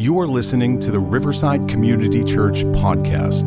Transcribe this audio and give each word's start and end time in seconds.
You 0.00 0.18
are 0.20 0.26
listening 0.26 0.80
to 0.80 0.90
the 0.90 0.98
Riverside 0.98 1.68
Community 1.68 2.24
Church 2.24 2.64
podcast. 2.64 3.44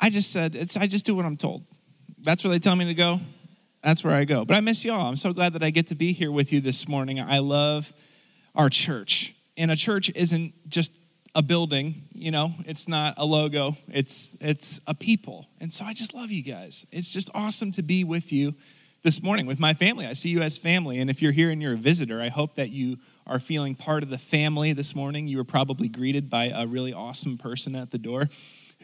I 0.00 0.10
just 0.10 0.32
said, 0.32 0.54
it's, 0.54 0.76
I 0.76 0.86
just 0.86 1.06
do 1.06 1.14
what 1.14 1.24
I'm 1.24 1.36
told. 1.36 1.62
That's 2.22 2.44
where 2.44 2.50
they 2.50 2.58
tell 2.58 2.76
me 2.76 2.86
to 2.86 2.94
go. 2.94 3.20
That's 3.82 4.02
where 4.02 4.14
I 4.14 4.24
go. 4.24 4.44
But 4.44 4.56
I 4.56 4.60
miss 4.60 4.84
y'all. 4.84 5.06
I'm 5.06 5.16
so 5.16 5.32
glad 5.32 5.52
that 5.52 5.62
I 5.62 5.70
get 5.70 5.88
to 5.88 5.94
be 5.94 6.12
here 6.12 6.32
with 6.32 6.52
you 6.52 6.60
this 6.60 6.88
morning. 6.88 7.20
I 7.20 7.38
love 7.38 7.92
our 8.54 8.70
church. 8.70 9.34
And 9.56 9.70
a 9.70 9.76
church 9.76 10.10
isn't 10.14 10.52
just 10.68 10.92
a 11.34 11.42
building, 11.42 12.02
you 12.14 12.30
know, 12.30 12.52
it's 12.64 12.86
not 12.86 13.14
a 13.16 13.26
logo. 13.26 13.76
It's 13.88 14.36
it's 14.40 14.80
a 14.86 14.94
people. 14.94 15.48
And 15.60 15.72
so 15.72 15.84
I 15.84 15.92
just 15.92 16.14
love 16.14 16.30
you 16.30 16.42
guys. 16.42 16.86
It's 16.92 17.12
just 17.12 17.28
awesome 17.34 17.72
to 17.72 17.82
be 17.82 18.04
with 18.04 18.32
you 18.32 18.54
this 19.02 19.22
morning 19.22 19.44
with 19.44 19.58
my 19.58 19.74
family. 19.74 20.06
I 20.06 20.12
see 20.12 20.30
you 20.30 20.42
as 20.42 20.56
family. 20.56 21.00
And 21.00 21.10
if 21.10 21.20
you're 21.20 21.32
here 21.32 21.50
and 21.50 21.60
you're 21.60 21.74
a 21.74 21.76
visitor, 21.76 22.20
I 22.20 22.28
hope 22.28 22.54
that 22.54 22.70
you 22.70 22.98
are 23.26 23.40
feeling 23.40 23.74
part 23.74 24.02
of 24.02 24.10
the 24.10 24.18
family 24.18 24.72
this 24.72 24.94
morning. 24.94 25.26
You 25.26 25.38
were 25.38 25.44
probably 25.44 25.88
greeted 25.88 26.30
by 26.30 26.52
a 26.54 26.66
really 26.66 26.92
awesome 26.92 27.36
person 27.36 27.74
at 27.74 27.90
the 27.90 27.98
door 27.98 28.28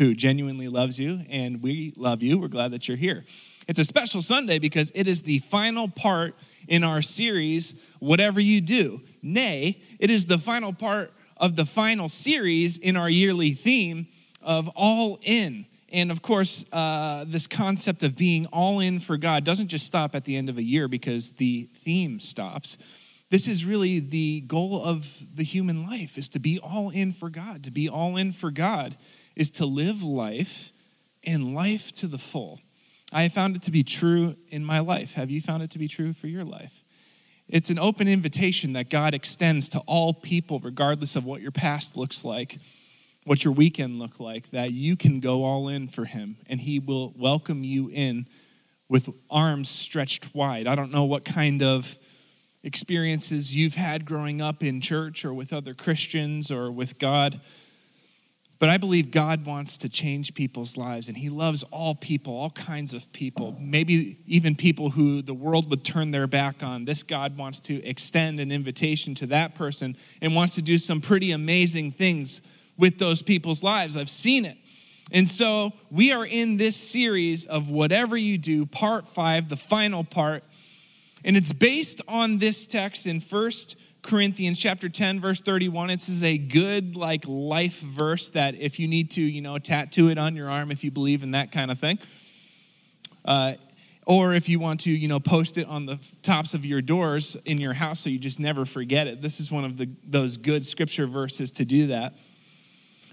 who 0.01 0.15
genuinely 0.15 0.67
loves 0.67 0.99
you, 0.99 1.21
and 1.29 1.63
we 1.63 1.93
love 1.95 2.23
you. 2.23 2.39
We're 2.39 2.49
glad 2.49 2.71
that 2.71 2.89
you're 2.89 2.97
here. 2.97 3.23
It's 3.69 3.79
a 3.79 3.85
special 3.85 4.23
Sunday 4.23 4.59
because 4.59 4.91
it 4.95 5.07
is 5.07 5.21
the 5.21 5.41
final 5.41 5.89
part 5.89 6.35
in 6.69 6.83
our 6.85 7.03
series, 7.03 7.75
Whatever 7.99 8.41
You 8.41 8.63
Do. 8.63 9.03
Nay, 9.23 9.83
it 9.99 10.11
is 10.11 10.25
the 10.25 10.39
final 10.39 10.73
part 10.73 11.13
of 11.37 11.55
the 11.55 11.67
final 11.67 12.09
series 12.09 12.79
in 12.79 12.97
our 12.97 13.11
yearly 13.11 13.51
theme 13.51 14.07
of 14.41 14.71
All 14.75 15.19
In. 15.23 15.67
And 15.93 16.11
of 16.11 16.23
course, 16.23 16.65
uh, 16.73 17.27
this 17.29 17.47
concept 17.47 18.03
of 18.03 18.17
being 18.17 18.47
all 18.47 18.81
in 18.81 19.01
for 19.01 19.19
God 19.19 19.45
doesn't 19.45 19.69
just 19.69 19.87
stop 19.87 20.15
at 20.15 20.25
the 20.25 20.35
end 20.35 20.49
of 20.49 20.57
a 20.57 20.63
year 20.63 20.89
because 20.89 21.33
the 21.33 21.69
theme 21.75 22.21
stops. 22.21 22.79
This 23.29 23.47
is 23.47 23.67
really 23.67 24.01
the 24.01 24.41
goal 24.47 24.83
of 24.83 25.37
the 25.37 25.45
human 25.45 25.85
life 25.87 26.17
is 26.17 26.31
to 26.31 26.39
be 26.39 26.59
all 26.59 26.89
in 26.89 27.13
for 27.13 27.29
God. 27.29 27.65
To 27.65 27.71
be 27.71 27.87
all 27.87 28.17
in 28.17 28.33
for 28.33 28.51
God 28.51 28.97
is 29.37 29.51
to 29.53 29.67
live 29.67 30.03
life 30.03 30.73
and 31.25 31.55
life 31.55 31.93
to 31.93 32.07
the 32.07 32.19
full. 32.19 32.61
I 33.13 33.23
have 33.23 33.33
found 33.33 33.57
it 33.57 33.63
to 33.63 33.71
be 33.71 33.83
true 33.83 34.37
in 34.51 34.65
my 34.65 34.79
life. 34.79 35.15
Have 35.15 35.31
you 35.31 35.41
found 35.41 35.63
it 35.63 35.71
to 35.73 35.79
be 35.79 35.89
true 35.89 36.13
for 36.13 36.29
your 36.29 36.45
life? 36.45 36.83
It's 37.49 37.71
an 37.71 37.79
open 37.79 38.07
invitation 38.07 38.75
that 38.75 38.91
God 38.91 39.13
extends 39.13 39.69
to 39.71 39.81
all 39.81 40.15
people, 40.15 40.61
regardless 40.61 41.17
of 41.17 41.27
what 41.27 41.41
your 41.41 41.51
past 41.51 41.97
looks 41.97 42.25
like, 42.25 42.59
what 43.25 43.45
your 43.45 43.53
weekend 43.53 43.99
looked 43.99 44.21
like, 44.21 44.51
that 44.51 44.71
you 44.71 44.97
can 44.97 45.19
go 45.19 45.43
all 45.43 45.67
in 45.67 45.89
for 45.89 46.05
Him 46.05 46.37
and 46.49 46.61
He 46.61 46.79
will 46.79 47.13
welcome 47.17 47.65
you 47.65 47.91
in 47.93 48.27
with 48.89 49.09
arms 49.31 49.69
stretched 49.69 50.33
wide. 50.35 50.69
I 50.69 50.77
don't 50.77 50.93
know 50.93 51.05
what 51.05 51.25
kind 51.25 51.63
of 51.63 51.99
experiences 52.63 53.57
you've 53.57 53.75
had 53.75 54.05
growing 54.05 54.41
up 54.41 54.63
in 54.63 54.81
church 54.81 55.25
or 55.25 55.35
with 55.35 55.53
other 55.53 55.75
Christians 55.75 56.53
or 56.53 56.71
with 56.71 56.99
God 56.99 57.41
but 58.61 58.69
I 58.69 58.77
believe 58.77 59.11
God 59.11 59.47
wants 59.47 59.79
to 59.79 59.89
change 59.89 60.35
people's 60.35 60.77
lives, 60.77 61.09
and 61.09 61.17
He 61.17 61.31
loves 61.31 61.63
all 61.65 61.95
people, 61.95 62.37
all 62.37 62.51
kinds 62.51 62.93
of 62.93 63.11
people, 63.13 63.57
maybe 63.59 64.19
even 64.27 64.55
people 64.55 64.91
who 64.91 65.23
the 65.23 65.35
world 65.35 65.69
would 65.71 65.83
turn 65.83 66.11
their 66.11 66.27
back 66.27 66.63
on. 66.63 66.85
This 66.85 67.03
God 67.03 67.39
wants 67.39 67.59
to 67.61 67.83
extend 67.83 68.39
an 68.39 68.53
invitation 68.53 69.15
to 69.17 69.27
that 69.29 69.55
person 69.55 69.97
and 70.21 70.37
wants 70.37 70.55
to 70.57 70.63
do 70.63 70.77
some 70.77 71.01
pretty 71.01 71.33
amazing 71.33 71.91
things 71.91 72.43
with 72.77 72.99
those 72.99 73.23
people's 73.23 73.63
lives. 73.63 73.97
I've 73.97 74.11
seen 74.11 74.45
it. 74.45 74.59
And 75.11 75.27
so 75.27 75.73
we 75.91 76.13
are 76.13 76.27
in 76.27 76.59
this 76.59 76.77
series 76.77 77.47
of 77.47 77.71
Whatever 77.71 78.17
You 78.17 78.37
Do, 78.37 78.67
part 78.67 79.09
five, 79.09 79.49
the 79.49 79.57
final 79.57 80.05
part. 80.05 80.45
And 81.25 81.35
it's 81.35 81.53
based 81.53 82.03
on 82.09 82.39
this 82.39 82.67
text 82.67 83.07
in 83.07 83.21
First 83.21 83.77
Corinthians 84.03 84.59
chapter 84.59 84.89
10 84.89 85.21
verse 85.21 85.41
31 85.41 85.89
this 85.89 86.09
is 86.09 86.23
a 86.23 86.39
good 86.39 86.97
like 86.97 87.25
life 87.27 87.81
verse 87.81 88.31
that 88.31 88.55
if 88.55 88.79
you 88.81 88.89
need 88.89 89.11
to 89.11 89.21
you 89.21 89.41
know 89.41 89.59
tattoo 89.59 90.09
it 90.09 90.19
on 90.19 90.35
your 90.35 90.49
arm 90.49 90.71
if 90.71 90.83
you 90.83 90.91
believe 90.91 91.23
in 91.23 91.33
that 91.33 91.53
kind 91.53 91.71
of 91.71 91.79
thing. 91.79 91.99
Uh, 93.25 93.55
or 94.07 94.35
if 94.35 94.49
you 94.49 94.59
want 94.59 94.81
to 94.81 94.91
you 94.91 95.07
know 95.07 95.21
post 95.21 95.59
it 95.59 95.67
on 95.69 95.87
the 95.87 95.99
tops 96.23 96.55
of 96.55 96.65
your 96.65 96.81
doors 96.81 97.37
in 97.45 97.59
your 97.59 97.75
house 97.75 98.01
so 98.01 98.11
you 98.11 98.19
just 98.19 98.41
never 98.41 98.65
forget 98.65 99.07
it. 99.07 99.21
This 99.21 99.39
is 99.39 99.51
one 99.51 99.65
of 99.65 99.77
the, 99.77 99.89
those 100.05 100.37
good 100.37 100.65
scripture 100.65 101.07
verses 101.07 101.51
to 101.53 101.65
do 101.65 101.89
that. 101.89 102.15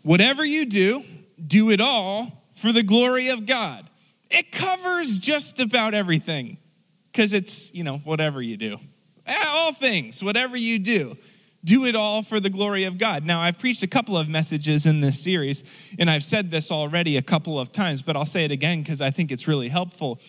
Whatever 0.04 0.46
you 0.46 0.66
do 0.66 1.04
do 1.46 1.70
it 1.70 1.82
all 1.82 2.46
for 2.56 2.72
the 2.72 2.84
glory 2.84 3.30
of 3.30 3.46
god. 3.46 3.88
It 4.30 4.52
covers 4.52 5.20
just 5.20 5.60
about 5.60 5.94
everything 5.94 6.58
because 7.12 7.34
it's 7.34 7.74
you 7.74 7.84
know 7.84 7.98
whatever 7.98 8.42
you 8.42 8.58
do 8.58 8.80
Eh, 9.28 9.46
all 9.50 9.74
things, 9.74 10.24
whatever 10.24 10.56
you 10.56 10.80
do, 10.80 11.18
do 11.64 11.86
it 11.86 11.96
all 11.96 12.24
for 12.24 12.40
the 12.40 12.50
glory 12.50 12.86
of 12.86 12.98
God. 12.98 13.26
Now, 13.26 13.42
I've 13.42 13.60
preached 13.60 13.84
a 13.84 13.88
couple 13.88 14.18
of 14.18 14.30
messages 14.30 14.86
in 14.86 15.02
this 15.02 15.20
series, 15.22 15.64
and 16.00 16.10
I've 16.10 16.24
said 16.24 16.50
this 16.50 16.72
already 16.72 17.18
a 17.18 17.22
couple 17.22 17.60
of 17.60 17.72
times, 17.72 18.02
but 18.02 18.16
I'll 18.16 18.26
say 18.26 18.46
it 18.46 18.52
again 18.52 18.82
because 18.82 19.02
I 19.02 19.12
think 19.12 19.32
it's 19.32 19.48
really 19.48 19.68
helpful. 19.68 20.22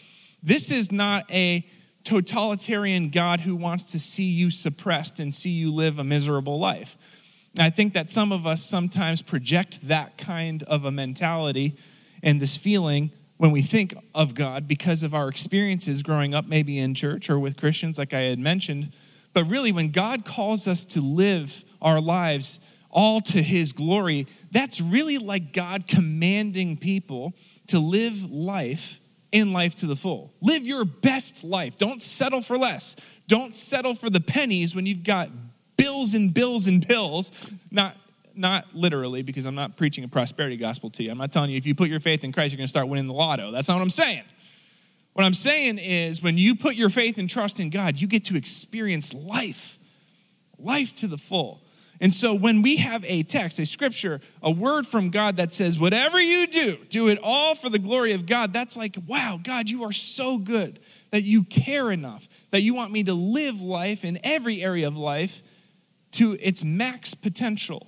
This 0.43 0.71
is 0.73 0.91
not 0.91 1.31
a 1.31 1.65
totalitarian 2.03 3.11
God 3.11 3.41
who 3.41 3.55
wants 3.55 3.93
to 3.93 4.01
see 4.01 4.25
you 4.25 4.51
suppressed 4.51 5.21
and 5.21 5.35
see 5.35 5.51
you 5.51 5.73
live 5.73 5.99
a 5.99 6.05
miserable 6.05 6.59
life. 6.59 6.97
I 7.59 7.71
think 7.71 7.93
that 7.93 8.11
some 8.11 8.33
of 8.33 8.47
us 8.47 8.65
sometimes 8.65 9.23
project 9.23 9.89
that 9.89 10.17
kind 10.17 10.63
of 10.65 10.85
a 10.85 10.91
mentality 10.91 11.77
and 12.23 12.41
this 12.41 12.57
feeling 12.57 13.11
when 13.39 13.53
we 13.53 13.63
think 13.63 13.95
of 14.15 14.35
God 14.35 14.69
because 14.69 15.03
of 15.03 15.15
our 15.15 15.29
experiences 15.29 16.03
growing 16.03 16.35
up, 16.35 16.47
maybe 16.47 16.79
in 16.79 16.95
church 16.95 17.31
or 17.31 17.39
with 17.39 17.57
Christians, 17.57 17.99
like 17.99 18.13
I 18.13 18.23
had 18.23 18.39
mentioned. 18.39 18.93
But 19.33 19.45
really, 19.45 19.73
when 19.73 19.91
God 19.91 20.25
calls 20.25 20.69
us 20.69 20.85
to 20.87 21.01
live 21.01 21.65
our 21.81 22.01
lives 22.01 22.61
all 22.91 23.21
to 23.21 23.43
His 23.43 23.73
glory, 23.73 24.27
that's 24.51 24.81
really 24.81 25.19
like 25.19 25.53
God 25.53 25.87
commanding 25.87 26.77
people 26.77 27.33
to 27.69 27.79
live 27.79 28.31
life 28.31 28.99
in 29.31 29.53
life 29.53 29.75
to 29.77 29.87
the 29.87 29.97
full. 29.97 30.33
Live 30.41 30.63
your 30.63 30.85
best 30.85 31.45
life. 31.45 31.79
Don't 31.79 32.03
settle 32.03 32.43
for 32.43 32.59
less. 32.59 32.97
Don't 33.29 33.55
settle 33.55 33.95
for 33.95 34.11
the 34.11 34.21
pennies 34.21 34.75
when 34.75 34.87
you've 34.87 35.05
got 35.05 35.29
bills 35.77 36.15
and 36.15 36.33
bills 36.33 36.67
and 36.67 36.87
bills. 36.87 37.31
Not 37.71 37.97
not 38.39 38.75
literally, 38.75 39.23
because 39.23 39.47
I'm 39.47 39.55
not 39.55 39.77
preaching 39.77 40.05
a 40.05 40.09
prosperity 40.09 40.57
gospel 40.57 40.91
to 40.91 41.03
you. 41.03 41.11
I'm 41.11 41.19
not 41.19 41.33
telling 41.33 41.51
you 41.51 41.57
if 41.57 41.67
you 41.67 41.75
put 41.75 41.89
your 41.91 42.01
faith 42.01 42.25
in 42.25 42.33
Christ, 42.33 42.53
you're 42.53 42.59
going 42.59 42.65
to 42.65 42.71
start 42.71 42.89
winning 42.89 43.07
the 43.07 43.15
lotto. 43.15 43.51
That's 43.51 43.69
not 43.69 43.75
what 43.75 43.83
I'm 43.83 43.91
saying. 43.91 44.23
What 45.13 45.25
I'm 45.25 45.35
saying 45.35 45.79
is 45.79 46.23
when 46.23 46.39
you 46.39 46.55
put 46.55 46.77
your 46.77 46.91
faith 46.91 47.19
and 47.19 47.29
trust 47.29 47.59
in 47.59 47.71
God, 47.71 48.01
you 48.01 48.07
get 48.07 48.27
to 48.27 48.37
experience 48.37 49.13
life, 49.13 49.79
life 50.59 50.95
to 50.97 51.09
the 51.09 51.19
full. 51.19 51.61
And 52.01 52.13
so 52.13 52.33
when 52.33 52.63
we 52.63 52.77
have 52.77 53.05
a 53.05 53.25
text, 53.25 53.59
a 53.59 53.67
scripture, 53.67 54.21
a 54.41 54.51
word 54.51 54.87
from 54.87 55.11
God 55.11 55.37
that 55.39 55.53
says, 55.53 55.77
whatever 55.77 56.21
you 56.21 56.47
do, 56.47 56.77
do 56.89 57.09
it 57.09 57.19
all 57.21 57.57
for 57.57 57.69
the 57.69 57.81
glory 57.81 58.13
of 58.13 58.27
God, 58.27 58.53
that's 58.53 58.77
like, 58.77 58.97
wow, 59.09 59.41
God, 59.43 59.69
you 59.69 59.83
are 59.83 59.93
so 59.93 60.39
good 60.39 60.79
that 61.11 61.23
you 61.23 61.43
care 61.43 61.91
enough, 61.91 62.29
that 62.51 62.61
you 62.61 62.75
want 62.75 62.93
me 62.93 63.03
to 63.03 63.15
live 63.15 63.61
life 63.61 64.05
in 64.05 64.21
every 64.23 64.63
area 64.63 64.87
of 64.87 64.97
life 64.97 65.43
to 66.13 66.37
its 66.41 66.63
max 66.63 67.15
potential. 67.15 67.88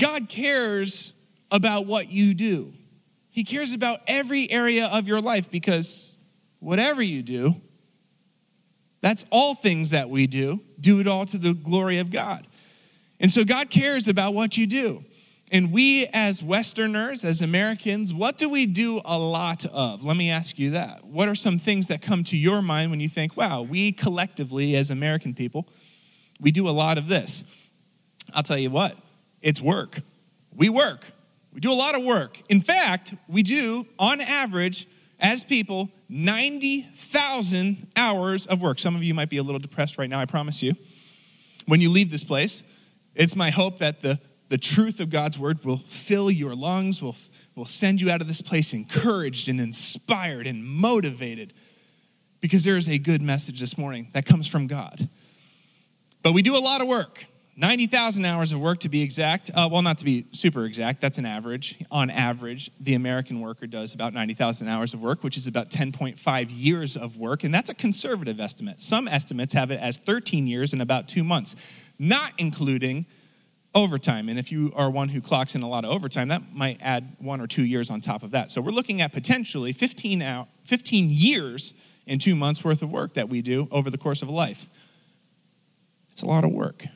God 0.00 0.28
cares 0.28 1.14
about 1.50 1.86
what 1.86 2.10
you 2.10 2.34
do. 2.34 2.72
He 3.30 3.44
cares 3.44 3.74
about 3.74 3.98
every 4.06 4.50
area 4.50 4.86
of 4.86 5.06
your 5.06 5.20
life 5.20 5.50
because 5.50 6.16
whatever 6.58 7.02
you 7.02 7.22
do, 7.22 7.54
that's 9.00 9.24
all 9.30 9.54
things 9.54 9.90
that 9.90 10.10
we 10.10 10.26
do, 10.26 10.60
do 10.80 11.00
it 11.00 11.06
all 11.06 11.24
to 11.26 11.38
the 11.38 11.54
glory 11.54 11.98
of 11.98 12.10
God. 12.10 12.46
And 13.18 13.30
so 13.30 13.44
God 13.44 13.70
cares 13.70 14.08
about 14.08 14.34
what 14.34 14.56
you 14.56 14.66
do. 14.66 15.04
And 15.52 15.72
we, 15.72 16.06
as 16.12 16.42
Westerners, 16.42 17.24
as 17.24 17.42
Americans, 17.42 18.14
what 18.14 18.38
do 18.38 18.48
we 18.48 18.66
do 18.66 19.00
a 19.04 19.18
lot 19.18 19.66
of? 19.66 20.04
Let 20.04 20.16
me 20.16 20.30
ask 20.30 20.58
you 20.58 20.70
that. 20.70 21.04
What 21.04 21.28
are 21.28 21.34
some 21.34 21.58
things 21.58 21.88
that 21.88 22.02
come 22.02 22.22
to 22.24 22.36
your 22.36 22.62
mind 22.62 22.90
when 22.90 23.00
you 23.00 23.08
think, 23.08 23.36
wow, 23.36 23.62
we 23.62 23.90
collectively, 23.90 24.76
as 24.76 24.90
American 24.90 25.34
people, 25.34 25.66
we 26.40 26.52
do 26.52 26.68
a 26.68 26.70
lot 26.70 26.98
of 26.98 27.08
this? 27.08 27.44
I'll 28.32 28.44
tell 28.44 28.58
you 28.58 28.70
what, 28.70 28.96
it's 29.42 29.60
work. 29.60 30.00
We 30.54 30.68
work. 30.68 31.12
We 31.52 31.60
do 31.60 31.72
a 31.72 31.74
lot 31.74 31.96
of 31.96 32.04
work. 32.04 32.38
In 32.48 32.60
fact, 32.60 33.14
we 33.28 33.42
do, 33.42 33.86
on 33.98 34.20
average, 34.20 34.86
as 35.18 35.44
people, 35.44 35.90
90,000 36.08 37.88
hours 37.96 38.46
of 38.46 38.62
work. 38.62 38.78
Some 38.78 38.94
of 38.94 39.02
you 39.02 39.14
might 39.14 39.28
be 39.28 39.38
a 39.38 39.42
little 39.42 39.58
depressed 39.58 39.98
right 39.98 40.08
now, 40.08 40.20
I 40.20 40.26
promise 40.26 40.62
you. 40.62 40.74
When 41.66 41.80
you 41.80 41.90
leave 41.90 42.10
this 42.10 42.24
place, 42.24 42.64
it's 43.14 43.36
my 43.36 43.50
hope 43.50 43.78
that 43.78 44.00
the 44.00 44.18
the 44.50 44.58
truth 44.58 44.98
of 44.98 45.10
God's 45.10 45.38
word 45.38 45.64
will 45.64 45.78
fill 45.78 46.28
your 46.28 46.56
lungs, 46.56 47.00
will, 47.00 47.14
will 47.54 47.64
send 47.64 48.00
you 48.00 48.10
out 48.10 48.20
of 48.20 48.26
this 48.26 48.42
place 48.42 48.74
encouraged 48.74 49.48
and 49.48 49.60
inspired 49.60 50.46
and 50.48 50.64
motivated 50.64 51.52
because 52.40 52.64
there 52.64 52.76
is 52.76 52.88
a 52.88 52.98
good 52.98 53.22
message 53.22 53.60
this 53.60 53.78
morning 53.78 54.08
that 54.12 54.26
comes 54.26 54.48
from 54.48 54.66
God. 54.66 55.08
But 56.22 56.32
we 56.32 56.42
do 56.42 56.56
a 56.56 56.58
lot 56.58 56.82
of 56.82 56.88
work. 56.88 57.26
90,000 57.56 58.24
hours 58.24 58.52
of 58.52 58.60
work 58.60 58.80
to 58.80 58.88
be 58.88 59.02
exact. 59.02 59.50
Uh, 59.54 59.68
well, 59.70 59.82
not 59.82 59.98
to 59.98 60.04
be 60.04 60.24
super 60.32 60.64
exact, 60.64 61.00
that's 61.00 61.18
an 61.18 61.26
average. 61.26 61.76
On 61.90 62.08
average, 62.08 62.70
the 62.80 62.94
American 62.94 63.40
worker 63.40 63.66
does 63.66 63.92
about 63.92 64.14
90,000 64.14 64.68
hours 64.68 64.94
of 64.94 65.02
work, 65.02 65.22
which 65.22 65.36
is 65.36 65.46
about 65.46 65.68
10.5 65.68 66.46
years 66.50 66.96
of 66.96 67.16
work, 67.16 67.44
and 67.44 67.52
that's 67.52 67.68
a 67.68 67.74
conservative 67.74 68.40
estimate. 68.40 68.80
Some 68.80 69.08
estimates 69.08 69.52
have 69.52 69.70
it 69.70 69.80
as 69.80 69.98
13 69.98 70.46
years 70.46 70.72
and 70.72 70.80
about 70.80 71.08
two 71.08 71.24
months, 71.24 71.90
not 71.98 72.32
including 72.38 73.04
overtime. 73.74 74.28
And 74.28 74.38
if 74.38 74.50
you 74.50 74.72
are 74.74 74.90
one 74.90 75.10
who 75.10 75.20
clocks 75.20 75.54
in 75.54 75.62
a 75.62 75.68
lot 75.68 75.84
of 75.84 75.90
overtime, 75.90 76.28
that 76.28 76.42
might 76.54 76.78
add 76.80 77.16
one 77.18 77.40
or 77.40 77.46
two 77.46 77.64
years 77.64 77.90
on 77.90 78.00
top 78.00 78.22
of 78.22 78.30
that. 78.32 78.50
So 78.50 78.60
we're 78.60 78.72
looking 78.72 79.00
at 79.00 79.12
potentially 79.12 79.72
15, 79.72 80.22
out, 80.22 80.48
15 80.64 81.08
years 81.10 81.74
and 82.06 82.20
two 82.20 82.34
months 82.34 82.64
worth 82.64 82.82
of 82.82 82.90
work 82.90 83.14
that 83.14 83.28
we 83.28 83.42
do 83.42 83.68
over 83.70 83.90
the 83.90 83.98
course 83.98 84.22
of 84.22 84.28
a 84.28 84.32
life. 84.32 84.66
It's 86.10 86.22
a 86.22 86.26
lot 86.26 86.44
of 86.44 86.50
work. 86.50 86.86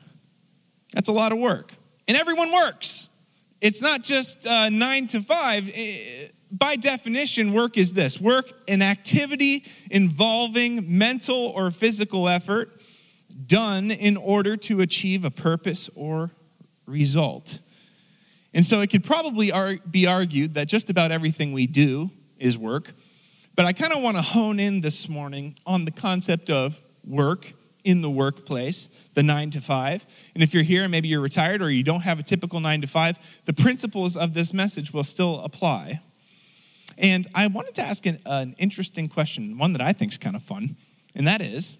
That's 0.95 1.09
a 1.09 1.11
lot 1.11 1.33
of 1.33 1.37
work. 1.37 1.73
And 2.07 2.15
everyone 2.15 2.51
works. 2.51 3.09
It's 3.59 3.81
not 3.81 4.01
just 4.01 4.47
uh, 4.47 4.69
nine 4.69 5.07
to 5.07 5.21
five. 5.21 5.69
By 6.51 6.77
definition, 6.77 7.51
work 7.51 7.77
is 7.77 7.93
this 7.93 8.21
work, 8.21 8.51
an 8.69 8.81
activity 8.81 9.65
involving 9.91 10.97
mental 10.97 11.35
or 11.35 11.69
physical 11.69 12.29
effort 12.29 12.71
done 13.45 13.91
in 13.91 14.15
order 14.15 14.55
to 14.55 14.79
achieve 14.79 15.25
a 15.25 15.31
purpose 15.31 15.89
or 15.95 16.31
result. 16.85 17.59
And 18.53 18.63
so 18.63 18.79
it 18.79 18.89
could 18.89 19.03
probably 19.03 19.51
be 19.91 20.07
argued 20.07 20.53
that 20.53 20.69
just 20.69 20.89
about 20.89 21.11
everything 21.11 21.51
we 21.51 21.67
do 21.67 22.09
is 22.39 22.57
work. 22.57 22.93
But 23.53 23.65
I 23.65 23.73
kind 23.73 23.91
of 23.91 24.01
want 24.01 24.15
to 24.15 24.21
hone 24.21 24.61
in 24.61 24.79
this 24.79 25.09
morning 25.09 25.55
on 25.65 25.83
the 25.83 25.91
concept 25.91 26.49
of 26.49 26.79
work 27.05 27.51
in 27.85 28.01
the 28.01 28.09
workplace, 28.09 28.87
the 29.13 29.23
nine 29.23 29.51
to 29.51 29.61
five. 29.61 30.05
And 30.33 30.43
if 30.43 30.53
you're 30.53 30.63
here 30.63 30.83
and 30.83 30.91
maybe 30.91 31.07
you're 31.07 31.21
retired 31.21 31.61
or 31.61 31.69
you 31.69 31.83
don't 31.83 32.01
have 32.01 32.19
a 32.19 32.23
typical 32.23 32.59
nine 32.59 32.81
to 32.81 32.87
five, 32.87 33.17
the 33.45 33.53
principles 33.53 34.17
of 34.17 34.33
this 34.33 34.53
message 34.53 34.91
will 34.91 35.05
still 35.05 35.39
apply. 35.41 36.01
And 36.97 37.27
I 37.33 37.47
wanted 37.47 37.75
to 37.75 37.81
ask 37.83 38.05
an, 38.05 38.17
an 38.25 38.55
interesting 38.57 39.07
question, 39.07 39.57
one 39.57 39.73
that 39.73 39.81
I 39.81 39.93
think 39.93 40.11
is 40.11 40.17
kind 40.17 40.35
of 40.35 40.43
fun, 40.43 40.75
and 41.15 41.27
that 41.27 41.41
is 41.41 41.77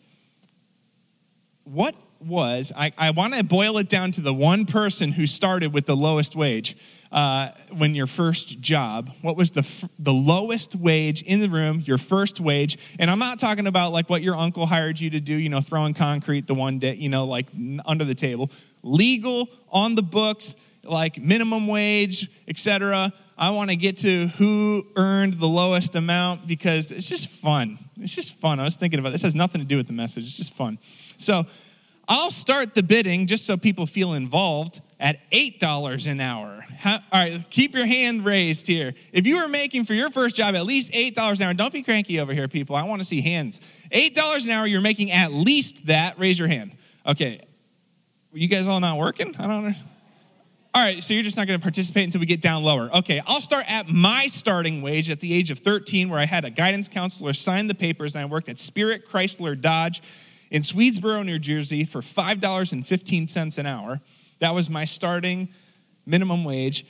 what 1.64 1.96
was, 2.20 2.72
I, 2.78 2.94
I 2.98 3.12
want 3.12 3.34
to 3.34 3.44
boil 3.44 3.78
it 3.78 3.90
down 3.90 4.12
to 4.12 4.22
the 4.22 4.34
one 4.34 4.66
person 4.66 5.12
who 5.14 5.28
started 5.28 5.74
with 5.74 5.86
the 5.86 5.96
lowest 5.96 6.36
wage 6.36 6.76
uh, 7.16 7.50
when 7.72 7.96
your 7.96 8.08
first 8.08 8.60
job. 8.60 9.10
What 9.22 9.38
was 9.38 9.52
the, 9.52 9.66
the 9.98 10.14
lowest 10.14 10.76
wage 10.76 11.22
in 11.22 11.40
the 11.40 11.48
room, 11.48 11.82
your 11.86 11.98
first 11.98 12.42
wage? 12.42 12.78
And 13.00 13.10
I'm 13.10 13.20
not 13.20 13.40
talking 13.40 13.68
about 13.68 13.94
like 13.94 14.10
what 14.10 14.22
your 14.22 14.36
uncle 14.36 14.66
hired 14.66 15.00
you 15.00 15.10
to 15.12 15.22
do, 15.22 15.34
you 15.34 15.48
know, 15.48 15.62
throwing 15.62 15.94
concrete 15.94 16.46
the 16.46 16.54
one 16.54 16.78
day, 16.78 16.96
you 16.96 17.08
know, 17.08 17.24
like 17.24 17.48
under 17.86 18.04
the 18.04 18.16
table. 18.16 18.52
Legal, 18.84 19.48
on 19.72 19.96
the 19.96 20.04
books, 20.04 20.58
like 20.84 21.18
minimum 21.18 21.68
wage, 21.68 22.28
etc. 22.50 23.14
I 23.38 23.52
want 23.52 23.70
to 23.70 23.78
get 23.78 23.96
to 23.98 24.28
who 24.28 24.86
earned 24.98 25.36
the 25.36 25.48
lowest 25.48 25.96
amount 25.96 26.46
because 26.46 26.92
it's 26.92 27.08
just 27.08 27.30
fun. 27.30 27.80
It's 27.98 28.14
just 28.14 28.36
fun. 28.36 28.60
I 28.60 28.66
was 28.66 28.76
thinking 28.76 29.00
about 29.00 29.14
this 29.14 29.22
has 29.22 29.36
nothing 29.36 29.62
to 29.62 29.68
do 29.68 29.78
with 29.78 29.88
the 29.88 29.94
message. 29.94 30.26
It's 30.26 30.36
just 30.36 30.54
fun. 30.54 30.80
So 31.18 31.46
I'll 32.08 32.32
start 32.32 32.76
the 32.76 32.84
bidding 32.84 33.28
just 33.28 33.46
so 33.46 33.58
people 33.58 33.88
feel 33.88 34.14
involved 34.14 34.82
at 35.00 35.30
$8 35.32 36.08
an 36.10 36.20
hour. 36.20 36.66
How, 36.78 36.96
all 36.96 37.00
right, 37.14 37.44
keep 37.50 37.74
your 37.74 37.86
hand 37.86 38.26
raised 38.26 38.68
here. 38.68 38.94
If 39.12 39.26
you 39.26 39.42
were 39.42 39.48
making 39.48 39.86
for 39.86 39.94
your 39.94 40.10
first 40.10 40.36
job 40.36 40.56
at 40.56 40.66
least 40.66 40.92
$8 40.94 41.38
an 41.38 41.42
hour, 41.42 41.54
don't 41.54 41.74
be 41.74 41.84
cranky 41.84 42.20
over 42.20 42.34
here, 42.34 42.48
people. 42.48 42.76
I 42.76 42.84
want 42.84 43.02
to 43.02 43.06
see 43.06 43.22
hands. 43.22 43.60
$8 43.92 44.46
an 44.46 44.52
hour, 44.52 44.68
you're 44.68 44.82
making 44.82 45.12
at 45.12 45.32
least 45.32 45.88
that. 45.88 46.20
Raise 46.20 46.38
your 46.38 46.48
hand. 46.48 46.72
Okay. 47.06 47.42
You 48.34 48.48
guys 48.48 48.68
all 48.68 48.80
not 48.80 48.98
working? 48.98 49.36
I 49.40 49.48
don't 49.48 49.70
know. 49.70 49.76
All 50.74 50.84
right, 50.84 51.02
so 51.02 51.14
you're 51.14 51.24
just 51.24 51.38
not 51.38 51.48
going 51.48 51.58
to 51.58 51.64
participate 51.64 52.04
until 52.04 52.20
we 52.20 52.26
get 52.26 52.42
down 52.42 52.62
lower. 52.62 52.90
Okay, 52.98 53.22
I'll 53.26 53.40
start 53.40 53.64
at 53.72 53.88
my 53.88 54.28
starting 54.28 54.82
wage 54.82 55.10
at 55.10 55.22
the 55.22 55.34
age 55.34 55.50
of 55.50 55.60
13, 55.60 56.10
where 56.10 56.20
I 56.20 56.26
had 56.26 56.44
a 56.44 56.50
guidance 56.50 56.90
counselor 56.90 57.32
sign 57.32 57.68
the 57.68 57.74
papers, 57.74 58.14
and 58.14 58.22
I 58.22 58.26
worked 58.26 58.50
at 58.50 58.60
Spirit 58.60 59.08
Chrysler 59.08 59.60
Dodge 59.60 60.02
in 60.52 60.62
Swedesboro, 60.62 61.26
New 61.26 61.40
Jersey 61.40 61.84
for 61.84 62.02
$5.15 62.02 63.58
an 63.58 63.66
hour. 63.66 64.02
That 64.40 64.54
was 64.54 64.70
my 64.70 64.86
starting 64.86 65.50
minimum 66.06 66.44
wage. 66.44 66.86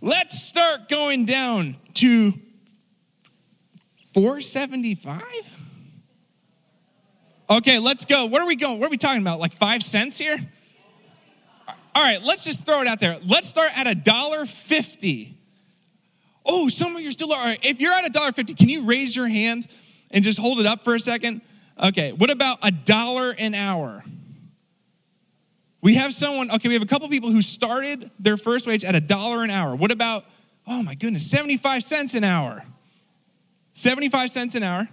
Let's 0.00 0.40
start 0.40 0.88
going 0.88 1.24
down 1.24 1.76
to 1.94 2.32
475 4.14 5.22
Okay, 7.50 7.78
let's 7.78 8.04
go. 8.04 8.26
What 8.26 8.42
are 8.42 8.46
we 8.46 8.56
going? 8.56 8.78
What 8.78 8.88
are 8.88 8.90
we 8.90 8.98
talking 8.98 9.22
about? 9.22 9.40
Like 9.40 9.52
5 9.52 9.82
cents 9.82 10.18
here? 10.18 10.36
All 11.94 12.04
right, 12.04 12.22
let's 12.22 12.44
just 12.44 12.66
throw 12.66 12.82
it 12.82 12.86
out 12.86 13.00
there. 13.00 13.16
Let's 13.26 13.48
start 13.48 13.70
at 13.76 13.86
a 13.86 13.94
dollar 13.94 14.44
50. 14.44 15.34
Oh, 16.46 16.68
some 16.68 16.94
of 16.94 17.02
you 17.02 17.08
are 17.08 17.12
still 17.12 17.32
all 17.32 17.44
right. 17.44 17.58
If 17.62 17.80
you're 17.80 17.92
at 17.92 18.06
a 18.06 18.10
dollar 18.10 18.32
50, 18.32 18.54
can 18.54 18.68
you 18.68 18.82
raise 18.82 19.16
your 19.16 19.28
hand 19.28 19.66
and 20.10 20.22
just 20.22 20.38
hold 20.38 20.60
it 20.60 20.66
up 20.66 20.84
for 20.84 20.94
a 20.94 21.00
second? 21.00 21.40
Okay, 21.80 22.12
what 22.12 22.30
about 22.30 22.58
a 22.62 22.70
dollar 22.70 23.34
an 23.38 23.54
hour? 23.54 24.04
We 25.80 25.94
have 25.94 26.12
someone, 26.12 26.50
okay, 26.50 26.68
we 26.68 26.74
have 26.74 26.82
a 26.82 26.86
couple 26.86 27.08
people 27.08 27.30
who 27.30 27.40
started 27.40 28.10
their 28.18 28.36
first 28.36 28.66
wage 28.66 28.84
at 28.84 28.96
a 28.96 29.00
dollar 29.00 29.44
an 29.44 29.50
hour. 29.50 29.76
What 29.76 29.92
about, 29.92 30.24
oh 30.66 30.82
my 30.82 30.94
goodness, 30.94 31.30
75 31.30 31.84
cents 31.84 32.14
an 32.14 32.24
hour? 32.24 32.64
75 33.74 34.30
cents 34.30 34.56
an 34.56 34.64
hour, 34.64 34.88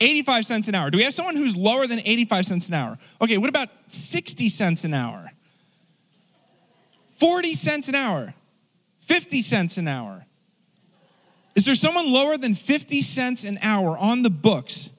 85 0.00 0.44
cents 0.44 0.68
an 0.68 0.74
hour. 0.74 0.90
Do 0.90 0.98
we 0.98 1.04
have 1.04 1.14
someone 1.14 1.34
who's 1.34 1.56
lower 1.56 1.86
than 1.86 2.00
85 2.00 2.44
cents 2.44 2.68
an 2.68 2.74
hour? 2.74 2.98
Okay, 3.22 3.38
what 3.38 3.48
about 3.48 3.68
60 3.88 4.50
cents 4.50 4.84
an 4.84 4.92
hour? 4.92 5.30
40 7.16 7.54
cents 7.54 7.88
an 7.88 7.94
hour, 7.94 8.34
50 9.00 9.40
cents 9.40 9.78
an 9.78 9.88
hour. 9.88 10.26
Is 11.54 11.64
there 11.64 11.74
someone 11.74 12.12
lower 12.12 12.36
than 12.36 12.54
50 12.54 13.00
cents 13.00 13.44
an 13.44 13.58
hour 13.62 13.96
on 13.98 14.22
the 14.22 14.30
books? 14.30 14.90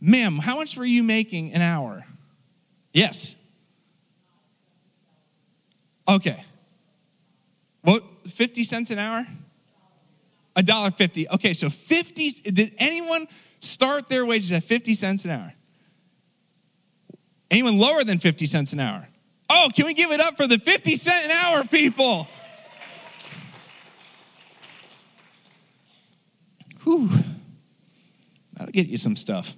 Ma'am, 0.00 0.38
how 0.38 0.56
much 0.56 0.76
were 0.76 0.84
you 0.84 1.02
making 1.02 1.52
an 1.52 1.62
hour? 1.62 2.06
Yes. 2.92 3.36
Okay. 6.08 6.42
What, 7.82 8.02
50 8.26 8.64
cents 8.64 8.90
an 8.90 8.98
hour? 8.98 9.26
A 10.56 10.62
dollar 10.62 10.90
50. 10.90 11.28
Okay, 11.30 11.52
so 11.52 11.70
50, 11.70 12.50
did 12.50 12.72
anyone 12.78 13.26
start 13.60 14.08
their 14.08 14.24
wages 14.24 14.52
at 14.52 14.64
50 14.64 14.94
cents 14.94 15.24
an 15.24 15.32
hour? 15.32 15.52
Anyone 17.50 17.78
lower 17.78 18.04
than 18.04 18.18
50 18.18 18.46
cents 18.46 18.72
an 18.72 18.80
hour? 18.80 19.08
Oh, 19.50 19.68
can 19.74 19.86
we 19.86 19.94
give 19.94 20.10
it 20.10 20.20
up 20.20 20.36
for 20.36 20.46
the 20.46 20.58
50 20.58 20.90
cent 20.96 21.24
an 21.26 21.30
hour 21.30 21.64
people? 21.64 22.26
Whew. 26.82 27.08
That'll 28.54 28.72
get 28.72 28.86
you 28.86 28.96
some 28.96 29.16
stuff. 29.16 29.54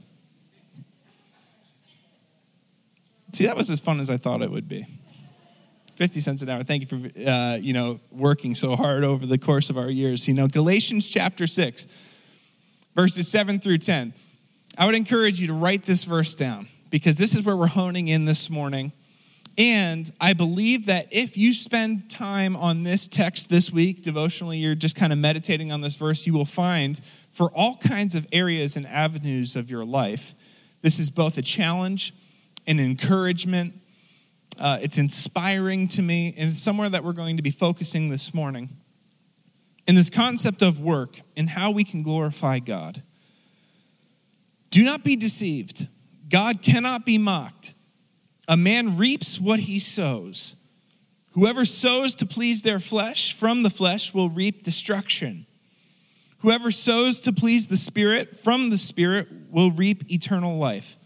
See, 3.33 3.47
that 3.47 3.57
was 3.57 3.71
as 3.71 3.81
fun 3.81 4.01
as 4.01 4.11
I 4.11 4.17
thought 4.17 4.43
it 4.43 4.51
would 4.51 4.69
be. 4.69 4.87
50 6.01 6.21
cents 6.21 6.43
an 6.43 6.49
hour. 6.49 6.63
Thank 6.63 6.81
you 6.81 6.87
for, 6.87 7.29
uh, 7.29 7.57
you 7.57 7.73
know, 7.73 8.01
working 8.11 8.55
so 8.55 8.75
hard 8.75 9.05
over 9.05 9.27
the 9.27 9.37
course 9.37 9.69
of 9.69 9.77
our 9.77 9.91
years. 9.91 10.27
You 10.27 10.35
know, 10.35 10.49
Galatians 10.49 11.11
chapter 11.11 11.47
6, 11.47 11.87
verses 12.95 13.29
7 13.29 13.61
through 13.61 13.79
10. 13.79 14.15
I 14.79 14.87
would 14.87 14.95
encourage 14.95 15.41
you 15.41 15.49
to 15.49 15.53
write 15.53 15.83
this 15.83 16.05
verse 16.05 16.35
down 16.35 16.69
because 16.89 17.17
this 17.17 17.35
is 17.35 17.45
where 17.45 17.57
we're 17.57 17.67
honing 17.67 18.09
in 18.09 18.25
this 18.25 18.49
morning. 18.49 18.93
And 19.59 20.11
I 20.21 20.33
believe 20.33 20.87
that 20.87 21.09
if 21.11 21.37
you 21.37 21.53
spend 21.53 22.09
time 22.09 22.57
on 22.57 22.83
this 22.83 23.07
text 23.07 23.51
this 23.51 23.71
week, 23.71 24.03
devotionally, 24.03 24.57
you're 24.57 24.75
just 24.75 24.97
kind 24.97 25.13
of 25.13 25.19
meditating 25.19 25.71
on 25.71 25.83
this 25.83 25.97
verse, 25.97 26.27
you 26.27 26.33
will 26.33 26.47
find 26.47 26.99
for 27.31 27.51
all 27.51 27.77
kinds 27.77 28.15
of 28.15 28.27
areas 28.33 28.75
and 28.75 28.87
avenues 28.87 29.55
of 29.55 29.71
your 29.71 29.85
life, 29.85 30.35
this 30.81 30.99
is 30.99 31.11
both 31.11 31.37
a 31.37 31.43
challenge 31.43 32.15
an 32.67 32.81
encouragement. 32.81 33.75
Uh, 34.59 34.79
it's 34.83 34.99
inspiring 34.99 35.89
to 35.89 36.03
me, 36.03 36.35
and 36.37 36.51
it's 36.51 36.63
somewhere 36.63 36.89
that 36.89 37.03
we're 37.03 37.13
going 37.13 37.37
to 37.37 37.43
be 37.43 37.51
focusing 37.51 38.11
this 38.11 38.35
morning. 38.35 38.69
In 39.87 39.95
this 39.95 40.11
concept 40.11 40.63
of 40.63 40.81
work 40.81 41.21
and 41.37 41.49
how 41.49 41.71
we 41.71 41.85
can 41.85 42.03
glorify 42.03 42.59
God. 42.59 43.03
Do 44.71 44.85
not 44.85 45.03
be 45.03 45.17
deceived. 45.17 45.89
God 46.29 46.63
cannot 46.63 47.05
be 47.05 47.19
mocked. 47.19 47.75
A 48.47 48.57
man 48.57 48.97
reaps 48.97 49.41
what 49.41 49.61
he 49.61 49.79
sows. 49.79 50.57
Whoever 51.33 51.65
sows 51.65 52.15
to 52.17 52.27
please 52.27 52.63
their 52.63 52.81
flesh 52.81 53.33
from 53.33 53.63
the 53.63 53.71
flesh 53.71 54.13
will 54.13 54.29
reap 54.29 54.63
destruction. 54.63 55.47
Whoever 56.41 56.71
sows 56.71 57.21
to 57.21 57.33
please 57.33 57.67
the 57.67 57.77
Spirit 57.77 58.37
from 58.37 58.71
the 58.71 58.79
Spirit 58.79 59.29
will 59.51 59.71
reap 59.71 60.11
eternal 60.11 60.57
life. 60.57 60.97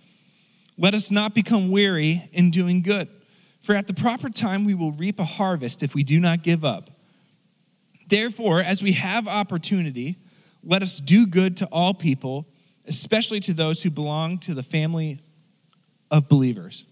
Let 0.76 0.94
us 0.94 1.10
not 1.10 1.34
become 1.34 1.70
weary 1.70 2.28
in 2.32 2.50
doing 2.50 2.82
good, 2.82 3.08
For 3.64 3.74
at 3.74 3.86
the 3.86 3.94
proper 3.94 4.28
time 4.28 4.66
we 4.66 4.74
will 4.74 4.92
reap 4.92 5.18
a 5.18 5.24
harvest 5.24 5.82
if 5.82 5.94
we 5.94 6.04
do 6.04 6.20
not 6.20 6.42
give 6.42 6.66
up. 6.66 6.90
Therefore, 8.06 8.60
as 8.60 8.82
we 8.82 8.92
have 8.92 9.26
opportunity, 9.26 10.16
let 10.62 10.82
us 10.82 11.00
do 11.00 11.26
good 11.26 11.56
to 11.56 11.66
all 11.72 11.94
people, 11.94 12.46
especially 12.86 13.40
to 13.40 13.54
those 13.54 13.82
who 13.82 13.88
belong 13.88 14.36
to 14.40 14.52
the 14.52 14.62
family 14.62 15.18
of 16.10 16.28
believers. 16.28 16.84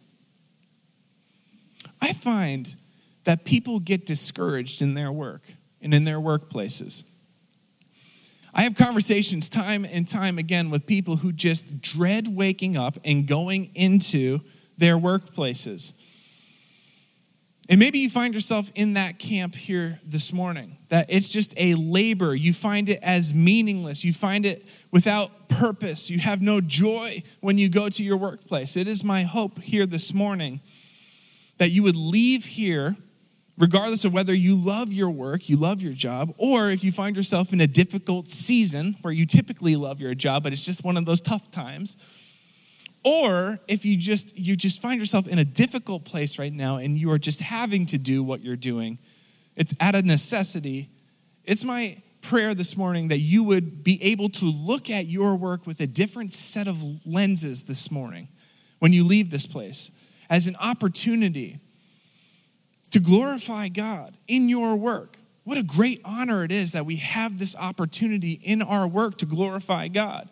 I 2.01 2.15
find 2.15 2.75
that 3.25 3.45
people 3.45 3.79
get 3.79 4.07
discouraged 4.07 4.81
in 4.81 4.95
their 4.95 5.13
work 5.13 5.43
and 5.83 5.93
in 5.93 6.05
their 6.05 6.19
workplaces. 6.19 7.05
I 8.55 8.63
have 8.63 8.75
conversations 8.75 9.49
time 9.49 9.85
and 9.85 10.07
time 10.07 10.39
again 10.39 10.71
with 10.71 10.87
people 10.87 11.17
who 11.17 11.33
just 11.33 11.81
dread 11.81 12.29
waking 12.29 12.77
up 12.77 12.99
and 13.05 13.27
going 13.27 13.71
into 13.75 14.41
their 14.77 14.97
workplaces. 14.99 15.95
And 17.71 17.79
maybe 17.79 18.01
you 18.01 18.11
find 18.11 18.35
yourself 18.35 18.71
in 18.75 18.95
that 18.95 19.19
camp 19.19 19.55
here 19.55 20.01
this 20.05 20.33
morning, 20.33 20.77
that 20.91 21.07
it's 21.09 21.31
just 21.31 21.55
a 21.57 21.75
labor. 21.77 22.35
You 22.35 22.53
find 22.53 22.89
it 22.89 22.99
as 23.03 23.33
meaningless. 23.33 24.05
You 24.05 24.13
find 24.13 24.45
it 24.45 24.67
without 24.91 25.49
purpose. 25.49 26.11
You 26.11 26.19
have 26.19 26.43
no 26.43 26.61
joy 26.61 27.23
when 27.41 27.57
you 27.57 27.71
go 27.71 27.89
to 27.89 28.05
your 28.05 28.17
workplace. 28.19 28.77
It 28.77 28.89
is 28.89 29.03
my 29.03 29.23
hope 29.23 29.61
here 29.61 29.87
this 29.87 30.13
morning 30.13 30.61
that 31.59 31.71
you 31.71 31.83
would 31.85 31.97
leave 31.97 32.45
here, 32.45 32.97
regardless 33.63 34.05
of 34.05 34.13
whether 34.13 34.35
you 34.35 34.57
love 34.57 34.93
your 34.93 35.09
work, 35.09 35.49
you 35.49 35.57
love 35.57 35.81
your 35.81 35.93
job, 35.93 36.35
or 36.37 36.71
if 36.71 36.83
you 36.83 36.93
find 36.93 37.17
yourself 37.17 37.53
in 37.53 37.61
a 37.61 37.67
difficult 37.67 38.29
season 38.29 38.97
where 39.01 39.13
you 39.13 39.25
typically 39.25 39.77
love 39.77 40.01
your 40.01 40.15
job, 40.15 40.43
but 40.43 40.53
it's 40.53 40.67
just 40.67 40.85
one 40.85 40.97
of 40.97 41.07
those 41.07 41.21
tough 41.21 41.51
times 41.51 41.97
or 43.05 43.59
if 43.67 43.85
you 43.85 43.97
just 43.97 44.39
you 44.39 44.55
just 44.55 44.81
find 44.81 45.01
yourself 45.01 45.27
in 45.27 45.37
a 45.41 45.45
difficult 45.45 46.05
place 46.05 46.39
right 46.39 46.53
now 46.53 46.77
and 46.77 46.97
you 46.97 47.11
are 47.11 47.19
just 47.19 47.41
having 47.41 47.85
to 47.85 47.99
do 47.99 48.23
what 48.23 48.41
you're 48.43 48.55
doing 48.55 48.97
it's 49.57 49.75
out 49.81 49.95
of 49.95 50.05
necessity. 50.05 50.89
It's 51.45 51.65
my 51.65 51.99
prayer 52.23 52.55
this 52.55 52.77
morning 52.77 53.09
that 53.09 53.19
you 53.19 53.45
would 53.45 53.83
be 53.83 54.03
able 54.03 54.29
to 54.31 54.45
look 54.45 54.89
at 54.89 55.07
your 55.07 55.35
work 55.35 55.67
with 55.67 55.81
a 55.81 55.87
different 55.87 56.33
set 56.33 56.69
of 56.69 56.83
lenses 57.07 57.65
this 57.65 57.91
morning 57.91 58.29
when 58.79 58.93
you 58.93 59.05
leave 59.05 59.31
this 59.31 59.47
place 59.47 59.91
as 60.31 60.47
an 60.47 60.57
opportunity 60.61 61.59
to 62.93 63.01
glorify 63.01 63.69
God 63.69 64.15
in 64.29 64.49
your 64.49 64.77
work. 64.77 65.19
What 65.45 65.59
a 65.59 65.63
great 65.63 66.01
honor 66.05 66.45
it 66.45 66.53
is 66.53 66.73
that 66.73 66.87
we 66.87 66.97
have 66.97 67.39
this 67.39 67.57
opportunity 67.57 68.33
in 68.43 68.63
our 68.63 68.87
work 68.87 69.19
to 69.19 69.27
glorify 69.27 69.89
God. 69.89 70.29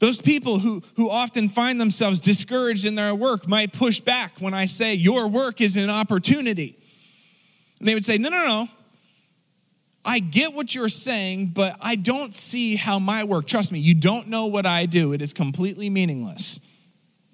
Those 0.00 0.20
people 0.20 0.58
who, 0.58 0.82
who 0.96 1.10
often 1.10 1.48
find 1.48 1.80
themselves 1.80 2.20
discouraged 2.20 2.84
in 2.84 2.94
their 2.94 3.14
work 3.14 3.48
might 3.48 3.72
push 3.72 4.00
back 4.00 4.38
when 4.38 4.54
I 4.54 4.66
say, 4.66 4.94
Your 4.94 5.28
work 5.28 5.60
is 5.60 5.76
an 5.76 5.90
opportunity. 5.90 6.76
And 7.78 7.88
they 7.88 7.94
would 7.94 8.04
say, 8.04 8.18
No, 8.18 8.28
no, 8.28 8.44
no. 8.44 8.68
I 10.04 10.20
get 10.20 10.54
what 10.54 10.74
you're 10.74 10.88
saying, 10.88 11.48
but 11.48 11.76
I 11.80 11.96
don't 11.96 12.34
see 12.34 12.76
how 12.76 12.98
my 12.98 13.24
work, 13.24 13.46
trust 13.46 13.72
me, 13.72 13.78
you 13.78 13.94
don't 13.94 14.28
know 14.28 14.46
what 14.46 14.64
I 14.64 14.86
do. 14.86 15.12
It 15.12 15.20
is 15.20 15.34
completely 15.34 15.90
meaningless 15.90 16.60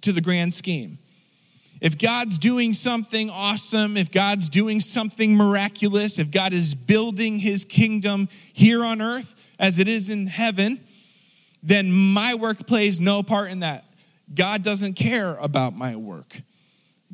to 0.00 0.12
the 0.12 0.20
grand 0.20 0.54
scheme. 0.54 0.98
If 1.84 1.98
God's 1.98 2.38
doing 2.38 2.72
something 2.72 3.28
awesome, 3.28 3.98
if 3.98 4.10
God's 4.10 4.48
doing 4.48 4.80
something 4.80 5.36
miraculous, 5.36 6.18
if 6.18 6.30
God 6.30 6.54
is 6.54 6.74
building 6.74 7.38
his 7.38 7.66
kingdom 7.66 8.30
here 8.54 8.82
on 8.82 9.02
earth 9.02 9.38
as 9.58 9.78
it 9.78 9.86
is 9.86 10.08
in 10.08 10.26
heaven, 10.26 10.80
then 11.62 11.92
my 11.92 12.36
work 12.36 12.66
plays 12.66 13.00
no 13.00 13.22
part 13.22 13.50
in 13.50 13.60
that. 13.60 13.84
God 14.34 14.62
doesn't 14.62 14.94
care 14.94 15.34
about 15.34 15.76
my 15.76 15.94
work. 15.94 16.40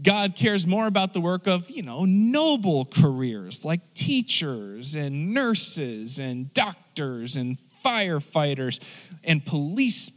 God 0.00 0.36
cares 0.36 0.68
more 0.68 0.86
about 0.86 1.14
the 1.14 1.20
work 1.20 1.48
of, 1.48 1.68
you 1.68 1.82
know, 1.82 2.04
noble 2.06 2.84
careers 2.84 3.64
like 3.64 3.80
teachers 3.94 4.94
and 4.94 5.34
nurses 5.34 6.20
and 6.20 6.54
doctors 6.54 7.34
and 7.34 7.58
firefighters 7.84 8.78
and 9.24 9.44
police 9.44 10.10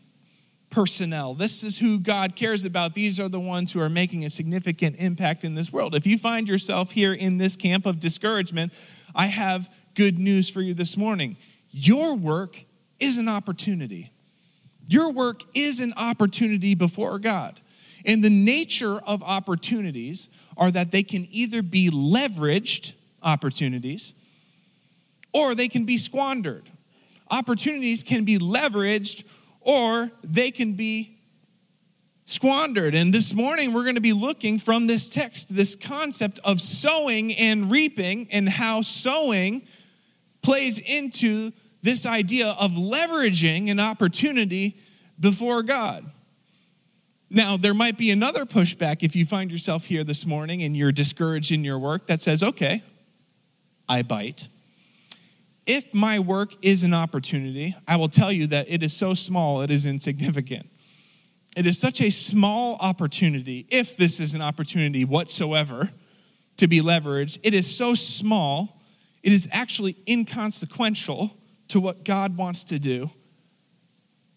personnel. 0.73 1.35
This 1.35 1.63
is 1.63 1.77
who 1.77 1.99
God 1.99 2.35
cares 2.35 2.65
about. 2.65 2.95
These 2.95 3.19
are 3.19 3.29
the 3.29 3.39
ones 3.39 3.71
who 3.71 3.79
are 3.79 3.89
making 3.89 4.25
a 4.25 4.29
significant 4.29 4.95
impact 4.97 5.43
in 5.43 5.53
this 5.53 5.71
world. 5.71 5.93
If 5.93 6.07
you 6.07 6.17
find 6.17 6.49
yourself 6.49 6.91
here 6.91 7.13
in 7.13 7.37
this 7.37 7.55
camp 7.55 7.85
of 7.85 7.99
discouragement, 7.99 8.73
I 9.13 9.27
have 9.27 9.71
good 9.93 10.17
news 10.17 10.49
for 10.49 10.61
you 10.61 10.73
this 10.73 10.97
morning. 10.97 11.37
Your 11.69 12.15
work 12.15 12.63
is 12.99 13.19
an 13.19 13.29
opportunity. 13.29 14.11
Your 14.87 15.13
work 15.13 15.43
is 15.53 15.79
an 15.79 15.93
opportunity 15.95 16.73
before 16.73 17.19
God. 17.19 17.59
And 18.03 18.23
the 18.23 18.29
nature 18.31 18.99
of 19.05 19.21
opportunities 19.21 20.27
are 20.57 20.71
that 20.71 20.91
they 20.91 21.03
can 21.03 21.27
either 21.29 21.61
be 21.61 21.91
leveraged 21.91 22.93
opportunities 23.21 24.15
or 25.33 25.53
they 25.53 25.67
can 25.67 25.85
be 25.85 25.97
squandered. 25.99 26.63
Opportunities 27.29 28.03
can 28.03 28.25
be 28.25 28.39
leveraged 28.39 29.23
or 29.65 30.11
they 30.23 30.51
can 30.51 30.73
be 30.73 31.17
squandered. 32.25 32.95
And 32.95 33.13
this 33.13 33.33
morning, 33.33 33.73
we're 33.73 33.83
going 33.83 33.95
to 33.95 34.01
be 34.01 34.13
looking 34.13 34.59
from 34.59 34.87
this 34.87 35.09
text, 35.09 35.55
this 35.55 35.75
concept 35.75 36.39
of 36.43 36.61
sowing 36.61 37.33
and 37.33 37.71
reaping, 37.71 38.27
and 38.31 38.47
how 38.47 38.81
sowing 38.81 39.63
plays 40.41 40.79
into 40.79 41.51
this 41.81 42.05
idea 42.05 42.55
of 42.59 42.71
leveraging 42.71 43.69
an 43.69 43.79
opportunity 43.79 44.77
before 45.19 45.63
God. 45.63 46.05
Now, 47.29 47.57
there 47.57 47.73
might 47.73 47.97
be 47.97 48.11
another 48.11 48.45
pushback 48.45 49.01
if 49.01 49.15
you 49.15 49.25
find 49.25 49.51
yourself 49.51 49.85
here 49.85 50.03
this 50.03 50.25
morning 50.25 50.61
and 50.61 50.77
you're 50.77 50.91
discouraged 50.91 51.51
in 51.51 51.63
your 51.63 51.79
work 51.79 52.07
that 52.07 52.21
says, 52.21 52.43
okay, 52.43 52.83
I 53.89 54.03
bite. 54.03 54.47
If 55.65 55.93
my 55.93 56.19
work 56.19 56.53
is 56.61 56.83
an 56.83 56.93
opportunity, 56.93 57.75
I 57.87 57.95
will 57.95 58.09
tell 58.09 58.31
you 58.31 58.47
that 58.47 58.69
it 58.69 58.83
is 58.83 58.95
so 58.95 59.13
small, 59.13 59.61
it 59.61 59.71
is 59.71 59.85
insignificant. 59.85 60.69
It 61.55 61.65
is 61.65 61.79
such 61.79 62.01
a 62.01 62.09
small 62.09 62.77
opportunity, 62.81 63.65
if 63.69 63.95
this 63.95 64.19
is 64.19 64.33
an 64.33 64.41
opportunity 64.41 65.05
whatsoever 65.05 65.89
to 66.57 66.67
be 66.67 66.81
leveraged, 66.81 67.39
it 67.43 67.53
is 67.53 67.75
so 67.75 67.93
small, 67.93 68.81
it 69.21 69.31
is 69.31 69.47
actually 69.51 69.95
inconsequential 70.07 71.35
to 71.69 71.79
what 71.79 72.03
God 72.03 72.37
wants 72.37 72.65
to 72.65 72.79
do 72.79 73.09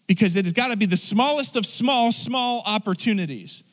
because 0.07 0.35
it 0.35 0.45
has 0.45 0.53
got 0.53 0.69
to 0.69 0.77
be 0.77 0.85
the 0.85 0.97
smallest 0.97 1.55
of 1.55 1.65
small, 1.65 2.11
small 2.11 2.63
opportunities. 2.65 3.63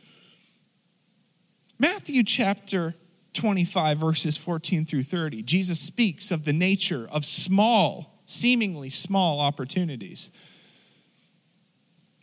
Matthew 1.79 2.25
chapter 2.25 2.95
25, 3.35 3.99
verses 3.99 4.39
14 4.39 4.85
through 4.85 5.03
30, 5.03 5.43
Jesus 5.43 5.81
speaks 5.81 6.31
of 6.31 6.45
the 6.45 6.53
nature 6.53 7.09
of 7.13 7.25
small, 7.25 8.21
seemingly 8.25 8.91
small 8.91 9.41
opportunities. 9.41 10.31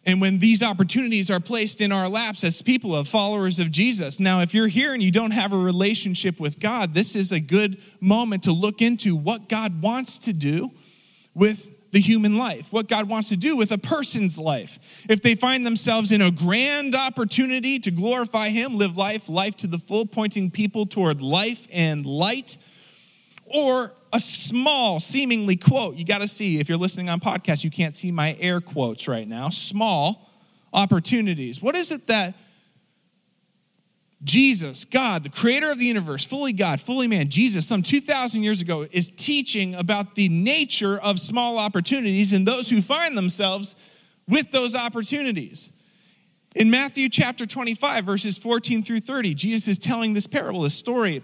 And 0.06 0.20
when 0.20 0.40
these 0.40 0.64
opportunities 0.64 1.30
are 1.30 1.40
placed 1.40 1.80
in 1.80 1.92
our 1.92 2.10
laps 2.10 2.44
as 2.44 2.62
people 2.62 2.96
of 2.96 3.08
followers 3.08 3.60
of 3.60 3.70
Jesus. 3.70 4.20
Now, 4.20 4.42
if 4.42 4.54
you're 4.54 4.68
here 4.68 4.94
and 4.94 5.04
you 5.04 5.12
don't 5.12 5.32
have 5.32 5.54
a 5.54 5.58
relationship 5.58 6.40
with 6.40 6.60
God, 6.60 6.94
this 6.96 7.16
is 7.16 7.32
a 7.32 7.40
good 7.40 7.78
moment 8.00 8.44
to 8.44 8.52
look 8.52 8.82
into 8.82 9.16
what 9.16 9.48
God 9.48 9.82
wants 9.82 10.18
to 10.20 10.34
do 10.34 10.72
with 11.36 11.72
the 11.92 12.00
human 12.00 12.38
life, 12.38 12.72
what 12.72 12.88
God 12.88 13.10
wants 13.10 13.30
to 13.30 13.38
do 13.38 13.56
with 13.58 13.72
a 13.72 13.78
person's 13.78 14.40
life. 14.40 14.80
If 15.10 15.22
they 15.22 15.36
find 15.36 15.66
themselves 15.66 16.12
in 16.12 16.22
a 16.22 16.32
grand 16.32 16.96
opportunity 16.96 17.80
to 17.80 17.92
glorify 17.92 18.50
Him, 18.50 18.78
live 18.78 18.98
life, 18.98 19.30
life 19.30 19.58
to 19.58 19.68
the 19.68 19.78
full, 19.78 20.06
pointing 20.06 20.52
people 20.52 20.86
toward 20.86 21.22
life 21.22 21.68
and 21.72 22.06
light, 22.06 22.58
or 23.54 23.94
a 24.14 24.20
small, 24.20 25.00
seemingly 25.00 25.58
quote, 25.58 25.96
you 25.96 26.06
got 26.06 26.20
to 26.20 26.28
see, 26.28 26.60
if 26.60 26.70
you're 26.70 26.78
listening 26.78 27.10
on 27.10 27.20
podcast, 27.20 27.64
you 27.64 27.72
can't 27.72 27.94
see 27.94 28.12
my 28.12 28.38
air 28.40 28.62
quotes 28.62 29.08
right 29.08 29.28
now, 29.28 29.50
small 29.50 30.30
opportunities. 30.74 31.62
What 31.62 31.76
is 31.76 31.92
it 31.92 32.08
that 32.08 32.36
Jesus, 34.24 34.86
God, 34.86 35.24
the 35.24 35.30
creator 35.30 35.72
of 35.72 35.80
the 35.80 35.86
universe, 35.86 36.26
fully 36.26 36.54
God, 36.54 36.80
fully 36.80 37.08
man, 37.08 37.30
Jesus, 37.30 37.68
some 37.68 37.82
2,000 37.82 38.44
years 38.44 38.62
ago, 38.62 38.86
is 38.92 39.10
teaching 39.10 39.74
about 39.74 40.14
the 40.14 40.30
nature 40.30 41.00
of 41.00 41.20
small 41.20 41.58
opportunities 41.58 42.32
and 42.32 42.48
those 42.48 42.70
who 42.70 42.82
find 42.82 43.18
themselves 43.18 43.76
with 44.28 44.52
those 44.52 44.76
opportunities. 44.76 45.72
In 46.56 46.70
Matthew 46.70 47.10
chapter 47.10 47.46
25, 47.46 48.06
verses 48.06 48.38
14 48.38 48.84
through 48.84 49.00
30, 49.00 49.34
Jesus 49.34 49.68
is 49.68 49.80
telling 49.80 50.14
this 50.14 50.28
parable, 50.28 50.62
this 50.62 50.76
story 50.76 51.24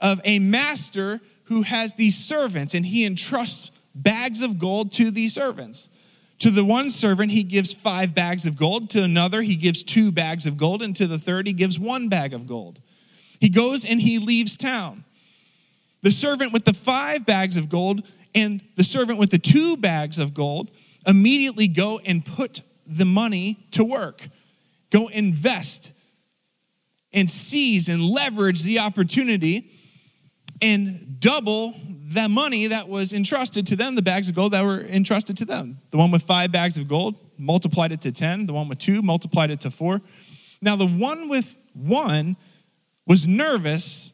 of 0.00 0.20
a 0.24 0.38
master 0.38 1.20
who 1.44 1.62
has 1.62 1.94
these 1.94 2.16
servants 2.16 2.74
and 2.74 2.84
he 2.84 3.04
entrusts 3.04 3.70
bags 3.94 4.42
of 4.42 4.58
gold 4.58 4.92
to 4.92 5.10
these 5.10 5.32
servants. 5.32 5.88
To 6.40 6.50
the 6.50 6.64
one 6.64 6.90
servant, 6.90 7.32
he 7.32 7.42
gives 7.42 7.72
five 7.72 8.14
bags 8.14 8.46
of 8.46 8.56
gold. 8.56 8.90
To 8.90 9.02
another, 9.02 9.42
he 9.42 9.56
gives 9.56 9.82
two 9.82 10.12
bags 10.12 10.46
of 10.46 10.56
gold. 10.56 10.82
And 10.82 10.94
to 10.96 11.06
the 11.06 11.18
third, 11.18 11.46
he 11.46 11.52
gives 11.52 11.78
one 11.78 12.08
bag 12.08 12.34
of 12.34 12.46
gold. 12.46 12.80
He 13.40 13.48
goes 13.48 13.84
and 13.84 14.00
he 14.00 14.18
leaves 14.18 14.56
town. 14.56 15.04
The 16.02 16.10
servant 16.10 16.52
with 16.52 16.64
the 16.64 16.74
five 16.74 17.24
bags 17.24 17.56
of 17.56 17.68
gold 17.68 18.06
and 18.34 18.60
the 18.76 18.84
servant 18.84 19.18
with 19.18 19.30
the 19.30 19.38
two 19.38 19.76
bags 19.76 20.18
of 20.18 20.34
gold 20.34 20.70
immediately 21.06 21.68
go 21.68 22.00
and 22.04 22.24
put 22.24 22.62
the 22.86 23.04
money 23.04 23.58
to 23.70 23.84
work, 23.84 24.28
go 24.90 25.08
invest 25.08 25.92
and 27.12 27.30
seize 27.30 27.88
and 27.88 28.02
leverage 28.02 28.62
the 28.62 28.80
opportunity 28.80 29.70
and 30.60 31.03
double 31.24 31.74
the 31.88 32.28
money 32.28 32.66
that 32.66 32.86
was 32.86 33.14
entrusted 33.14 33.66
to 33.66 33.76
them, 33.76 33.94
the 33.94 34.02
bags 34.02 34.28
of 34.28 34.34
gold 34.34 34.52
that 34.52 34.62
were 34.62 34.82
entrusted 34.82 35.38
to 35.38 35.46
them. 35.46 35.78
The 35.90 35.96
one 35.96 36.10
with 36.10 36.22
five 36.22 36.52
bags 36.52 36.76
of 36.76 36.86
gold 36.86 37.16
multiplied 37.38 37.92
it 37.92 38.02
to 38.02 38.12
10, 38.12 38.44
the 38.44 38.52
one 38.52 38.68
with 38.68 38.78
two 38.78 39.00
multiplied 39.00 39.50
it 39.50 39.60
to 39.60 39.70
four. 39.70 40.02
Now, 40.60 40.76
the 40.76 40.86
one 40.86 41.30
with 41.30 41.56
one 41.72 42.36
was 43.06 43.26
nervous, 43.26 44.12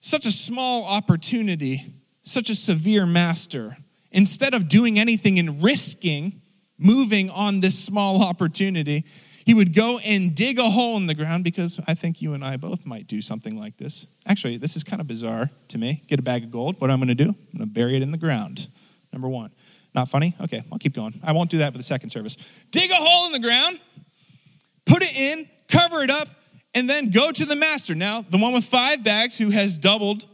such 0.00 0.26
a 0.26 0.30
small 0.30 0.84
opportunity, 0.84 1.86
such 2.22 2.50
a 2.50 2.54
severe 2.54 3.06
master. 3.06 3.78
Instead 4.12 4.52
of 4.52 4.68
doing 4.68 4.98
anything 4.98 5.38
and 5.38 5.62
risking 5.62 6.42
moving 6.78 7.30
on 7.30 7.60
this 7.60 7.82
small 7.82 8.22
opportunity, 8.30 9.04
he 9.44 9.54
would 9.54 9.74
go 9.74 9.98
and 10.04 10.34
dig 10.34 10.58
a 10.58 10.70
hole 10.70 10.96
in 10.96 11.06
the 11.06 11.14
ground 11.14 11.44
because 11.44 11.80
I 11.86 11.94
think 11.94 12.20
you 12.20 12.34
and 12.34 12.44
I 12.44 12.56
both 12.56 12.84
might 12.84 13.06
do 13.06 13.22
something 13.22 13.58
like 13.58 13.76
this. 13.78 14.06
Actually, 14.26 14.56
this 14.58 14.76
is 14.76 14.84
kind 14.84 15.00
of 15.00 15.06
bizarre 15.06 15.48
to 15.68 15.78
me. 15.78 16.02
Get 16.08 16.18
a 16.18 16.22
bag 16.22 16.44
of 16.44 16.50
gold. 16.50 16.80
What 16.80 16.90
am 16.90 17.00
I'm 17.00 17.06
going 17.06 17.16
to 17.16 17.24
do? 17.24 17.30
I'm 17.30 17.58
going 17.58 17.68
to 17.68 17.74
bury 17.74 17.96
it 17.96 18.02
in 18.02 18.10
the 18.10 18.18
ground. 18.18 18.68
Number 19.12 19.28
one. 19.28 19.50
Not 19.94 20.08
funny? 20.08 20.36
Okay, 20.40 20.62
I'll 20.70 20.78
keep 20.78 20.94
going. 20.94 21.18
I 21.22 21.32
won't 21.32 21.50
do 21.50 21.58
that 21.58 21.72
for 21.72 21.78
the 21.78 21.84
second 21.84 22.10
service. 22.10 22.36
Dig 22.70 22.90
a 22.90 22.94
hole 22.94 23.26
in 23.26 23.32
the 23.32 23.40
ground, 23.40 23.80
put 24.86 25.02
it 25.02 25.18
in, 25.18 25.48
cover 25.68 26.02
it 26.02 26.10
up, 26.10 26.28
and 26.74 26.88
then 26.88 27.10
go 27.10 27.32
to 27.32 27.44
the 27.44 27.56
master. 27.56 27.94
Now, 27.94 28.22
the 28.22 28.38
one 28.38 28.52
with 28.52 28.64
five 28.64 29.02
bags 29.02 29.36
who 29.36 29.50
has 29.50 29.78
doubled, 29.78 30.26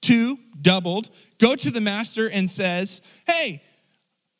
two 0.00 0.38
doubled, 0.60 1.10
go 1.38 1.56
to 1.56 1.70
the 1.70 1.80
master 1.80 2.28
and 2.30 2.48
says, 2.48 3.02
Hey, 3.26 3.62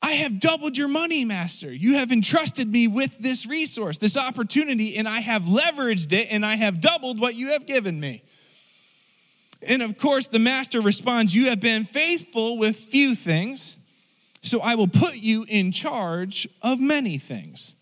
I 0.02 0.12
have 0.12 0.40
doubled 0.40 0.78
your 0.78 0.88
money, 0.88 1.24
Master. 1.24 1.72
You 1.72 1.94
have 1.94 2.10
entrusted 2.10 2.68
me 2.68 2.88
with 2.88 3.18
this 3.18 3.46
resource, 3.46 3.98
this 3.98 4.16
opportunity, 4.16 4.96
and 4.96 5.06
I 5.06 5.20
have 5.20 5.42
leveraged 5.42 6.12
it 6.12 6.28
and 6.30 6.44
I 6.44 6.56
have 6.56 6.80
doubled 6.80 7.20
what 7.20 7.34
you 7.34 7.48
have 7.48 7.66
given 7.66 8.00
me. 8.00 8.22
And 9.68 9.82
of 9.82 9.98
course, 9.98 10.26
the 10.28 10.38
Master 10.38 10.80
responds, 10.80 11.34
You 11.34 11.50
have 11.50 11.60
been 11.60 11.84
faithful 11.84 12.58
with 12.58 12.76
few 12.76 13.14
things, 13.14 13.76
so 14.42 14.60
I 14.60 14.74
will 14.74 14.88
put 14.88 15.16
you 15.16 15.44
in 15.48 15.70
charge 15.70 16.48
of 16.62 16.80
many 16.80 17.18
things. 17.18 17.76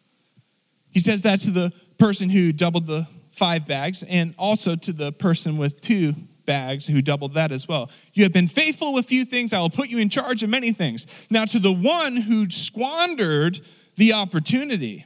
He 0.93 0.99
says 0.99 1.23
that 1.23 1.41
to 1.41 1.53
the 1.53 1.73
person 1.99 2.31
who 2.31 2.53
doubled 2.53 2.87
the 2.89 3.07
five 3.31 3.67
bags 3.67 4.03
and 4.03 4.35
also 4.37 4.75
to 4.75 4.93
the 4.93 5.13
person 5.13 5.57
with 5.57 5.81
two 5.81 6.15
bags 6.49 6.87
who 6.87 7.03
doubled 7.03 7.35
that 7.35 7.53
as 7.53 7.69
well. 7.69 7.91
You 8.15 8.25
have 8.25 8.33
been 8.33 8.49
faithful 8.49 8.95
with 8.95 9.07
few 9.07 9.25
things, 9.25 9.53
I 9.53 9.61
will 9.61 9.71
put 9.71 9.91
you 9.91 9.99
in 9.99 10.09
charge 10.09 10.43
of 10.43 10.49
many 10.49 10.73
things. 10.73 11.07
Now, 11.31 11.45
to 11.45 11.59
the 11.59 11.73
one 11.73 12.17
who 12.17 12.49
squandered 12.49 13.61
the 13.97 14.15
opportunity, 14.15 15.05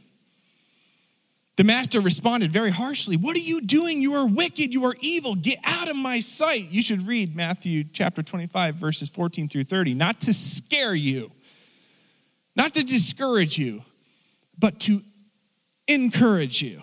the 1.57 1.65
master 1.65 2.01
responded 2.01 2.51
very 2.51 2.71
harshly 2.71 3.17
What 3.17 3.37
are 3.37 3.41
you 3.41 3.61
doing? 3.61 4.01
You 4.01 4.15
are 4.15 4.29
wicked. 4.29 4.73
You 4.73 4.85
are 4.85 4.95
evil. 5.01 5.35
Get 5.35 5.59
out 5.65 5.91
of 5.91 5.97
my 5.97 6.21
sight. 6.21 6.71
You 6.71 6.81
should 6.81 7.07
read 7.07 7.37
Matthew 7.37 7.85
chapter 7.93 8.23
25, 8.23 8.77
verses 8.77 9.11
14 9.11 9.49
through 9.49 9.65
30, 9.65 9.95
not 9.95 10.21
to 10.23 10.33
scare 10.33 10.95
you, 10.95 11.31
not 12.55 12.73
to 12.75 12.85
discourage 12.85 13.59
you, 13.59 13.83
but 14.59 14.79
to 14.81 15.03
encourage 15.89 16.63
you. 16.63 16.83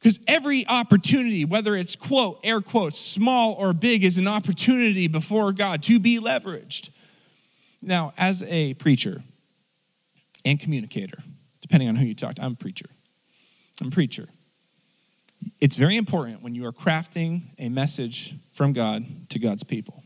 Because 0.00 0.18
every 0.26 0.66
opportunity, 0.66 1.44
whether 1.44 1.76
it's 1.76 1.94
quote, 1.94 2.40
air 2.42 2.62
quotes, 2.62 2.98
small 2.98 3.52
or 3.52 3.74
big, 3.74 4.02
is 4.02 4.16
an 4.16 4.26
opportunity 4.26 5.08
before 5.08 5.52
God 5.52 5.82
to 5.84 6.00
be 6.00 6.18
leveraged. 6.18 6.88
Now, 7.82 8.12
as 8.16 8.42
a 8.44 8.74
preacher 8.74 9.22
and 10.44 10.58
communicator, 10.58 11.18
depending 11.60 11.88
on 11.88 11.96
who 11.96 12.06
you 12.06 12.14
talk 12.14 12.36
to, 12.36 12.42
I'm 12.42 12.52
a 12.52 12.56
preacher. 12.56 12.86
I'm 13.80 13.88
a 13.88 13.90
preacher. 13.90 14.28
It's 15.60 15.76
very 15.76 15.96
important 15.96 16.42
when 16.42 16.54
you 16.54 16.66
are 16.66 16.72
crafting 16.72 17.42
a 17.58 17.68
message 17.68 18.34
from 18.52 18.72
God 18.72 19.04
to 19.30 19.38
God's 19.38 19.64
people 19.64 20.02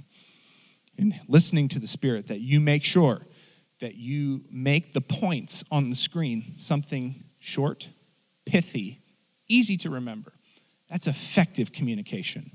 and 0.98 1.14
listening 1.28 1.68
to 1.68 1.78
the 1.78 1.86
Spirit 1.86 2.28
that 2.28 2.40
you 2.40 2.60
make 2.60 2.82
sure 2.84 3.22
that 3.80 3.94
you 3.94 4.42
make 4.50 4.92
the 4.92 5.00
points 5.00 5.64
on 5.70 5.90
the 5.90 5.96
screen 5.96 6.44
something 6.56 7.22
short, 7.40 7.88
pithy, 8.44 9.00
easy 9.48 9.76
to 9.78 9.90
remember. 9.90 10.32
That's 10.90 11.06
effective 11.06 11.72
communication. 11.72 12.50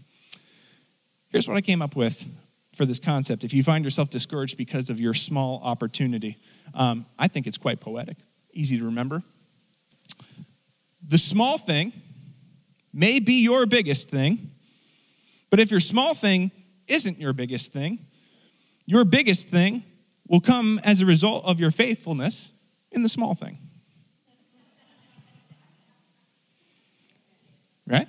Here's 1.32 1.48
what 1.48 1.58
I 1.58 1.62
came 1.62 1.82
up 1.82 1.96
with 1.96 2.28
for 2.74 2.86
this 2.86 3.00
concept. 3.00 3.44
If 3.44 3.54
you 3.54 3.64
find 3.64 3.84
yourself 3.84 4.10
discouraged 4.10 4.58
because 4.58 4.90
of 4.90 5.00
your 5.00 5.14
small 5.14 5.60
opportunity, 5.64 6.38
um, 6.74 7.06
I 7.18 7.28
think 7.28 7.48
it's 7.48 7.58
quite 7.58 7.80
poetic, 7.80 8.18
easy 8.54 8.78
to 8.78 8.86
remember. 8.86 9.22
The 11.08 11.18
small 11.18 11.58
thing 11.58 11.92
may 12.94 13.20
be 13.20 13.44
your 13.44 13.66
biggest 13.66 14.10
thing, 14.10 14.52
but 15.50 15.60
if 15.60 15.72
your 15.72 15.80
small 15.80 16.14
thing 16.14 16.52
isn't 16.88 17.20
your 17.20 17.34
biggest 17.34 17.72
thing, 17.74 18.00
your 18.86 19.06
biggest 19.06 19.50
thing 19.50 19.84
will 20.28 20.40
come 20.40 20.80
as 20.84 21.02
a 21.02 21.06
result 21.06 21.46
of 21.46 21.60
your 21.60 21.72
faithfulness 21.72 22.54
in 22.92 23.04
the 23.04 23.10
small 23.10 23.36
thing. 23.36 23.58
Right? 27.90 28.08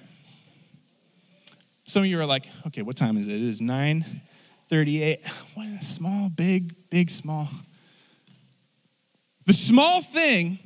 Some 1.84 2.02
of 2.02 2.08
you 2.08 2.20
are 2.20 2.26
like, 2.26 2.46
okay, 2.68 2.82
what 2.82 2.96
time 2.96 3.16
is 3.16 3.26
it? 3.26 3.34
It 3.34 3.42
is 3.42 3.60
9:38. 3.60 5.26
What 5.54 5.82
small, 5.82 6.28
big, 6.28 6.74
big, 6.90 7.10
small. 7.10 7.48
The 9.46 9.54
small 9.54 10.02
thing 10.02 10.58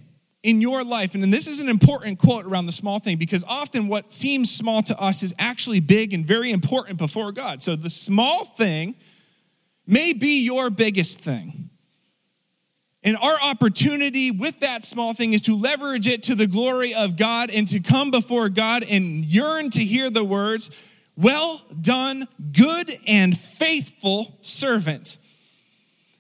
in 0.42 0.61
your 0.61 0.85
life, 0.85 1.14
and 1.14 1.33
this 1.33 1.46
is 1.46 1.61
an 1.61 1.70
important 1.70 2.18
quote 2.18 2.44
around 2.44 2.66
the 2.66 2.72
small 2.72 2.98
thing 2.98 3.16
because 3.16 3.42
often 3.44 3.88
what 3.88 4.12
seems 4.12 4.55
small 4.55 4.83
to 4.83 5.00
us 5.00 5.22
is 5.22 5.35
actually 5.38 5.81
big 5.81 6.12
and 6.12 6.27
very 6.27 6.50
important 6.50 6.98
before 6.98 7.33
God. 7.33 7.62
So 7.62 7.77
the 7.77 7.88
small 7.88 8.44
thing 8.44 8.94
may 9.87 10.12
be 10.12 10.44
your 10.44 10.68
biggest 10.68 11.20
thing. 11.20 11.70
And 13.04 13.18
our 13.18 13.36
opportunity 13.50 14.30
with 14.30 14.60
that 14.60 14.82
small 14.82 15.12
thing 15.12 15.34
is 15.34 15.42
to 15.42 15.54
leverage 15.54 16.08
it 16.08 16.22
to 16.24 16.34
the 16.34 16.46
glory 16.46 16.94
of 16.94 17.16
God 17.16 17.50
and 17.54 17.68
to 17.68 17.80
come 17.80 18.10
before 18.10 18.48
God 18.48 18.82
and 18.88 19.24
yearn 19.24 19.68
to 19.70 19.84
hear 19.84 20.08
the 20.08 20.24
words, 20.24 20.70
Well 21.14 21.62
done, 21.80 22.26
good 22.52 22.90
and 23.06 23.38
faithful 23.38 24.38
servant. 24.40 25.18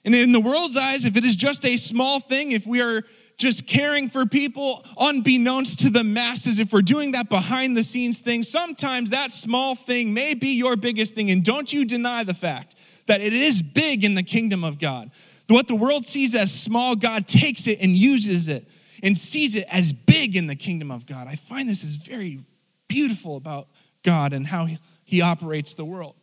And 0.04 0.14
in 0.14 0.32
the 0.32 0.40
world's 0.40 0.76
eyes, 0.76 1.06
if 1.06 1.16
it 1.16 1.24
is 1.24 1.34
just 1.34 1.64
a 1.64 1.78
small 1.78 2.20
thing, 2.20 2.52
if 2.52 2.66
we 2.66 2.82
are 2.82 3.02
just 3.38 3.66
caring 3.66 4.10
for 4.10 4.26
people 4.26 4.84
unbeknownst 4.98 5.80
to 5.80 5.90
the 5.90 6.04
masses, 6.04 6.60
if 6.60 6.72
we're 6.72 6.82
doing 6.82 7.12
that 7.12 7.30
behind 7.30 7.76
the 7.76 7.82
scenes 7.82 8.20
thing, 8.20 8.42
sometimes 8.42 9.10
that 9.10 9.30
small 9.30 9.74
thing 9.74 10.12
may 10.12 10.34
be 10.34 10.58
your 10.58 10.76
biggest 10.76 11.14
thing. 11.14 11.30
And 11.30 11.42
don't 11.42 11.72
you 11.72 11.86
deny 11.86 12.24
the 12.24 12.34
fact 12.34 12.76
that 13.06 13.22
it 13.22 13.32
is 13.32 13.62
big 13.62 14.04
in 14.04 14.14
the 14.14 14.22
kingdom 14.22 14.62
of 14.64 14.78
God. 14.78 15.10
What 15.48 15.68
the 15.68 15.74
world 15.74 16.06
sees 16.06 16.34
as 16.34 16.52
small, 16.52 16.96
God 16.96 17.26
takes 17.26 17.66
it 17.66 17.80
and 17.80 17.94
uses 17.94 18.48
it 18.48 18.66
and 19.02 19.16
sees 19.16 19.54
it 19.56 19.66
as 19.70 19.92
big 19.92 20.36
in 20.36 20.46
the 20.46 20.56
kingdom 20.56 20.90
of 20.90 21.06
God. 21.06 21.26
I 21.28 21.36
find 21.36 21.68
this 21.68 21.84
is 21.84 21.96
very 21.96 22.40
beautiful 22.88 23.36
about 23.36 23.68
God 24.02 24.32
and 24.32 24.46
how 24.46 24.68
he 25.04 25.20
operates 25.20 25.74
the 25.74 25.84
world. 25.84 26.14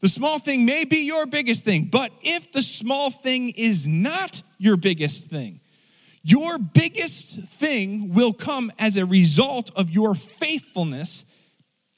The 0.00 0.08
small 0.08 0.38
thing 0.38 0.66
may 0.66 0.84
be 0.84 1.06
your 1.06 1.26
biggest 1.26 1.64
thing, 1.64 1.88
but 1.90 2.10
if 2.20 2.52
the 2.52 2.62
small 2.62 3.10
thing 3.10 3.52
is 3.56 3.88
not 3.88 4.42
your 4.58 4.76
biggest 4.76 5.30
thing, 5.30 5.60
your 6.22 6.58
biggest 6.58 7.40
thing 7.40 8.12
will 8.12 8.32
come 8.32 8.70
as 8.78 8.96
a 8.96 9.06
result 9.06 9.70
of 9.74 9.90
your 9.90 10.14
faithfulness 10.14 11.24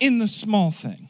in 0.01 0.19
the 0.19 0.29
small 0.29 0.71
thing. 0.71 1.09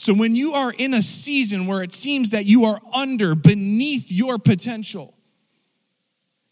So 0.00 0.14
when 0.14 0.34
you 0.34 0.54
are 0.54 0.72
in 0.78 0.94
a 0.94 1.02
season 1.02 1.66
where 1.66 1.82
it 1.82 1.92
seems 1.92 2.30
that 2.30 2.46
you 2.46 2.64
are 2.64 2.80
under, 2.90 3.34
beneath 3.34 4.10
your 4.10 4.38
potential, 4.38 5.12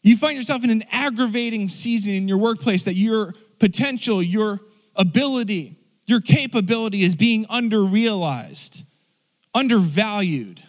you 0.02 0.18
find 0.18 0.36
yourself 0.36 0.64
in 0.64 0.68
an 0.68 0.84
aggravating 0.92 1.70
season 1.70 2.12
in 2.12 2.28
your 2.28 2.36
workplace 2.36 2.84
that 2.84 2.92
your 2.92 3.32
potential, 3.58 4.22
your 4.22 4.60
ability, 4.96 5.76
your 6.04 6.20
capability 6.20 7.00
is 7.00 7.16
being 7.16 7.46
underrealized, 7.46 8.82
undervalued. 9.54 10.62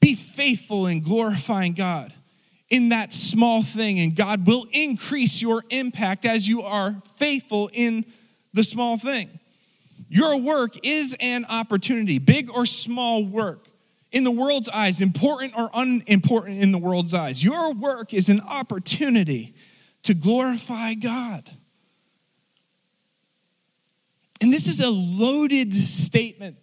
Be 0.00 0.14
faithful 0.14 0.86
in 0.86 1.02
glorifying 1.02 1.74
God 1.74 2.14
in 2.70 2.88
that 2.88 3.12
small 3.12 3.62
thing, 3.62 3.98
and 3.98 4.16
God 4.16 4.46
will 4.46 4.66
increase 4.72 5.42
your 5.42 5.62
impact 5.68 6.24
as 6.24 6.48
you 6.48 6.62
are 6.62 6.94
faithful 7.16 7.68
in 7.74 8.06
the 8.54 8.64
small 8.64 8.96
thing. 8.96 9.38
Your 10.08 10.40
work 10.40 10.74
is 10.84 11.16
an 11.20 11.44
opportunity, 11.50 12.18
big 12.18 12.50
or 12.50 12.66
small 12.66 13.24
work. 13.24 13.66
In 14.12 14.24
the 14.24 14.30
world's 14.30 14.68
eyes, 14.68 15.00
important 15.00 15.52
or 15.58 15.68
unimportant 15.74 16.62
in 16.62 16.72
the 16.72 16.78
world's 16.78 17.12
eyes, 17.12 17.42
your 17.42 17.74
work 17.74 18.14
is 18.14 18.28
an 18.28 18.40
opportunity 18.40 19.54
to 20.04 20.14
glorify 20.14 20.94
God. 20.94 21.50
And 24.40 24.52
this 24.52 24.68
is 24.68 24.80
a 24.80 24.90
loaded 24.90 25.74
statement 25.74 26.56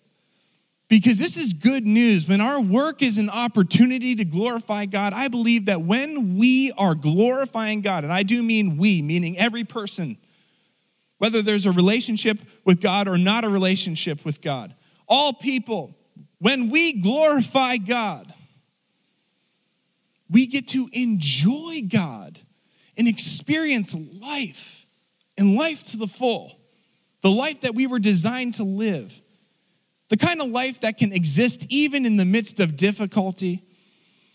because 0.88 1.20
this 1.20 1.38
is 1.38 1.54
good 1.54 1.86
news. 1.86 2.28
When 2.28 2.40
our 2.40 2.62
work 2.62 3.02
is 3.02 3.18
an 3.18 3.30
opportunity 3.30 4.16
to 4.16 4.26
glorify 4.26 4.86
God, 4.86 5.12
I 5.12 5.28
believe 5.28 5.66
that 5.66 5.82
when 5.82 6.38
we 6.38 6.72
are 6.78 6.96
glorifying 6.96 7.82
God, 7.82 8.04
and 8.04 8.14
I 8.14 8.24
do 8.24 8.42
mean 8.42 8.78
we, 8.78 9.02
meaning 9.02 9.38
every 9.38 9.64
person, 9.64 10.18
whether 11.24 11.42
there's 11.42 11.66
a 11.66 11.72
relationship 11.72 12.38
with 12.66 12.82
God 12.82 13.08
or 13.08 13.18
not 13.18 13.46
a 13.46 13.50
relationship 13.50 14.26
with 14.26 14.42
God, 14.42 14.76
all 15.08 15.32
people, 15.32 15.98
when 16.40 16.70
we 16.70 17.00
glorify 17.00 17.78
God, 17.78 18.34
we 20.30 20.48
get 20.48 20.68
to 20.68 20.90
enjoy 20.92 21.80
God 21.88 22.38
and 22.98 23.08
experience 23.08 23.96
life 24.22 24.86
and 25.38 25.56
life 25.56 25.82
to 25.84 25.98
the 25.98 26.08
full, 26.08 26.60
the 27.22 27.32
life 27.32 27.62
that 27.62 27.74
we 27.74 27.88
were 27.88 28.00
designed 28.00 28.56
to 28.56 28.66
live. 28.66 29.18
The 30.10 30.18
kind 30.18 30.42
of 30.42 30.50
life 30.50 30.82
that 30.82 30.98
can 30.98 31.14
exist 31.14 31.66
even 31.70 32.06
in 32.06 32.18
the 32.18 32.26
midst 32.26 32.60
of 32.60 32.76
difficulty, 32.76 33.64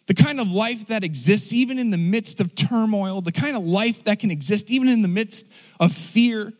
the 0.06 0.14
kind 0.14 0.40
of 0.40 0.50
life 0.50 0.86
that 0.86 1.04
exists 1.04 1.52
even 1.52 1.78
in 1.78 1.90
the 1.90 1.98
midst 1.98 2.40
of 2.40 2.54
turmoil, 2.54 3.20
the 3.20 3.30
kind 3.30 3.58
of 3.58 3.66
life 3.66 4.04
that 4.04 4.20
can 4.20 4.30
exist 4.30 4.70
even 4.70 4.88
in 4.88 5.02
the 5.02 5.08
midst 5.08 5.52
of 5.78 5.92
fear, 5.92 6.54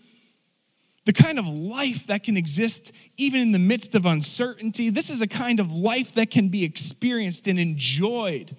the 1.09 1.13
kind 1.15 1.39
of 1.39 1.49
life 1.49 2.07
that 2.09 2.23
can 2.23 2.37
exist 2.37 2.95
even 3.17 3.41
in 3.41 3.53
the 3.53 3.59
midst 3.59 3.95
of 3.95 4.05
uncertainty. 4.05 4.91
This 4.91 5.09
is 5.09 5.23
a 5.23 5.27
kind 5.27 5.59
of 5.59 5.73
life 5.73 6.13
that 6.17 6.31
can 6.31 6.51
be 6.51 6.65
experienced 6.65 7.47
and 7.47 7.59
enjoyed 7.59 8.55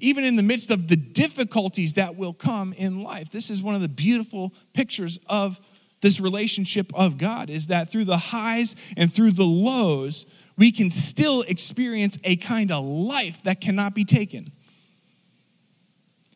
even 0.00 0.24
in 0.24 0.34
the 0.34 0.42
midst 0.42 0.72
of 0.72 0.88
the 0.88 0.96
difficulties 0.96 1.94
that 1.94 2.16
will 2.16 2.32
come 2.32 2.72
in 2.72 3.04
life. 3.04 3.30
This 3.30 3.48
is 3.48 3.62
one 3.62 3.76
of 3.76 3.80
the 3.80 3.88
beautiful 3.88 4.52
pictures 4.72 5.20
of 5.28 5.60
this 6.00 6.18
relationship 6.18 6.92
of 6.94 7.16
God 7.16 7.48
is 7.48 7.68
that 7.68 7.92
through 7.92 8.06
the 8.06 8.16
highs 8.16 8.74
and 8.96 9.12
through 9.12 9.30
the 9.30 9.44
lows, 9.44 10.26
we 10.58 10.72
can 10.72 10.90
still 10.90 11.42
experience 11.42 12.18
a 12.24 12.34
kind 12.34 12.72
of 12.72 12.84
life 12.84 13.40
that 13.44 13.60
cannot 13.60 13.94
be 13.94 14.04
taken. 14.04 14.50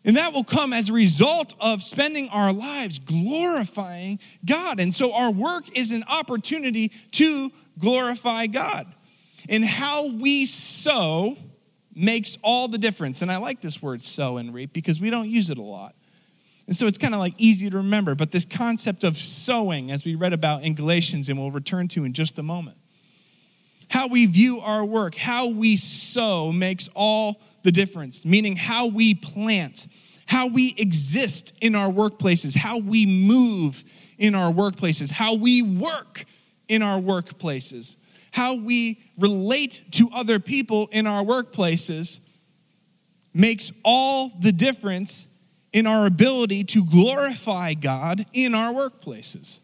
And 0.05 0.17
that 0.17 0.33
will 0.33 0.45
come 0.45 0.73
as 0.73 0.91
a 0.91 0.93
result 0.93 1.55
of 1.61 1.83
spending 1.83 2.29
our 2.31 2.53
lives 2.53 2.99
glorifying 2.99 4.19
God. 4.45 4.81
And 4.81 4.95
so 4.95 5.15
our 5.15 5.31
work 5.31 5.65
is 5.77 5.93
an 5.93 6.05
opportunity 6.09 6.93
to 7.13 7.51
glorify 7.79 8.47
God. 8.47 8.87
And 9.49 9.65
how 9.65 10.09
we 10.09 10.47
sow 10.47 11.37
makes 11.95 12.39
all 12.43 12.69
the 12.69 12.79
difference. 12.79 13.23
And 13.23 13.31
I 13.31 13.39
like 13.39 13.61
this 13.61 13.83
word 13.83 14.03
sow 14.03 14.37
and 14.37 14.55
reap 14.55 14.73
because 14.73 15.01
we 15.01 15.11
don't 15.11 15.29
use 15.29 15.51
it 15.51 15.59
a 15.59 15.63
lot. 15.63 15.95
And 16.67 16.77
so 16.77 16.87
it's 16.87 16.99
kind 16.99 17.15
of 17.15 17.21
like 17.21 17.35
easy 17.39 17.71
to 17.71 17.79
remember. 17.79 18.15
But 18.15 18.31
this 18.31 18.45
concept 18.45 19.03
of 19.03 19.17
sowing, 19.17 19.91
as 19.91 20.05
we 20.05 20.15
read 20.15 20.33
about 20.33 20.63
in 20.63 20.75
Galatians, 20.75 21.29
and 21.29 21.39
we'll 21.39 21.51
return 21.51 21.89
to 21.89 22.05
in 22.05 22.13
just 22.13 22.39
a 22.39 22.43
moment, 22.43 22.77
how 23.91 24.07
we 24.07 24.27
view 24.27 24.61
our 24.61 24.85
work, 24.85 25.15
how 25.15 25.49
we 25.49 25.77
sow 25.77 26.53
makes 26.53 26.89
all 26.95 27.41
the 27.69 27.73
difference, 27.73 28.25
meaning 28.25 28.57
how 28.57 28.87
we 28.87 29.15
plant, 29.15 29.87
how 30.27 30.47
we 30.47 30.75
exist 30.79 31.53
in 31.61 31.75
our 31.75 31.91
workplaces, 31.91 32.57
how 32.57 32.79
we 32.79 33.05
move 33.05 33.85
in 34.17 34.35
our 34.35 34.51
workplaces, 34.51 35.11
how 35.11 35.35
we 35.35 35.61
work 35.63 36.25
in 36.67 36.83
our 36.83 36.99
workplaces 36.99 37.97
how 38.31 38.57
we 38.57 39.01
relate 39.19 39.83
to 39.93 40.09
other 40.15 40.39
people 40.39 40.89
in 40.93 41.07
our 41.07 41.25
workplaces 41.25 42.21
makes 43.35 43.73
all 43.85 44.31
the 44.41 44.53
difference 44.53 45.29
in 45.73 45.87
our 45.87 46.07
ability 46.07 46.65
to 46.65 46.85
glorify 46.85 47.75
God 47.75 48.25
in 48.33 48.55
our 48.55 48.73
workplaces. 48.73 49.61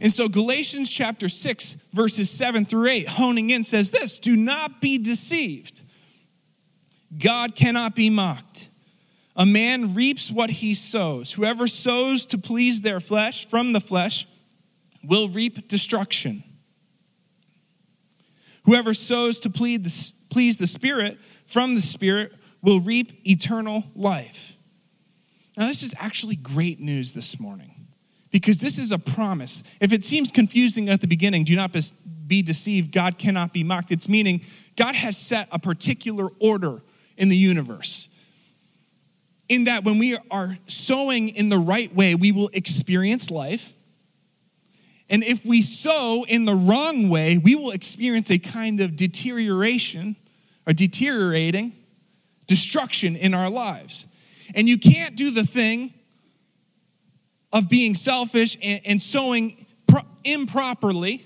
And 0.00 0.12
so, 0.12 0.28
Galatians 0.28 0.90
chapter 0.90 1.28
6, 1.28 1.72
verses 1.92 2.30
7 2.30 2.64
through 2.64 2.88
8, 2.88 3.08
honing 3.08 3.50
in, 3.50 3.64
says 3.64 3.90
this 3.90 4.18
Do 4.18 4.36
not 4.36 4.80
be 4.80 4.98
deceived. 4.98 5.82
God 7.16 7.54
cannot 7.54 7.94
be 7.94 8.10
mocked. 8.10 8.68
A 9.36 9.46
man 9.46 9.94
reaps 9.94 10.30
what 10.30 10.50
he 10.50 10.74
sows. 10.74 11.32
Whoever 11.32 11.68
sows 11.68 12.26
to 12.26 12.38
please 12.38 12.80
their 12.80 13.00
flesh 13.00 13.46
from 13.46 13.72
the 13.72 13.80
flesh 13.80 14.26
will 15.04 15.28
reap 15.28 15.68
destruction. 15.68 16.42
Whoever 18.64 18.92
sows 18.92 19.38
to 19.40 19.50
please 19.50 20.56
the 20.56 20.66
Spirit 20.66 21.18
from 21.46 21.76
the 21.76 21.80
Spirit 21.80 22.34
will 22.62 22.80
reap 22.80 23.26
eternal 23.26 23.84
life. 23.94 24.56
Now, 25.56 25.68
this 25.68 25.82
is 25.82 25.94
actually 25.98 26.36
great 26.36 26.80
news 26.80 27.12
this 27.12 27.40
morning 27.40 27.74
because 28.30 28.60
this 28.60 28.76
is 28.76 28.92
a 28.92 28.98
promise. 28.98 29.62
If 29.80 29.92
it 29.92 30.04
seems 30.04 30.30
confusing 30.30 30.88
at 30.88 31.00
the 31.00 31.06
beginning, 31.06 31.44
do 31.44 31.56
not 31.56 31.74
be 32.26 32.42
deceived. 32.42 32.92
God 32.92 33.18
cannot 33.18 33.52
be 33.52 33.64
mocked. 33.64 33.92
It's 33.92 34.08
meaning 34.08 34.42
God 34.76 34.94
has 34.94 35.16
set 35.16 35.48
a 35.50 35.58
particular 35.58 36.28
order 36.40 36.82
in 37.18 37.28
the 37.28 37.36
universe. 37.36 38.08
In 39.48 39.64
that, 39.64 39.84
when 39.84 39.98
we 39.98 40.16
are 40.30 40.56
sowing 40.66 41.30
in 41.30 41.48
the 41.48 41.58
right 41.58 41.94
way, 41.94 42.14
we 42.14 42.32
will 42.32 42.50
experience 42.52 43.30
life. 43.30 43.72
And 45.10 45.24
if 45.24 45.44
we 45.44 45.62
sow 45.62 46.24
in 46.28 46.44
the 46.44 46.54
wrong 46.54 47.08
way, 47.08 47.38
we 47.38 47.54
will 47.54 47.70
experience 47.70 48.30
a 48.30 48.38
kind 48.38 48.80
of 48.80 48.94
deterioration 48.94 50.16
or 50.66 50.72
deteriorating 50.72 51.72
destruction 52.46 53.16
in 53.16 53.34
our 53.34 53.50
lives. 53.50 54.06
And 54.54 54.68
you 54.68 54.78
can't 54.78 55.16
do 55.16 55.30
the 55.30 55.44
thing 55.44 55.94
of 57.52 57.68
being 57.68 57.94
selfish 57.94 58.56
and, 58.62 58.80
and 58.84 59.02
sowing 59.02 59.66
pro- 59.86 60.02
improperly 60.24 61.22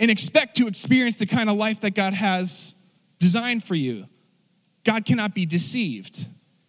and 0.00 0.10
expect 0.10 0.56
to 0.56 0.66
experience 0.66 1.18
the 1.18 1.26
kind 1.26 1.48
of 1.48 1.56
life 1.56 1.80
that 1.80 1.94
God 1.94 2.12
has 2.12 2.74
designed 3.20 3.62
for 3.62 3.76
you. 3.76 4.06
God 4.84 5.04
cannot 5.04 5.34
be 5.34 5.46
deceived. 5.46 6.26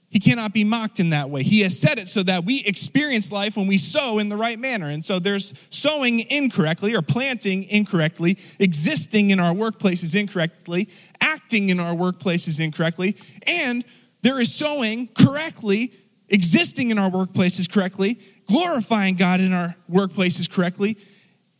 He 0.10 0.20
cannot 0.20 0.54
be 0.54 0.64
mocked 0.64 1.00
in 1.00 1.10
that 1.10 1.32
way. 1.32 1.42
He 1.42 1.62
has 1.62 1.80
said 1.80 1.98
it 1.98 2.08
so 2.08 2.22
that 2.22 2.46
we 2.46 2.62
experience 2.62 3.32
life 3.32 3.58
when 3.58 3.66
we 3.66 3.80
sow 3.80 4.20
in 4.20 4.30
the 4.30 4.38
right 4.38 4.60
manner. 4.60 4.88
And 4.90 5.04
so 5.04 5.18
there's 5.18 5.56
sowing 5.72 6.20
incorrectly 6.30 6.96
or 6.96 7.02
planting 7.02 7.64
incorrectly, 7.64 8.38
existing 8.60 9.32
in 9.32 9.40
our 9.40 9.56
workplaces 9.56 10.14
incorrectly, 10.16 10.88
acting 11.20 11.70
in 11.70 11.80
our 11.80 11.96
workplaces 11.96 12.64
incorrectly, 12.64 13.18
and 13.48 13.84
there 14.22 14.40
is 14.40 14.54
sowing 14.54 15.08
correctly, 15.08 15.92
existing 16.30 16.92
in 16.92 17.00
our 17.00 17.10
workplaces 17.10 17.72
correctly, 17.72 18.20
glorifying 18.48 19.16
God 19.16 19.42
in 19.42 19.52
our 19.52 19.76
workplaces 19.92 20.50
correctly, 20.50 20.96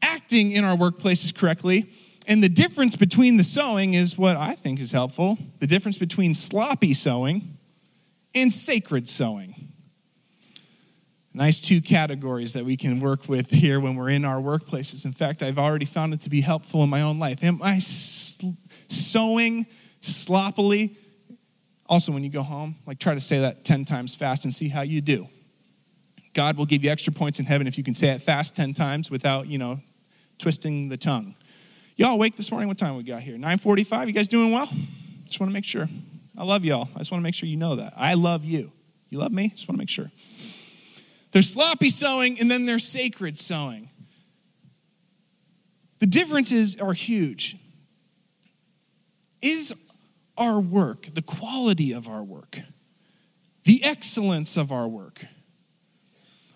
acting 0.02 0.52
in 0.52 0.64
our 0.64 0.78
workplaces 0.78 1.36
correctly. 1.36 1.88
And 2.28 2.42
the 2.42 2.50
difference 2.50 2.96
between 2.96 3.38
the 3.38 3.44
sowing 3.44 3.94
is 3.94 4.18
what 4.18 4.38
I 4.38 4.54
think 4.54 4.80
is 4.80 4.92
helpful. 4.92 5.38
The 5.60 5.68
difference 5.68 5.98
between 5.98 6.34
sloppy 6.34 6.94
sowing 6.94 7.58
and 8.34 8.52
sacred 8.52 9.10
sowing. 9.10 9.54
Nice 11.34 11.60
two 11.60 11.82
categories 11.82 12.54
that 12.54 12.64
we 12.64 12.78
can 12.78 13.00
work 13.00 13.28
with 13.28 13.50
here 13.50 13.80
when 13.80 13.96
we're 13.96 14.10
in 14.10 14.24
our 14.24 14.40
workplaces. 14.40 15.04
In 15.04 15.12
fact, 15.12 15.42
I've 15.42 15.58
already 15.58 15.86
found 15.86 16.14
it 16.14 16.22
to 16.22 16.30
be 16.30 16.42
helpful 16.42 16.84
in 16.84 16.90
my 16.90 17.02
own 17.02 17.18
life. 17.18 17.44
Am 17.44 17.60
I 17.62 17.80
sowing 17.80 19.66
sloppily? 20.00 20.96
Also, 21.88 22.12
when 22.12 22.24
you 22.24 22.30
go 22.30 22.44
home, 22.44 22.76
like 22.86 23.00
try 23.00 23.16
to 23.16 23.20
say 23.20 23.40
that 23.40 23.66
10 23.66 23.84
times 23.84 24.16
fast 24.16 24.46
and 24.46 24.54
see 24.54 24.70
how 24.70 24.82
you 24.82 25.02
do. 25.02 25.28
God 26.34 26.56
will 26.56 26.66
give 26.66 26.84
you 26.84 26.92
extra 26.92 27.12
points 27.12 27.40
in 27.40 27.46
heaven 27.46 27.68
if 27.68 27.78
you 27.78 27.84
can 27.84 27.94
say 27.94 28.10
it 28.10 28.22
fast 28.22 28.56
10 28.56 28.74
times 28.74 29.12
without, 29.12 29.48
you 29.48 29.58
know, 29.58 29.80
twisting 30.38 30.90
the 30.90 30.98
tongue. 30.98 31.36
Y'all 31.96 32.14
awake 32.14 32.36
this 32.36 32.50
morning? 32.50 32.68
What 32.68 32.78
time 32.80 32.98
we 32.98 33.04
got 33.04 33.22
here? 33.22 33.38
9:45. 33.38 34.08
You 34.08 34.14
guys 34.14 34.28
doing 34.28 34.52
well? 34.52 34.68
Just 35.26 35.40
want 35.40 35.52
to 35.52 35.54
make 35.54 35.66
sure. 35.66 35.88
I 36.36 36.44
love 36.44 36.66
y'all. 36.66 36.90
I 36.96 37.00
just 37.00 37.12
want 37.12 37.22
to 37.22 37.24
make 37.24 37.36
sure 37.36 37.48
you 37.48 37.58
know 37.58 37.76
that. 37.76 37.94
I 37.96 38.16
love 38.16 38.44
you. 38.44 38.72
You 39.10 39.20
love 39.20 39.32
me? 39.32 39.50
Just 39.50 39.68
want 39.68 39.78
to 39.78 39.80
make 39.80 39.90
sure. 39.90 40.12
There's 41.32 41.50
sloppy 41.50 41.90
sowing 41.90 42.40
and 42.40 42.50
then 42.50 42.66
there's 42.66 42.84
sacred 42.84 43.38
sowing. 43.38 43.90
The 46.00 46.08
differences 46.08 46.80
are 46.80 46.94
huge. 46.94 47.58
Is 49.44 49.76
our 50.36 50.60
work, 50.60 51.10
the 51.14 51.22
quality 51.22 51.92
of 51.92 52.08
our 52.08 52.24
work, 52.24 52.60
the 53.66 53.84
excellence 53.84 54.58
of 54.58 54.72
our 54.72 54.88
work, 54.88 55.26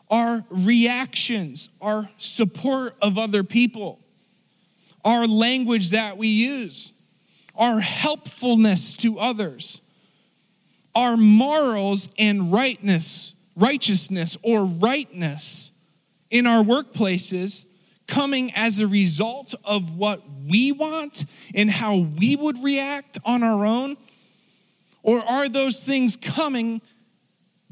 our 0.10 0.44
reactions, 0.50 1.70
our 1.80 2.10
support 2.18 2.96
of 3.04 3.20
other 3.20 3.44
people, 3.44 4.00
our 5.08 5.26
language 5.26 5.92
that 5.92 6.18
we 6.18 6.28
use, 6.28 6.92
our 7.56 7.80
helpfulness 7.80 8.94
to 8.94 9.18
others, 9.18 9.82
our 10.94 11.16
morals 11.16 12.14
and 12.20 12.52
rightness, 12.52 13.34
righteousness 13.56 14.36
or 14.44 14.66
rightness 14.66 15.72
in 16.30 16.46
our 16.46 16.62
workplaces 16.62 17.66
coming 18.06 18.52
as 18.54 18.82
a 18.82 18.88
result 18.88 19.56
of 19.64 19.98
what 19.98 20.22
we 20.46 20.74
want 20.74 21.24
and 21.56 21.72
how 21.72 21.96
we 21.96 22.36
would 22.36 22.62
react 22.62 23.18
on 23.24 23.44
our 23.44 23.66
own? 23.66 23.96
Or 25.04 25.20
are 25.20 25.48
those 25.48 25.86
things 25.86 26.18
coming 26.18 26.82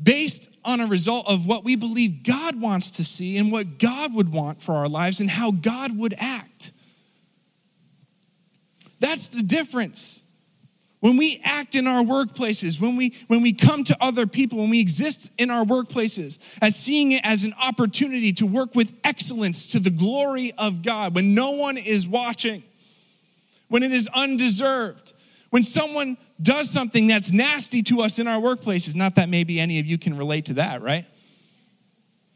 based 0.01 0.55
on 0.63 0.79
a 0.79 0.87
result 0.87 1.27
of 1.27 1.45
what 1.45 1.65
we 1.65 1.75
believe 1.75 2.23
God 2.23 2.61
wants 2.61 2.91
to 2.91 3.03
see 3.03 3.37
and 3.37 3.51
what 3.51 3.77
God 3.77 4.15
would 4.15 4.31
want 4.31 4.61
for 4.61 4.71
our 4.75 4.87
lives 4.87 5.19
and 5.19 5.29
how 5.29 5.51
God 5.51 5.97
would 5.97 6.13
act? 6.17 6.71
That's 8.99 9.27
the 9.29 9.43
difference. 9.43 10.23
When 11.01 11.17
we 11.17 11.39
act 11.43 11.75
in 11.75 11.85
our 11.85 12.03
workplaces, 12.03 12.81
when 12.81 12.95
we 12.95 13.13
when 13.27 13.43
we 13.43 13.53
come 13.53 13.83
to 13.83 13.97
other 14.01 14.25
people, 14.25 14.57
when 14.57 14.71
we 14.71 14.79
exist 14.79 15.31
in 15.37 15.51
our 15.51 15.63
workplaces 15.63 16.39
as 16.63 16.75
seeing 16.75 17.11
it 17.11 17.21
as 17.23 17.43
an 17.43 17.53
opportunity 17.61 18.31
to 18.33 18.47
work 18.47 18.73
with 18.73 18.91
excellence 19.03 19.67
to 19.73 19.79
the 19.79 19.91
glory 19.91 20.51
of 20.57 20.81
God, 20.81 21.13
when 21.13 21.35
no 21.35 21.51
one 21.51 21.77
is 21.77 22.07
watching, 22.07 22.63
when 23.67 23.83
it 23.83 23.91
is 23.91 24.09
undeserved, 24.15 25.13
when 25.51 25.61
someone 25.61 26.17
does 26.41 26.71
something 26.71 27.07
that's 27.07 27.31
nasty 27.31 27.83
to 27.83 28.01
us 28.01 28.17
in 28.17 28.27
our 28.27 28.41
workplaces, 28.41 28.95
not 28.95 29.15
that 29.15 29.29
maybe 29.29 29.59
any 29.59 29.79
of 29.79 29.85
you 29.85 29.97
can 29.97 30.17
relate 30.17 30.45
to 30.45 30.53
that, 30.55 30.81
right? 30.81 31.05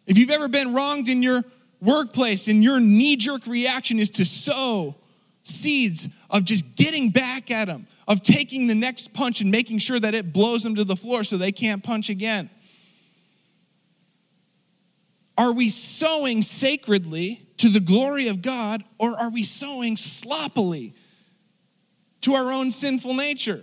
If 0.05 0.17
you've 0.17 0.29
ever 0.29 0.47
been 0.47 0.73
wronged 0.73 1.09
in 1.09 1.23
your 1.23 1.43
workplace 1.81 2.47
and 2.47 2.63
your 2.63 2.79
knee 2.79 3.15
jerk 3.15 3.47
reaction 3.47 3.99
is 3.99 4.09
to 4.11 4.25
sow 4.25 4.95
seeds 5.43 6.07
of 6.29 6.45
just 6.45 6.75
getting 6.75 7.09
back 7.09 7.51
at 7.51 7.65
them, 7.65 7.87
of 8.07 8.21
taking 8.21 8.67
the 8.67 8.75
next 8.75 9.13
punch 9.13 9.41
and 9.41 9.51
making 9.51 9.79
sure 9.79 9.99
that 9.99 10.13
it 10.13 10.33
blows 10.33 10.63
them 10.63 10.75
to 10.75 10.83
the 10.83 10.95
floor 10.95 11.23
so 11.23 11.37
they 11.37 11.51
can't 11.51 11.83
punch 11.83 12.09
again. 12.09 12.49
Are 15.37 15.53
we 15.53 15.69
sowing 15.69 16.41
sacredly 16.41 17.41
to 17.57 17.69
the 17.69 17.79
glory 17.79 18.27
of 18.27 18.41
God 18.41 18.83
or 18.97 19.17
are 19.17 19.31
we 19.31 19.43
sowing 19.43 19.95
sloppily 19.95 20.93
to 22.21 22.33
our 22.33 22.51
own 22.51 22.71
sinful 22.71 23.13
nature? 23.13 23.61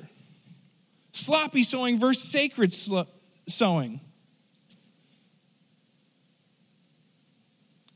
Sloppy 1.12 1.62
sowing 1.62 1.98
versus 1.98 2.22
sacred 2.22 2.72
sowing. 2.72 4.00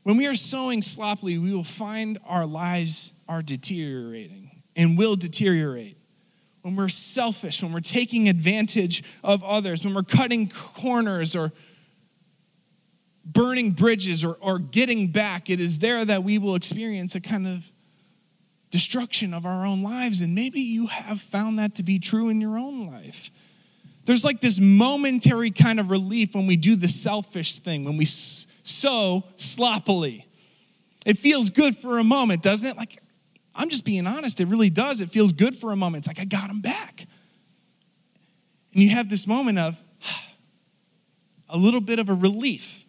When 0.03 0.17
we 0.17 0.27
are 0.27 0.35
sowing 0.35 0.81
sloppily, 0.81 1.37
we 1.37 1.53
will 1.53 1.63
find 1.63 2.17
our 2.25 2.45
lives 2.45 3.13
are 3.27 3.41
deteriorating 3.41 4.49
and 4.75 4.97
will 4.97 5.15
deteriorate. 5.15 5.97
When 6.63 6.75
we're 6.75 6.89
selfish, 6.89 7.61
when 7.61 7.71
we're 7.71 7.79
taking 7.79 8.29
advantage 8.29 9.03
of 9.23 9.43
others, 9.43 9.83
when 9.83 9.93
we're 9.93 10.03
cutting 10.03 10.49
corners 10.49 11.35
or 11.35 11.51
burning 13.25 13.71
bridges 13.71 14.23
or, 14.23 14.37
or 14.41 14.59
getting 14.59 15.07
back, 15.07 15.49
it 15.49 15.59
is 15.59 15.79
there 15.79 16.03
that 16.05 16.23
we 16.23 16.37
will 16.37 16.55
experience 16.55 17.15
a 17.15 17.21
kind 17.21 17.47
of 17.47 17.71
destruction 18.69 19.33
of 19.33 19.45
our 19.45 19.65
own 19.65 19.83
lives. 19.83 20.21
And 20.21 20.33
maybe 20.33 20.61
you 20.61 20.87
have 20.87 21.19
found 21.19 21.59
that 21.59 21.75
to 21.75 21.83
be 21.83 21.99
true 21.99 22.29
in 22.29 22.41
your 22.41 22.57
own 22.57 22.87
life. 22.87 23.29
There's 24.11 24.25
like 24.25 24.41
this 24.41 24.59
momentary 24.59 25.51
kind 25.51 25.79
of 25.79 25.89
relief 25.89 26.35
when 26.35 26.45
we 26.45 26.57
do 26.57 26.75
the 26.75 26.89
selfish 26.89 27.59
thing, 27.59 27.85
when 27.85 27.95
we 27.95 28.03
sow 28.03 29.23
sloppily. 29.37 30.27
It 31.05 31.17
feels 31.17 31.49
good 31.49 31.77
for 31.77 31.97
a 31.97 32.03
moment, 32.03 32.41
doesn't 32.41 32.71
it? 32.71 32.75
Like, 32.75 33.01
I'm 33.55 33.69
just 33.69 33.85
being 33.85 34.05
honest, 34.05 34.41
it 34.41 34.49
really 34.49 34.69
does. 34.69 34.99
It 34.99 35.09
feels 35.09 35.31
good 35.31 35.55
for 35.55 35.71
a 35.71 35.77
moment. 35.77 36.01
It's 36.01 36.07
like, 36.09 36.19
I 36.19 36.25
got 36.25 36.49
him 36.49 36.59
back. 36.59 37.05
And 38.73 38.83
you 38.83 38.89
have 38.89 39.07
this 39.07 39.25
moment 39.25 39.57
of 39.57 39.79
a 41.49 41.55
little 41.55 41.79
bit 41.79 41.97
of 41.97 42.09
a 42.09 42.13
relief. 42.13 42.83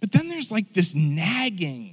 But 0.00 0.10
then 0.10 0.26
there's 0.26 0.50
like 0.50 0.72
this 0.72 0.92
nagging. 0.96 1.91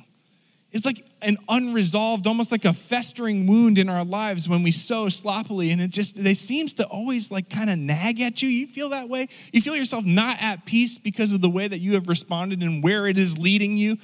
It's 0.71 0.85
like 0.85 1.03
an 1.23 1.37
unresolved, 1.47 2.27
almost 2.27 2.51
like 2.51 2.63
a 2.63 2.73
festering 2.73 3.47
wound 3.47 3.79
in 3.79 3.89
our 3.89 4.05
lives 4.05 4.47
when 4.47 4.61
we 4.61 4.69
sow 4.69 5.09
sloppily, 5.09 5.71
and 5.71 5.81
it 5.81 5.89
just 5.89 6.19
it 6.19 6.37
seems 6.37 6.73
to 6.75 6.85
always 6.85 7.31
like 7.31 7.49
kind 7.49 7.71
of 7.71 7.79
nag 7.79 8.21
at 8.21 8.43
you. 8.43 8.49
You 8.49 8.67
feel 8.67 8.89
that 8.89 9.09
way? 9.09 9.27
You 9.51 9.61
feel 9.61 9.75
yourself 9.75 10.05
not 10.05 10.37
at 10.41 10.65
peace 10.65 10.99
because 10.99 11.31
of 11.31 11.41
the 11.41 11.49
way 11.49 11.67
that 11.67 11.79
you 11.79 11.93
have 11.93 12.07
responded 12.07 12.61
and 12.61 12.83
where 12.83 13.07
it 13.07 13.17
is 13.17 13.37
leading 13.39 13.77
you. 13.77 13.97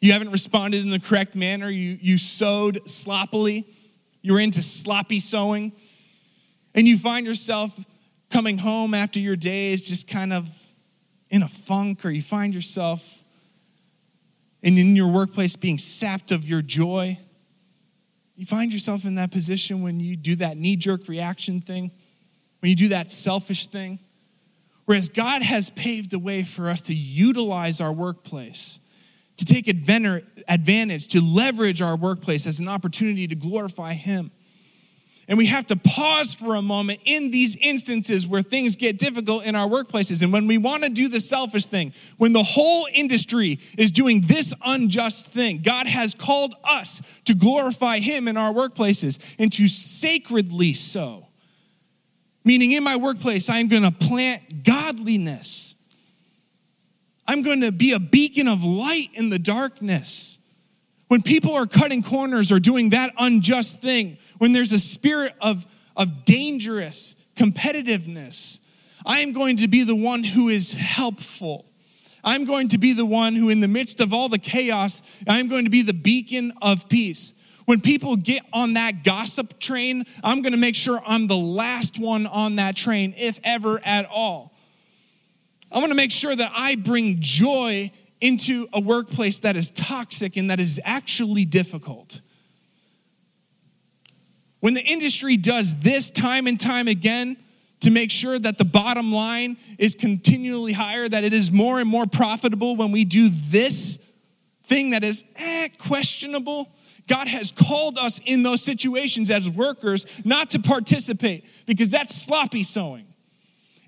You 0.00 0.12
haven't 0.12 0.30
responded 0.30 0.82
in 0.82 0.90
the 0.90 1.00
correct 1.00 1.36
manner. 1.36 1.68
You, 1.68 1.98
you 2.00 2.16
sowed 2.16 2.88
sloppily. 2.88 3.66
You're 4.22 4.40
into 4.40 4.62
sloppy 4.62 5.20
sowing. 5.20 5.72
And 6.74 6.86
you 6.86 6.98
find 6.98 7.26
yourself 7.26 7.78
coming 8.30 8.58
home 8.58 8.94
after 8.94 9.20
your 9.20 9.36
days 9.36 9.86
just 9.86 10.08
kind 10.08 10.32
of 10.32 10.48
in 11.30 11.42
a 11.42 11.48
funk, 11.48 12.04
or 12.04 12.10
you 12.10 12.22
find 12.22 12.54
yourself 12.54 13.15
and 14.62 14.78
in 14.78 14.96
your 14.96 15.08
workplace 15.08 15.56
being 15.56 15.78
sapped 15.78 16.32
of 16.32 16.44
your 16.44 16.62
joy. 16.62 17.18
You 18.36 18.46
find 18.46 18.72
yourself 18.72 19.04
in 19.04 19.14
that 19.14 19.30
position 19.30 19.82
when 19.82 20.00
you 20.00 20.16
do 20.16 20.36
that 20.36 20.56
knee 20.56 20.76
jerk 20.76 21.08
reaction 21.08 21.60
thing, 21.60 21.90
when 22.60 22.70
you 22.70 22.76
do 22.76 22.88
that 22.88 23.10
selfish 23.10 23.66
thing. 23.66 23.98
Whereas 24.84 25.08
God 25.08 25.42
has 25.42 25.70
paved 25.70 26.10
the 26.10 26.18
way 26.18 26.42
for 26.44 26.68
us 26.68 26.82
to 26.82 26.94
utilize 26.94 27.80
our 27.80 27.92
workplace 27.92 28.80
to 29.36 29.44
take 29.44 29.68
advantage, 29.68 31.08
to 31.08 31.20
leverage 31.20 31.82
our 31.82 31.96
workplace 31.96 32.46
as 32.46 32.58
an 32.58 32.68
opportunity 32.68 33.26
to 33.28 33.34
glorify 33.34 33.92
Him. 33.92 34.30
And 35.28 35.36
we 35.36 35.46
have 35.46 35.66
to 35.66 35.76
pause 35.76 36.36
for 36.36 36.54
a 36.54 36.62
moment 36.62 37.00
in 37.04 37.32
these 37.32 37.56
instances 37.56 38.26
where 38.26 38.42
things 38.42 38.76
get 38.76 38.96
difficult 38.98 39.44
in 39.44 39.56
our 39.56 39.66
workplaces. 39.66 40.22
And 40.22 40.32
when 40.32 40.46
we 40.46 40.56
want 40.56 40.84
to 40.84 40.90
do 40.90 41.08
the 41.08 41.20
selfish 41.20 41.66
thing, 41.66 41.92
when 42.16 42.32
the 42.32 42.44
whole 42.44 42.86
industry 42.94 43.58
is 43.76 43.90
doing 43.90 44.20
this 44.22 44.54
unjust 44.64 45.32
thing, 45.32 45.62
God 45.62 45.88
has 45.88 46.14
called 46.14 46.54
us 46.68 47.02
to 47.24 47.34
glorify 47.34 47.98
Him 47.98 48.28
in 48.28 48.36
our 48.36 48.52
workplaces 48.52 49.34
and 49.38 49.52
to 49.54 49.66
sacredly 49.66 50.74
sow. 50.74 51.26
Meaning, 52.44 52.72
in 52.72 52.84
my 52.84 52.96
workplace, 52.96 53.50
I'm 53.50 53.66
going 53.66 53.82
to 53.82 53.90
plant 53.90 54.62
godliness 54.62 55.76
I'm 57.28 57.42
going 57.42 57.60
to 57.62 57.72
be 57.72 57.92
a 57.92 57.98
beacon 57.98 58.48
of 58.48 58.62
light 58.62 59.08
in 59.14 59.30
the 59.30 59.38
darkness. 59.38 60.38
When 61.08 61.22
people 61.22 61.54
are 61.54 61.66
cutting 61.66 62.02
corners 62.02 62.50
or 62.50 62.58
doing 62.58 62.90
that 62.90 63.12
unjust 63.18 63.80
thing, 63.80 64.18
when 64.38 64.52
there's 64.52 64.72
a 64.72 64.78
spirit 64.78 65.32
of, 65.40 65.64
of 65.96 66.24
dangerous 66.24 67.14
competitiveness, 67.36 68.60
I 69.04 69.20
am 69.20 69.32
going 69.32 69.58
to 69.58 69.68
be 69.68 69.84
the 69.84 69.94
one 69.94 70.24
who 70.24 70.48
is 70.48 70.74
helpful. 70.74 71.64
I'm 72.24 72.44
going 72.44 72.68
to 72.68 72.78
be 72.78 72.92
the 72.92 73.06
one 73.06 73.36
who, 73.36 73.50
in 73.50 73.60
the 73.60 73.68
midst 73.68 74.00
of 74.00 74.12
all 74.12 74.28
the 74.28 74.38
chaos, 74.38 75.00
I'm 75.28 75.46
going 75.46 75.64
to 75.64 75.70
be 75.70 75.82
the 75.82 75.94
beacon 75.94 76.52
of 76.60 76.88
peace. 76.88 77.34
When 77.66 77.80
people 77.80 78.16
get 78.16 78.42
on 78.52 78.74
that 78.74 79.04
gossip 79.04 79.60
train, 79.60 80.04
I'm 80.24 80.42
going 80.42 80.52
to 80.52 80.58
make 80.58 80.74
sure 80.74 81.00
I'm 81.06 81.28
the 81.28 81.36
last 81.36 82.00
one 82.00 82.26
on 82.26 82.56
that 82.56 82.74
train, 82.74 83.14
if 83.16 83.38
ever 83.44 83.80
at 83.84 84.06
all. 84.06 84.52
I 85.70 85.78
want 85.78 85.90
to 85.90 85.96
make 85.96 86.12
sure 86.12 86.34
that 86.34 86.52
I 86.54 86.76
bring 86.76 87.16
joy 87.20 87.92
into 88.20 88.66
a 88.72 88.80
workplace 88.80 89.40
that 89.40 89.56
is 89.56 89.70
toxic 89.70 90.36
and 90.36 90.50
that 90.50 90.60
is 90.60 90.80
actually 90.84 91.44
difficult. 91.44 92.20
When 94.60 94.74
the 94.74 94.84
industry 94.84 95.36
does 95.36 95.80
this 95.80 96.10
time 96.10 96.46
and 96.46 96.58
time 96.58 96.88
again 96.88 97.36
to 97.80 97.90
make 97.90 98.10
sure 98.10 98.38
that 98.38 98.58
the 98.58 98.64
bottom 98.64 99.12
line 99.12 99.56
is 99.78 99.94
continually 99.94 100.72
higher, 100.72 101.08
that 101.08 101.24
it 101.24 101.32
is 101.32 101.52
more 101.52 101.78
and 101.78 101.88
more 101.88 102.06
profitable 102.06 102.74
when 102.74 102.90
we 102.90 103.04
do 103.04 103.28
this 103.30 103.98
thing 104.64 104.90
that 104.90 105.04
is 105.04 105.24
eh, 105.36 105.68
questionable, 105.78 106.68
God 107.06 107.28
has 107.28 107.52
called 107.52 107.98
us 107.98 108.20
in 108.24 108.42
those 108.42 108.62
situations 108.62 109.30
as 109.30 109.48
workers 109.48 110.06
not 110.24 110.50
to 110.50 110.58
participate 110.58 111.44
because 111.66 111.88
that's 111.88 112.14
sloppy 112.14 112.62
sowing 112.62 113.06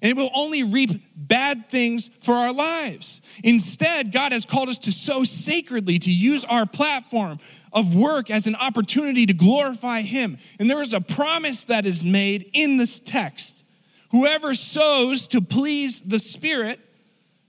and 0.01 0.11
it 0.11 0.17
will 0.17 0.31
only 0.35 0.65
reap 0.65 0.91
bad 1.17 1.69
things 1.69 2.09
for 2.21 2.35
our 2.35 2.53
lives. 2.53 3.21
Instead, 3.43 4.13
God 4.13 4.33
has 4.33 4.47
called 4.47 4.69
us 4.69 4.79
to 4.81 4.93
sow 4.93 5.25
sacredly, 5.25 5.99
to 5.99 6.13
use 6.13 6.45
our 6.45 6.67
platform 6.67 7.39
of 7.73 7.95
work 7.95 8.31
as 8.31 8.47
an 8.47 8.57
opportunity 8.57 9.27
to 9.27 9.35
glorify 9.35 10.03
Him. 10.03 10.39
And 10.59 10.71
there 10.71 10.83
is 10.83 10.93
a 10.93 11.01
promise 11.01 11.65
that 11.65 11.85
is 11.85 12.05
made 12.05 12.51
in 12.55 12.77
this 12.77 13.01
text. 13.01 13.65
Whoever 14.11 14.55
sows 14.55 15.27
to 15.29 15.41
please 15.41 16.01
the 16.01 16.19
Spirit 16.19 16.81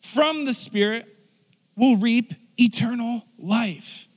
from 0.01 0.45
the 0.45 0.53
Spirit 0.53 1.05
will 1.75 1.97
reap 1.97 2.33
eternal 2.57 3.23
life. 3.37 4.07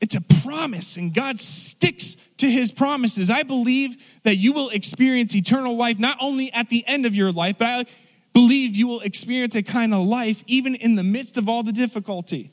It's 0.00 0.16
a 0.16 0.42
promise, 0.42 0.96
and 0.96 1.14
God 1.14 1.40
sticks 1.40 2.16
to 2.38 2.50
his 2.50 2.72
promises. 2.72 3.30
I 3.30 3.42
believe 3.42 4.20
that 4.22 4.36
you 4.36 4.52
will 4.52 4.70
experience 4.70 5.34
eternal 5.34 5.76
life 5.76 5.98
not 5.98 6.16
only 6.20 6.52
at 6.52 6.68
the 6.68 6.84
end 6.86 7.06
of 7.06 7.14
your 7.14 7.32
life, 7.32 7.58
but 7.58 7.66
I 7.66 7.84
believe 8.32 8.76
you 8.76 8.86
will 8.86 9.00
experience 9.00 9.54
a 9.54 9.62
kind 9.62 9.94
of 9.94 10.04
life 10.04 10.42
even 10.46 10.74
in 10.74 10.94
the 10.94 11.02
midst 11.02 11.38
of 11.38 11.48
all 11.48 11.62
the 11.62 11.72
difficulty. 11.72 12.50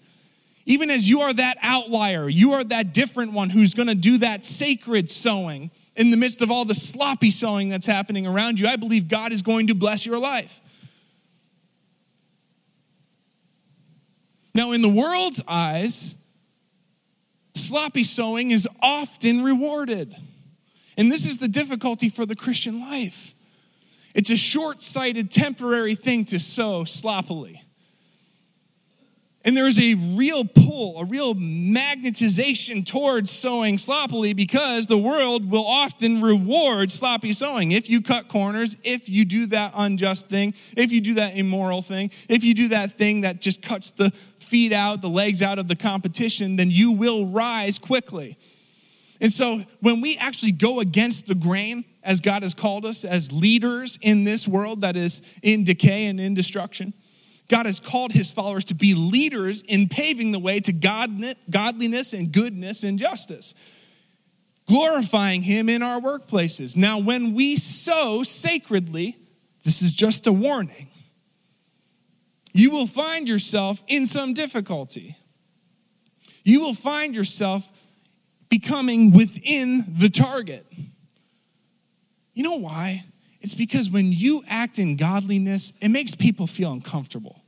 Even 0.66 0.90
as 0.90 1.10
you 1.10 1.20
are 1.22 1.34
that 1.34 1.58
outlier, 1.62 2.30
you 2.30 2.54
are 2.54 2.64
that 2.64 2.94
different 2.94 3.34
one 3.34 3.50
who's 3.50 3.74
going 3.74 3.90
to 3.90 3.96
do 3.96 4.20
that 4.20 4.46
sacred 4.46 5.10
sowing 5.12 5.70
in 5.96 6.10
the 6.10 6.18
midst 6.18 6.42
of 6.42 6.50
all 6.50 6.64
the 6.64 6.74
sloppy 6.74 7.32
sowing 7.32 7.70
that's 7.70 7.86
happening 7.86 8.26
around 8.26 8.60
you. 8.60 8.68
I 8.68 8.78
believe 8.78 9.10
God 9.10 9.34
is 9.34 9.42
going 9.42 9.68
to 9.68 9.76
bless 9.76 10.06
your 10.06 10.18
life. 10.18 10.62
Now, 14.56 14.72
in 14.72 14.82
the 14.82 14.90
world's 14.90 15.42
eyes, 15.48 16.16
sloppy 17.56 18.04
sowing 18.04 18.52
is 18.52 18.68
often 18.82 19.44
rewarded. 19.44 20.16
And 20.98 21.12
this 21.12 21.26
is 21.26 21.38
the 21.38 21.48
difficulty 21.48 22.10
for 22.10 22.26
the 22.26 22.36
Christian 22.36 22.80
life. 22.80 23.34
It's 24.14 24.30
a 24.30 24.38
short 24.38 24.84
sighted, 24.84 25.32
temporary 25.32 25.96
thing 25.96 26.26
to 26.26 26.40
sow 26.40 26.84
sloppily. 26.84 27.64
And 29.46 29.58
there 29.58 29.68
is 29.68 29.78
a 29.78 29.96
real 30.16 30.46
pull, 30.46 31.00
a 31.00 31.06
real 31.06 31.36
magnetization 31.36 32.86
towards 32.86 33.30
sowing 33.30 33.78
sloppily 33.78 34.34
because 34.34 34.88
the 34.88 34.98
world 34.98 35.52
will 35.52 35.66
often 35.66 36.22
reward 36.22 36.92
sloppy 36.92 37.34
sowing. 37.34 37.72
If 37.72 37.90
you 37.90 38.02
cut 38.02 38.30
corners, 38.30 38.78
if 38.84 39.10
you 39.10 39.26
do 39.26 39.48
that 39.48 39.74
unjust 39.76 40.30
thing, 40.30 40.54
if 40.78 40.94
you 40.94 41.02
do 41.02 41.16
that 41.16 41.36
immoral 41.36 41.82
thing, 41.82 42.12
if 42.30 42.46
you 42.46 42.54
do 42.54 42.70
that 42.70 42.92
thing 42.92 43.22
that 43.22 43.42
just 43.42 43.62
cuts 43.62 43.92
the 43.92 44.14
feet 44.54 44.72
out, 44.72 45.02
the 45.02 45.10
legs 45.10 45.42
out 45.42 45.58
of 45.58 45.68
the 45.68 45.76
competition, 45.76 46.58
then 46.58 46.70
you 46.70 46.92
will 46.92 47.26
rise 47.26 47.80
quickly. 47.80 48.38
And 49.20 49.32
so 49.32 49.64
when 49.80 50.00
we 50.00 50.16
actually 50.18 50.52
go 50.52 50.80
against 50.80 51.26
the 51.26 51.34
grain, 51.34 51.86
as 52.04 52.22
God 52.22 52.44
has 52.44 52.54
called 52.54 52.86
us 52.86 53.04
as 53.04 53.32
leaders 53.32 53.98
in 54.00 54.26
this 54.26 54.48
world 54.48 54.82
that 54.82 54.96
is 54.96 55.24
in 55.42 55.64
decay 55.64 56.06
and 56.06 56.20
in 56.20 56.36
destruction, 56.36 56.94
God 57.48 57.66
has 57.66 57.80
called 57.80 58.12
his 58.12 58.32
followers 58.32 58.66
to 58.66 58.76
be 58.76 58.94
leaders 58.94 59.64
in 59.64 59.90
paving 59.90 60.32
the 60.32 60.40
way 60.40 60.60
to 60.60 60.72
godliness 60.72 62.14
and 62.14 62.32
goodness 62.32 62.84
and 62.84 63.00
justice, 63.00 63.56
glorifying 64.68 65.42
him 65.42 65.68
in 65.68 65.82
our 65.82 66.00
workplaces. 66.00 66.78
Now, 66.78 67.00
when 67.00 67.34
we 67.34 67.56
sow 67.56 68.22
sacredly, 68.22 69.18
this 69.64 69.82
is 69.82 69.94
just 69.94 70.28
a 70.28 70.32
warning, 70.32 70.90
you 72.54 72.72
will 72.72 72.88
find 72.88 73.28
yourself 73.28 73.84
in 73.88 74.06
some 74.06 74.34
difficulty. 74.34 75.16
You 76.44 76.62
will 76.62 76.76
find 76.76 77.16
yourself 77.16 77.70
becoming 78.50 79.12
within 79.12 79.84
the 79.98 80.10
target. 80.10 80.66
You 82.34 82.44
know 82.44 82.60
why? 82.60 83.04
It's 83.42 83.56
because 83.56 83.90
when 83.90 84.12
you 84.12 84.44
act 84.48 84.80
in 84.80 84.96
godliness, 84.96 85.74
it 85.82 85.90
makes 85.90 86.16
people 86.16 86.48
feel 86.48 86.72
uncomfortable. 86.72 87.42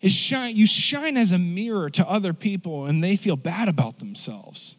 It 0.00 0.10
shine, 0.10 0.54
you 0.54 0.66
shine 0.66 1.16
as 1.16 1.32
a 1.32 1.38
mirror 1.38 1.88
to 1.90 2.08
other 2.08 2.32
people 2.32 2.86
and 2.86 3.02
they 3.02 3.16
feel 3.16 3.36
bad 3.36 3.68
about 3.68 3.98
themselves. 3.98 4.76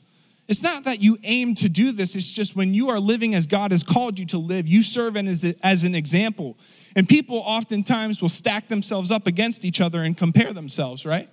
It's 0.48 0.64
not 0.64 0.86
that 0.86 1.02
you 1.02 1.18
aim 1.24 1.56
to 1.56 1.68
do 1.68 1.92
this, 1.92 2.16
it's 2.16 2.32
just 2.32 2.56
when 2.56 2.74
you 2.74 2.90
are 2.90 3.00
living 3.00 3.36
as 3.36 3.48
God 3.48 3.72
has 3.72 3.84
called 3.84 4.20
you 4.20 4.26
to 4.28 4.38
live, 4.38 4.68
you 4.68 4.82
serve 4.82 5.18
as, 5.18 5.44
as 5.62 5.84
an 5.84 5.96
example. 5.96 6.58
And 6.98 7.08
people 7.08 7.38
oftentimes 7.46 8.24
will 8.24 8.28
stack 8.28 8.70
themselves 8.70 9.12
up 9.12 9.28
against 9.28 9.64
each 9.64 9.80
other 9.80 10.02
and 10.02 10.18
compare 10.18 10.52
themselves, 10.52 11.06
right? 11.06 11.30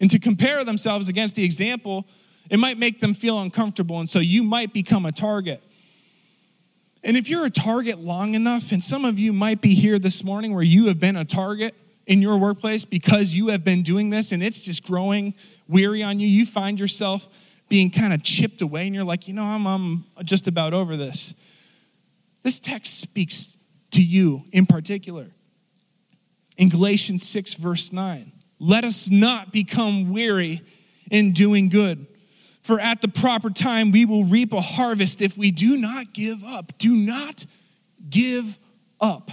And 0.00 0.08
to 0.12 0.20
compare 0.20 0.64
themselves 0.64 1.08
against 1.08 1.34
the 1.34 1.42
example, 1.42 2.06
it 2.48 2.60
might 2.60 2.78
make 2.78 3.00
them 3.00 3.12
feel 3.12 3.40
uncomfortable. 3.40 3.98
And 3.98 4.08
so 4.08 4.20
you 4.20 4.44
might 4.44 4.72
become 4.72 5.04
a 5.04 5.10
target. 5.10 5.60
And 7.02 7.16
if 7.16 7.28
you're 7.28 7.44
a 7.44 7.50
target 7.50 7.98
long 7.98 8.34
enough, 8.34 8.70
and 8.70 8.80
some 8.80 9.04
of 9.04 9.18
you 9.18 9.32
might 9.32 9.60
be 9.60 9.74
here 9.74 9.98
this 9.98 10.22
morning 10.22 10.54
where 10.54 10.62
you 10.62 10.86
have 10.86 11.00
been 11.00 11.16
a 11.16 11.24
target 11.24 11.74
in 12.06 12.22
your 12.22 12.36
workplace 12.36 12.84
because 12.84 13.34
you 13.34 13.48
have 13.48 13.64
been 13.64 13.82
doing 13.82 14.10
this 14.10 14.30
and 14.30 14.44
it's 14.44 14.60
just 14.60 14.86
growing 14.86 15.34
weary 15.66 16.04
on 16.04 16.20
you, 16.20 16.28
you 16.28 16.46
find 16.46 16.78
yourself 16.78 17.28
being 17.68 17.90
kind 17.90 18.12
of 18.12 18.22
chipped 18.22 18.62
away 18.62 18.86
and 18.86 18.94
you're 18.94 19.02
like, 19.02 19.26
you 19.26 19.34
know, 19.34 19.42
I'm, 19.42 19.66
I'm 19.66 20.04
just 20.22 20.46
about 20.46 20.72
over 20.72 20.96
this. 20.96 21.34
This 22.44 22.60
text 22.60 23.00
speaks 23.00 23.56
to 23.94 24.02
you 24.02 24.44
in 24.52 24.66
particular. 24.66 25.26
In 26.56 26.68
Galatians 26.68 27.28
6, 27.28 27.54
verse 27.54 27.92
9, 27.92 28.30
let 28.60 28.84
us 28.84 29.10
not 29.10 29.52
become 29.52 30.12
weary 30.12 30.62
in 31.10 31.32
doing 31.32 31.68
good 31.68 32.06
for 32.64 32.80
at 32.80 33.02
the 33.02 33.08
proper 33.08 33.50
time 33.50 33.90
we 33.90 34.06
will 34.06 34.24
reap 34.24 34.54
a 34.54 34.60
harvest 34.60 35.20
if 35.20 35.36
we 35.36 35.50
do 35.50 35.76
not 35.76 36.14
give 36.14 36.42
up. 36.42 36.72
Do 36.78 36.96
not 36.96 37.44
give 38.08 38.58
up. 39.02 39.30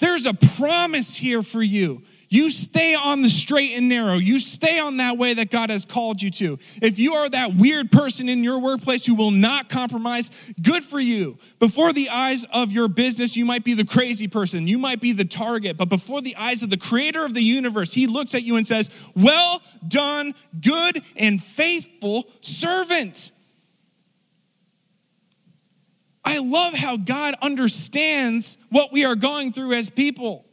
There's 0.00 0.26
a 0.26 0.34
promise 0.34 1.16
here 1.16 1.42
for 1.42 1.62
you. 1.62 2.02
You 2.30 2.50
stay 2.50 2.94
on 2.94 3.22
the 3.22 3.30
straight 3.30 3.72
and 3.72 3.88
narrow. 3.88 4.14
You 4.14 4.38
stay 4.38 4.78
on 4.78 4.98
that 4.98 5.16
way 5.16 5.32
that 5.34 5.50
God 5.50 5.70
has 5.70 5.86
called 5.86 6.20
you 6.20 6.30
to. 6.32 6.58
If 6.82 6.98
you 6.98 7.14
are 7.14 7.28
that 7.30 7.54
weird 7.54 7.90
person 7.90 8.28
in 8.28 8.44
your 8.44 8.58
workplace 8.58 9.06
who 9.06 9.14
will 9.14 9.30
not 9.30 9.70
compromise, 9.70 10.30
good 10.60 10.82
for 10.82 11.00
you. 11.00 11.38
Before 11.58 11.92
the 11.92 12.10
eyes 12.10 12.44
of 12.52 12.70
your 12.70 12.88
business, 12.88 13.36
you 13.36 13.46
might 13.46 13.64
be 13.64 13.72
the 13.72 13.86
crazy 13.86 14.28
person. 14.28 14.68
You 14.68 14.78
might 14.78 15.00
be 15.00 15.12
the 15.12 15.24
target. 15.24 15.78
But 15.78 15.88
before 15.88 16.20
the 16.20 16.36
eyes 16.36 16.62
of 16.62 16.68
the 16.68 16.76
creator 16.76 17.24
of 17.24 17.32
the 17.32 17.42
universe, 17.42 17.94
he 17.94 18.06
looks 18.06 18.34
at 18.34 18.42
you 18.42 18.56
and 18.56 18.66
says, 18.66 18.90
Well 19.16 19.62
done, 19.86 20.34
good 20.60 20.98
and 21.16 21.42
faithful 21.42 22.28
servant. 22.42 23.32
I 26.26 26.40
love 26.40 26.74
how 26.74 26.98
God 26.98 27.36
understands 27.40 28.58
what 28.68 28.92
we 28.92 29.06
are 29.06 29.16
going 29.16 29.50
through 29.50 29.72
as 29.72 29.88
people 29.88 30.44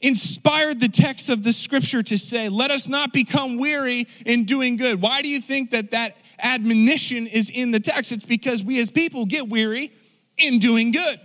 inspired 0.00 0.80
the 0.80 0.88
text 0.88 1.28
of 1.28 1.42
the 1.42 1.52
scripture 1.52 2.02
to 2.02 2.18
say, 2.18 2.48
Let 2.48 2.70
us 2.70 2.88
not 2.88 3.12
become 3.12 3.58
weary 3.58 4.06
in 4.24 4.44
doing 4.44 4.76
good. 4.76 5.00
Why 5.00 5.22
do 5.22 5.28
you 5.28 5.40
think 5.40 5.70
that 5.70 5.90
that 5.90 6.16
admonition 6.38 7.26
is 7.26 7.50
in 7.50 7.70
the 7.70 7.80
text? 7.80 8.12
It's 8.12 8.24
because 8.24 8.64
we 8.64 8.80
as 8.80 8.90
people 8.90 9.26
get 9.26 9.48
weary 9.48 9.92
in 10.38 10.58
doing 10.58 10.90
good. 10.92 11.20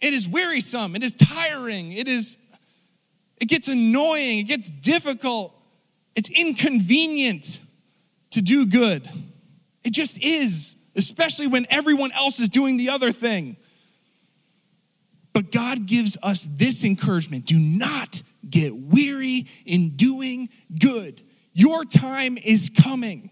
It 0.00 0.14
is 0.14 0.28
wearisome, 0.28 0.96
it 0.96 1.02
is 1.02 1.14
tiring, 1.14 1.92
it 1.92 2.08
is 2.08 2.38
it 3.40 3.48
gets 3.48 3.66
annoying, 3.66 4.38
it 4.38 4.44
gets 4.44 4.70
difficult, 4.70 5.52
it's 6.14 6.30
inconvenient 6.30 7.60
to 8.30 8.42
do 8.42 8.66
good. 8.66 9.08
It 9.84 9.92
just 9.92 10.22
is, 10.22 10.76
especially 10.94 11.48
when 11.48 11.66
everyone 11.68 12.12
else 12.12 12.38
is 12.38 12.48
doing 12.48 12.76
the 12.76 12.90
other 12.90 13.10
thing. 13.10 13.56
But 15.32 15.50
God 15.50 15.86
gives 15.86 16.16
us 16.22 16.44
this 16.44 16.84
encouragement 16.84 17.46
do 17.46 17.58
not 17.58 18.22
get 18.48 18.74
weary 18.74 19.46
in 19.64 19.96
doing 19.96 20.48
good. 20.78 21.22
Your 21.54 21.84
time 21.84 22.38
is 22.38 22.70
coming. 22.70 23.30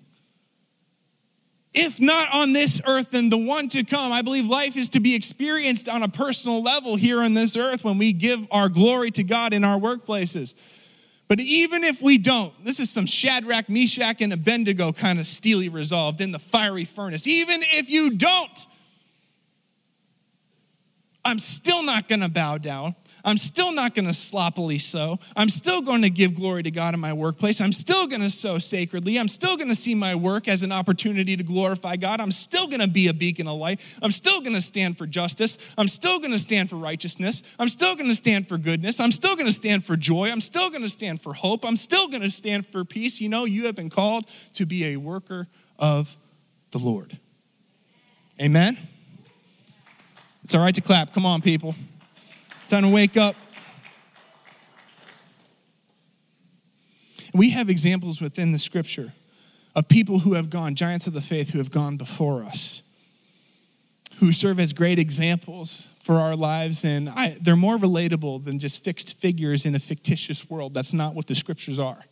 If 1.72 2.00
not 2.00 2.34
on 2.34 2.52
this 2.52 2.82
earth, 2.86 3.12
then 3.12 3.30
the 3.30 3.38
one 3.38 3.68
to 3.68 3.84
come. 3.84 4.10
I 4.10 4.22
believe 4.22 4.46
life 4.46 4.76
is 4.76 4.88
to 4.90 5.00
be 5.00 5.14
experienced 5.14 5.88
on 5.88 6.02
a 6.02 6.08
personal 6.08 6.62
level 6.62 6.96
here 6.96 7.20
on 7.20 7.34
this 7.34 7.56
earth 7.56 7.84
when 7.84 7.96
we 7.96 8.12
give 8.12 8.46
our 8.50 8.68
glory 8.68 9.12
to 9.12 9.22
God 9.22 9.52
in 9.52 9.62
our 9.62 9.78
workplaces. 9.78 10.54
But 11.28 11.38
even 11.38 11.84
if 11.84 12.02
we 12.02 12.18
don't, 12.18 12.52
this 12.64 12.80
is 12.80 12.90
some 12.90 13.06
Shadrach, 13.06 13.68
Meshach, 13.68 14.20
and 14.20 14.32
Abednego 14.32 14.90
kind 14.90 15.20
of 15.20 15.28
steely 15.28 15.68
resolved 15.68 16.20
in 16.20 16.32
the 16.32 16.40
fiery 16.40 16.84
furnace. 16.84 17.28
Even 17.28 17.60
if 17.62 17.88
you 17.88 18.16
don't, 18.16 18.66
I'm 21.24 21.38
still 21.38 21.82
not 21.82 22.08
going 22.08 22.20
to 22.20 22.28
bow 22.28 22.58
down. 22.58 22.94
I'm 23.24 23.38
still 23.38 23.72
not 23.72 23.94
going 23.94 24.06
to 24.06 24.14
sloppily 24.14 24.78
sow. 24.78 25.18
I'm 25.36 25.48
still 25.50 25.82
going 25.82 26.02
to 26.02 26.10
give 26.10 26.34
glory 26.34 26.62
to 26.62 26.70
God 26.70 26.94
in 26.94 27.00
my 27.00 27.12
workplace. 27.12 27.60
I'm 27.60 27.72
still 27.72 28.06
going 28.06 28.22
to 28.22 28.30
sow 28.30 28.58
sacredly. 28.58 29.18
I'm 29.18 29.28
still 29.28 29.56
going 29.56 29.68
to 29.68 29.74
see 29.74 29.94
my 29.94 30.14
work 30.14 30.48
as 30.48 30.62
an 30.62 30.72
opportunity 30.72 31.36
to 31.36 31.42
glorify 31.42 31.96
God. 31.96 32.20
I'm 32.20 32.32
still 32.32 32.66
going 32.66 32.80
to 32.80 32.88
be 32.88 33.08
a 33.08 33.14
beacon 33.14 33.46
of 33.46 33.58
light. 33.58 33.80
I'm 34.02 34.12
still 34.12 34.40
going 34.40 34.54
to 34.54 34.60
stand 34.60 34.96
for 34.96 35.06
justice. 35.06 35.58
I'm 35.76 35.88
still 35.88 36.18
going 36.18 36.32
to 36.32 36.38
stand 36.38 36.70
for 36.70 36.76
righteousness. 36.76 37.42
I'm 37.58 37.68
still 37.68 37.94
going 37.94 38.08
to 38.08 38.14
stand 38.14 38.46
for 38.46 38.56
goodness. 38.56 39.00
I'm 39.00 39.12
still 39.12 39.36
going 39.36 39.48
to 39.48 39.52
stand 39.52 39.84
for 39.84 39.96
joy. 39.96 40.30
I'm 40.30 40.40
still 40.40 40.70
going 40.70 40.82
to 40.82 40.88
stand 40.88 41.20
for 41.20 41.34
hope. 41.34 41.64
I'm 41.64 41.76
still 41.76 42.08
going 42.08 42.22
to 42.22 42.30
stand 42.30 42.66
for 42.66 42.84
peace. 42.84 43.20
You 43.20 43.28
know, 43.28 43.44
you 43.44 43.66
have 43.66 43.76
been 43.76 43.90
called 43.90 44.28
to 44.54 44.64
be 44.64 44.86
a 44.86 44.96
worker 44.96 45.46
of 45.78 46.16
the 46.70 46.78
Lord. 46.78 47.18
Amen. 48.40 48.78
It's 50.50 50.54
all 50.56 50.62
right 50.62 50.74
to 50.74 50.80
clap. 50.80 51.12
Come 51.12 51.24
on, 51.24 51.42
people. 51.42 51.76
Time 52.68 52.82
to 52.82 52.88
wake 52.88 53.16
up. 53.16 53.36
We 57.32 57.50
have 57.50 57.70
examples 57.70 58.20
within 58.20 58.50
the 58.50 58.58
scripture 58.58 59.12
of 59.76 59.86
people 59.86 60.18
who 60.18 60.34
have 60.34 60.50
gone, 60.50 60.74
giants 60.74 61.06
of 61.06 61.12
the 61.12 61.20
faith, 61.20 61.50
who 61.50 61.58
have 61.58 61.70
gone 61.70 61.96
before 61.96 62.42
us, 62.42 62.82
who 64.18 64.32
serve 64.32 64.58
as 64.58 64.72
great 64.72 64.98
examples 64.98 65.88
for 66.02 66.16
our 66.16 66.34
lives. 66.34 66.84
And 66.84 67.08
I, 67.10 67.36
they're 67.40 67.54
more 67.54 67.78
relatable 67.78 68.44
than 68.44 68.58
just 68.58 68.82
fixed 68.82 69.20
figures 69.20 69.64
in 69.64 69.76
a 69.76 69.78
fictitious 69.78 70.50
world. 70.50 70.74
That's 70.74 70.92
not 70.92 71.14
what 71.14 71.28
the 71.28 71.36
scriptures 71.36 71.78
are. 71.78 72.02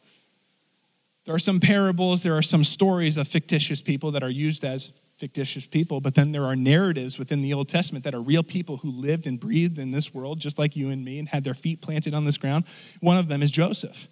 There 1.24 1.34
are 1.34 1.40
some 1.40 1.58
parables, 1.58 2.22
there 2.22 2.36
are 2.36 2.42
some 2.42 2.62
stories 2.62 3.16
of 3.16 3.26
fictitious 3.26 3.82
people 3.82 4.12
that 4.12 4.22
are 4.22 4.30
used 4.30 4.64
as 4.64 4.92
fictitious 5.18 5.66
people, 5.66 6.00
but 6.00 6.14
then 6.14 6.30
there 6.30 6.44
are 6.44 6.54
narratives 6.54 7.18
within 7.18 7.42
the 7.42 7.52
Old 7.52 7.68
Testament 7.68 8.04
that 8.04 8.14
are 8.14 8.20
real 8.20 8.44
people 8.44 8.78
who 8.78 8.90
lived 8.90 9.26
and 9.26 9.38
breathed 9.38 9.78
in 9.78 9.90
this 9.90 10.14
world, 10.14 10.38
just 10.38 10.58
like 10.58 10.76
you 10.76 10.90
and 10.90 11.04
me, 11.04 11.18
and 11.18 11.28
had 11.28 11.42
their 11.42 11.54
feet 11.54 11.82
planted 11.82 12.14
on 12.14 12.24
this 12.24 12.38
ground. 12.38 12.64
One 13.00 13.18
of 13.18 13.26
them 13.26 13.42
is 13.42 13.50
Joseph. 13.50 14.06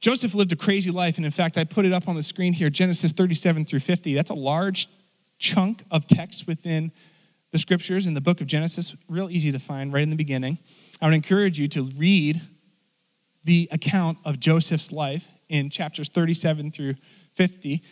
Joseph 0.00 0.34
lived 0.34 0.52
a 0.52 0.56
crazy 0.56 0.90
life, 0.90 1.16
and 1.16 1.24
in 1.24 1.32
fact, 1.32 1.56
I 1.56 1.64
put 1.64 1.86
it 1.86 1.92
up 1.92 2.06
on 2.06 2.16
the 2.16 2.22
screen 2.22 2.52
here 2.52 2.68
Genesis 2.68 3.12
37 3.12 3.64
through 3.64 3.80
50. 3.80 4.14
That's 4.14 4.30
a 4.30 4.34
large 4.34 4.88
chunk 5.38 5.82
of 5.90 6.06
text 6.06 6.46
within 6.46 6.92
the 7.50 7.58
scriptures 7.58 8.06
in 8.06 8.12
the 8.12 8.20
book 8.20 8.42
of 8.42 8.46
Genesis, 8.46 8.94
real 9.08 9.30
easy 9.30 9.50
to 9.52 9.58
find 9.58 9.92
right 9.92 10.02
in 10.02 10.10
the 10.10 10.16
beginning. 10.16 10.58
I 11.00 11.06
would 11.06 11.14
encourage 11.14 11.58
you 11.58 11.66
to 11.68 11.84
read 11.96 12.42
the 13.44 13.68
account 13.72 14.18
of 14.26 14.38
Joseph's 14.38 14.92
life 14.92 15.28
in 15.48 15.70
chapters 15.70 16.10
37 16.10 16.72
through 16.72 16.94
50 17.32 17.82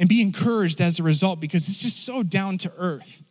and 0.00 0.08
be 0.08 0.22
encouraged 0.22 0.80
as 0.80 0.98
a 0.98 1.02
result 1.02 1.38
because 1.40 1.68
it's 1.68 1.82
just 1.82 2.04
so 2.04 2.22
down 2.22 2.56
to 2.56 2.72
earth. 2.78 3.22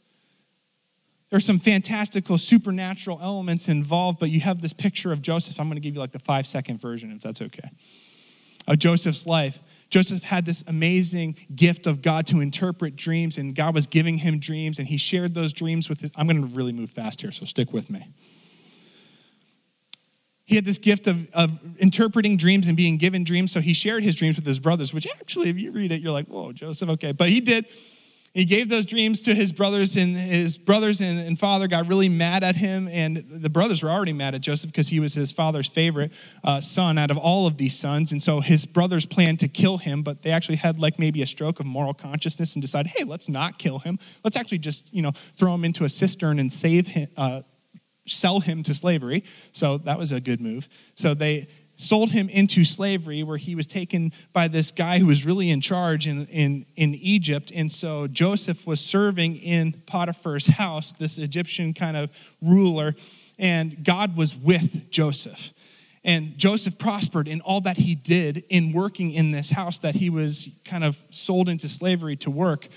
There's 1.32 1.43
some 1.43 1.57
fantastical 1.59 2.38
supernatural 2.38 3.20
elements 3.22 3.67
involved, 3.67 4.20
but 4.20 4.30
you 4.30 4.39
have 4.41 4.61
this 4.61 4.72
picture 4.72 5.11
of 5.11 5.22
Joseph. 5.22 5.59
I'm 5.59 5.67
going 5.67 5.76
to 5.76 5.82
give 5.82 5.95
you 5.95 5.99
like 5.99 6.11
the 6.11 6.20
five 6.20 6.45
second 6.45 6.80
version, 6.80 7.11
if 7.11 7.22
that's 7.22 7.41
okay, 7.41 7.70
of 8.67 8.78
Joseph's 8.78 9.26
life. 9.26 9.59
Joseph 9.89 10.24
had 10.24 10.45
this 10.45 10.63
amazing 10.67 11.36
gift 11.55 11.88
of 11.88 12.03
God 12.03 12.28
to 12.28 12.39
interpret 12.39 12.95
dreams, 12.95 13.39
and 13.39 13.55
God 13.55 13.74
was 13.74 13.88
giving 13.88 14.20
him 14.20 14.39
dreams, 14.39 14.78
and 14.78 14.88
he 14.88 14.97
shared 14.97 15.34
those 15.34 15.53
dreams 15.53 15.89
with 15.89 16.01
his. 16.01 16.11
I'm 16.15 16.28
going 16.28 16.41
to 16.41 16.55
really 16.55 16.72
move 16.72 16.91
fast 16.91 17.22
here, 17.22 17.32
so 17.32 17.45
stick 17.45 17.74
with 17.74 17.89
me. 17.89 18.05
He 20.50 20.56
had 20.56 20.66
this 20.66 20.80
gift 20.80 21.06
of, 21.06 21.30
of 21.36 21.60
interpreting 21.78 22.36
dreams 22.36 22.66
and 22.66 22.76
being 22.76 22.97
given 22.97 23.24
dreams, 23.24 23.52
so 23.52 23.60
he 23.60 23.72
shared 23.72 24.02
his 24.02 24.16
dreams 24.16 24.36
with 24.36 24.47
his 24.47 24.58
brothers, 24.58 24.91
which 24.95 25.06
actually, 25.20 25.52
if 25.52 25.60
you 25.60 25.72
read 25.72 25.91
it, 25.91 26.02
you're 26.02 26.12
like, 26.12 26.28
whoa, 26.28 26.52
Joseph, 26.54 26.89
okay. 26.89 27.12
But 27.12 27.30
he 27.30 27.39
did. 27.39 27.68
He 28.34 28.45
gave 28.45 28.68
those 28.68 28.88
dreams 28.88 29.22
to 29.24 29.36
his 29.36 29.52
brothers, 29.52 29.95
and 29.95 30.18
his 30.18 30.58
brothers 30.58 31.02
and, 31.02 31.20
and, 31.20 31.38
father 31.38 31.68
got 31.68 31.88
really 31.88 32.10
mad 32.10 32.43
at 32.43 32.56
him. 32.56 32.88
And 32.88 33.18
the 33.18 33.50
brothers 33.52 33.84
were 33.84 33.91
already 33.91 34.12
mad 34.12 34.34
at 34.34 34.41
Joseph 34.41 34.72
because 34.72 34.88
he 34.88 35.00
was 35.00 35.14
his 35.14 35.32
father's 35.32 35.70
favorite 35.70 36.12
uh, 36.43 36.62
son 36.62 36.97
out 36.97 37.12
of 37.12 37.20
all 37.20 37.45
of 37.45 37.58
these 37.58 37.78
sons. 37.78 38.12
And 38.12 38.20
so 38.20 38.39
his 38.39 38.66
brothers 38.66 39.06
planned 39.06 39.39
to 39.41 39.47
kill 39.47 39.78
him, 39.78 40.02
but 40.02 40.24
they 40.24 40.32
actually 40.32 40.58
had 40.58 40.80
like 40.80 40.97
maybe 40.97 41.22
a 41.22 41.28
stroke 41.28 41.60
of 41.60 41.68
moral 41.68 41.93
consciousness 41.93 42.56
and 42.56 42.62
decided, 42.62 42.91
hey, 42.97 43.04
let's 43.04 43.30
not 43.30 43.60
kill 43.60 43.78
him. 43.78 44.00
Let's 44.24 44.36
actually 44.36 44.60
just, 44.60 44.95
you 44.95 45.04
know, 45.04 45.12
throw 45.12 45.54
him 45.54 45.64
into 45.64 45.84
a 45.84 45.89
cistern 45.89 46.39
and 46.39 46.52
save 46.52 46.88
him, 46.88 47.08
uh, 47.18 47.41
sell 48.10 48.39
him 48.39 48.64
to 48.64 48.74
slavery. 48.74 49.24
So 49.51 49.78
that 49.80 49.97
was 49.97 50.12
a 50.12 50.20
good 50.20 50.41
move. 50.41 50.68
So 50.95 51.14
they 51.14 51.47
sold 51.80 52.12
him 52.12 52.28
into 52.30 52.66
slavery 52.66 53.24
where 53.24 53.38
he 53.38 53.55
was 53.55 53.66
taken 53.66 54.12
by 54.34 54.47
this 54.49 54.70
guy 54.70 54.99
who 54.99 55.05
was 55.05 55.26
really 55.26 55.49
in 55.49 55.62
charge 55.62 56.07
in, 56.07 56.26
in, 56.28 56.66
in 56.76 56.93
Egypt. 56.95 57.51
And 57.55 57.72
so 57.72 58.05
Joseph 58.07 58.68
was 58.68 58.82
serving 58.82 59.38
in 59.38 59.72
Potiphar's 59.86 60.45
house, 60.45 60.91
this 60.91 61.18
Egyptian 61.18 61.74
kind 61.74 61.95
of 61.95 62.12
ruler, 62.41 62.95
and 63.38 63.82
God 63.84 64.18
was 64.18 64.36
with 64.36 64.91
Joseph. 64.91 65.53
And 66.03 66.38
Joseph 66.38 66.78
prospered 66.78 67.28
in 67.28 67.41
all 67.41 67.62
that 67.62 67.78
he 67.78 67.95
did 67.95 68.43
in 68.49 68.74
working 68.74 69.12
in 69.12 69.32
this 69.32 69.49
house 69.49 69.80
that 69.80 69.95
he 69.95 70.10
was 70.10 70.49
kind 70.66 70.84
of 70.84 71.01
sold 71.12 71.47
into 71.47 71.70
slavery 71.70 72.16
to 72.18 72.32
work. 72.32 72.68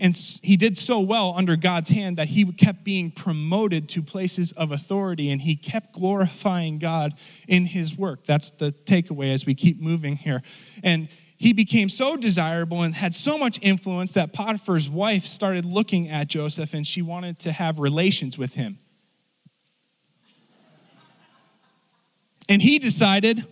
And 0.00 0.16
he 0.42 0.56
did 0.56 0.76
so 0.76 0.98
well 0.98 1.34
under 1.36 1.54
God's 1.54 1.88
hand 1.88 2.16
that 2.16 2.28
he 2.28 2.44
kept 2.52 2.82
being 2.82 3.12
promoted 3.12 3.88
to 3.90 4.02
places 4.02 4.50
of 4.52 4.72
authority 4.72 5.30
and 5.30 5.40
he 5.40 5.54
kept 5.54 5.92
glorifying 5.92 6.78
God 6.78 7.14
in 7.46 7.66
his 7.66 7.96
work. 7.96 8.24
That's 8.24 8.50
the 8.50 8.72
takeaway 8.72 9.32
as 9.32 9.46
we 9.46 9.54
keep 9.54 9.80
moving 9.80 10.16
here. 10.16 10.42
And 10.82 11.08
he 11.36 11.52
became 11.52 11.88
so 11.88 12.16
desirable 12.16 12.82
and 12.82 12.94
had 12.94 13.14
so 13.14 13.38
much 13.38 13.60
influence 13.62 14.12
that 14.12 14.32
Potiphar's 14.32 14.88
wife 14.88 15.24
started 15.24 15.64
looking 15.64 16.08
at 16.08 16.26
Joseph 16.26 16.74
and 16.74 16.84
she 16.84 17.00
wanted 17.00 17.38
to 17.40 17.52
have 17.52 17.78
relations 17.78 18.36
with 18.36 18.54
him. 18.54 18.78
And 22.48 22.60
he 22.60 22.78
decided, 22.78 23.46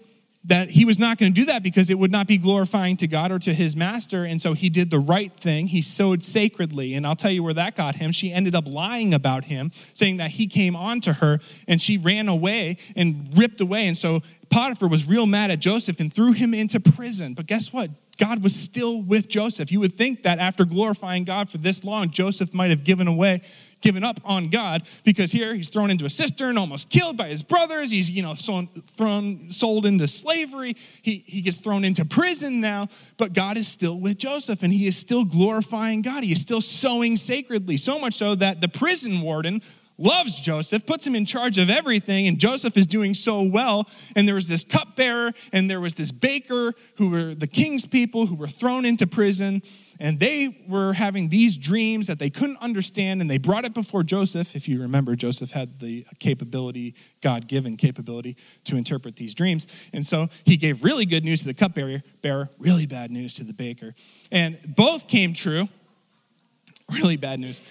that 0.44 0.70
he 0.70 0.84
was 0.84 0.98
not 0.98 1.18
going 1.18 1.32
to 1.32 1.40
do 1.40 1.46
that 1.46 1.62
because 1.62 1.88
it 1.88 1.98
would 1.98 2.10
not 2.10 2.26
be 2.26 2.36
glorifying 2.36 2.96
to 2.96 3.06
God 3.06 3.30
or 3.30 3.38
to 3.38 3.54
his 3.54 3.76
master. 3.76 4.24
And 4.24 4.40
so 4.40 4.54
he 4.54 4.68
did 4.68 4.90
the 4.90 4.98
right 4.98 5.32
thing. 5.32 5.68
He 5.68 5.82
sowed 5.82 6.24
sacredly. 6.24 6.94
And 6.94 7.06
I'll 7.06 7.16
tell 7.16 7.30
you 7.30 7.44
where 7.44 7.54
that 7.54 7.76
got 7.76 7.96
him. 7.96 8.10
She 8.10 8.32
ended 8.32 8.54
up 8.54 8.66
lying 8.66 9.14
about 9.14 9.44
him, 9.44 9.70
saying 9.92 10.16
that 10.16 10.32
he 10.32 10.48
came 10.48 10.74
on 10.74 11.00
to 11.02 11.14
her 11.14 11.38
and 11.68 11.80
she 11.80 11.96
ran 11.96 12.28
away 12.28 12.76
and 12.96 13.30
ripped 13.38 13.60
away. 13.60 13.86
And 13.86 13.96
so 13.96 14.20
Potiphar 14.50 14.88
was 14.88 15.06
real 15.06 15.26
mad 15.26 15.52
at 15.52 15.60
Joseph 15.60 16.00
and 16.00 16.12
threw 16.12 16.32
him 16.32 16.54
into 16.54 16.80
prison. 16.80 17.34
But 17.34 17.46
guess 17.46 17.72
what? 17.72 17.90
God 18.18 18.42
was 18.42 18.54
still 18.54 19.00
with 19.00 19.28
Joseph. 19.28 19.72
You 19.72 19.80
would 19.80 19.94
think 19.94 20.22
that 20.24 20.38
after 20.38 20.64
glorifying 20.64 21.24
God 21.24 21.48
for 21.50 21.58
this 21.58 21.82
long, 21.82 22.10
Joseph 22.10 22.52
might 22.52 22.70
have 22.70 22.84
given 22.84 23.08
away 23.08 23.42
given 23.82 24.04
up 24.04 24.20
on 24.24 24.48
God 24.48 24.82
because 25.04 25.32
here 25.32 25.54
he's 25.54 25.68
thrown 25.68 25.90
into 25.90 26.04
a 26.04 26.10
cistern, 26.10 26.56
almost 26.56 26.88
killed 26.88 27.16
by 27.16 27.28
his 27.28 27.42
brothers. 27.42 27.90
He's, 27.90 28.10
you 28.10 28.22
know, 28.22 28.34
thrown, 28.34 29.50
sold 29.50 29.86
into 29.86 30.08
slavery. 30.08 30.76
He, 31.02 31.22
he 31.26 31.42
gets 31.42 31.58
thrown 31.58 31.84
into 31.84 32.04
prison 32.04 32.60
now, 32.60 32.88
but 33.18 33.32
God 33.32 33.56
is 33.56 33.68
still 33.68 33.98
with 33.98 34.18
Joseph 34.18 34.62
and 34.62 34.72
he 34.72 34.86
is 34.86 34.96
still 34.96 35.24
glorifying 35.24 36.02
God. 36.02 36.24
He 36.24 36.32
is 36.32 36.40
still 36.40 36.60
sowing 36.60 37.16
sacredly, 37.16 37.76
so 37.76 37.98
much 37.98 38.14
so 38.14 38.34
that 38.36 38.60
the 38.60 38.68
prison 38.68 39.20
warden 39.20 39.60
loves 39.98 40.40
Joseph, 40.40 40.86
puts 40.86 41.06
him 41.06 41.14
in 41.14 41.24
charge 41.24 41.58
of 41.58 41.70
everything, 41.70 42.26
and 42.26 42.38
Joseph 42.38 42.76
is 42.76 42.86
doing 42.86 43.14
so 43.14 43.42
well. 43.42 43.88
And 44.16 44.26
there 44.26 44.34
was 44.34 44.48
this 44.48 44.64
cupbearer, 44.64 45.32
and 45.52 45.70
there 45.70 45.80
was 45.80 45.94
this 45.94 46.12
baker 46.12 46.72
who 46.96 47.10
were 47.10 47.34
the 47.34 47.46
king's 47.46 47.86
people 47.86 48.26
who 48.26 48.34
were 48.34 48.48
thrown 48.48 48.84
into 48.84 49.06
prison 49.06 49.62
and 50.02 50.18
they 50.18 50.64
were 50.66 50.94
having 50.94 51.28
these 51.28 51.56
dreams 51.56 52.08
that 52.08 52.18
they 52.18 52.28
couldn't 52.28 52.56
understand, 52.60 53.20
and 53.20 53.30
they 53.30 53.38
brought 53.38 53.64
it 53.64 53.72
before 53.72 54.02
Joseph. 54.02 54.56
If 54.56 54.68
you 54.68 54.82
remember, 54.82 55.14
Joseph 55.14 55.52
had 55.52 55.78
the 55.78 56.04
capability, 56.18 56.96
God 57.20 57.46
given 57.46 57.76
capability, 57.76 58.36
to 58.64 58.76
interpret 58.76 59.14
these 59.14 59.32
dreams. 59.32 59.68
And 59.92 60.04
so 60.04 60.26
he 60.44 60.56
gave 60.56 60.82
really 60.82 61.06
good 61.06 61.24
news 61.24 61.42
to 61.42 61.46
the 61.46 61.54
cupbearer, 61.54 62.02
bearer, 62.20 62.50
really 62.58 62.84
bad 62.84 63.12
news 63.12 63.34
to 63.34 63.44
the 63.44 63.52
baker. 63.52 63.94
And 64.32 64.58
both 64.74 65.06
came 65.06 65.34
true. 65.34 65.68
Really 66.92 67.16
bad 67.16 67.38
news. 67.38 67.62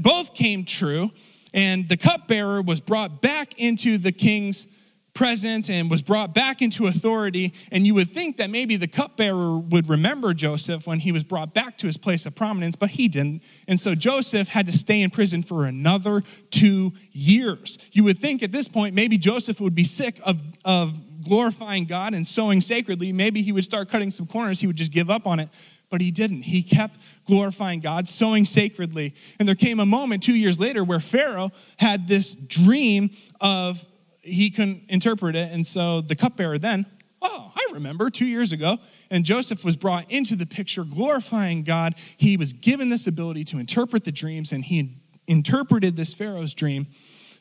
Both 0.00 0.34
came 0.34 0.64
true, 0.64 1.10
and 1.56 1.88
the 1.88 1.96
cupbearer 1.96 2.62
was 2.62 2.80
brought 2.80 3.22
back 3.22 3.58
into 3.58 3.96
the 3.98 4.12
king's 4.12 4.68
presence 5.14 5.70
and 5.70 5.90
was 5.90 6.02
brought 6.02 6.34
back 6.34 6.60
into 6.60 6.86
authority. 6.86 7.54
And 7.72 7.86
you 7.86 7.94
would 7.94 8.10
think 8.10 8.36
that 8.36 8.50
maybe 8.50 8.76
the 8.76 8.86
cupbearer 8.86 9.56
would 9.58 9.88
remember 9.88 10.34
Joseph 10.34 10.86
when 10.86 11.00
he 11.00 11.10
was 11.10 11.24
brought 11.24 11.54
back 11.54 11.78
to 11.78 11.86
his 11.86 11.96
place 11.96 12.26
of 12.26 12.36
prominence, 12.36 12.76
but 12.76 12.90
he 12.90 13.08
didn't. 13.08 13.42
And 13.66 13.80
so 13.80 13.94
Joseph 13.94 14.48
had 14.48 14.66
to 14.66 14.72
stay 14.72 15.00
in 15.00 15.08
prison 15.08 15.42
for 15.42 15.64
another 15.64 16.20
two 16.50 16.92
years. 17.12 17.78
You 17.92 18.04
would 18.04 18.18
think 18.18 18.42
at 18.42 18.52
this 18.52 18.68
point 18.68 18.94
maybe 18.94 19.16
Joseph 19.16 19.58
would 19.60 19.74
be 19.74 19.84
sick 19.84 20.20
of, 20.24 20.42
of 20.66 20.94
glorifying 21.24 21.86
God 21.86 22.14
and 22.14 22.26
sowing 22.26 22.60
sacredly. 22.60 23.12
Maybe 23.12 23.42
he 23.42 23.52
would 23.52 23.64
start 23.64 23.88
cutting 23.88 24.10
some 24.10 24.26
corners, 24.26 24.60
he 24.60 24.66
would 24.66 24.76
just 24.76 24.92
give 24.92 25.10
up 25.10 25.26
on 25.26 25.40
it. 25.40 25.48
But 25.88 26.00
he 26.00 26.10
didn't. 26.10 26.42
He 26.42 26.62
kept 26.62 26.98
glorifying 27.26 27.80
God, 27.80 28.08
sowing 28.08 28.44
sacredly. 28.44 29.14
And 29.38 29.46
there 29.46 29.54
came 29.54 29.78
a 29.78 29.86
moment 29.86 30.22
two 30.22 30.34
years 30.34 30.58
later 30.58 30.82
where 30.82 31.00
Pharaoh 31.00 31.52
had 31.78 32.08
this 32.08 32.34
dream 32.34 33.10
of 33.40 33.84
he 34.20 34.50
couldn't 34.50 34.82
interpret 34.88 35.36
it. 35.36 35.52
And 35.52 35.64
so 35.64 36.00
the 36.00 36.16
cupbearer 36.16 36.58
then, 36.58 36.86
oh, 37.22 37.52
I 37.54 37.68
remember 37.72 38.10
two 38.10 38.26
years 38.26 38.52
ago. 38.52 38.78
And 39.10 39.24
Joseph 39.24 39.64
was 39.64 39.76
brought 39.76 40.10
into 40.10 40.34
the 40.34 40.46
picture, 40.46 40.82
glorifying 40.82 41.62
God. 41.62 41.94
He 42.16 42.36
was 42.36 42.52
given 42.52 42.88
this 42.88 43.06
ability 43.06 43.44
to 43.44 43.58
interpret 43.58 44.04
the 44.04 44.12
dreams, 44.12 44.52
and 44.52 44.64
he 44.64 44.96
interpreted 45.28 45.96
this 45.96 46.12
Pharaoh's 46.14 46.54
dream. 46.54 46.86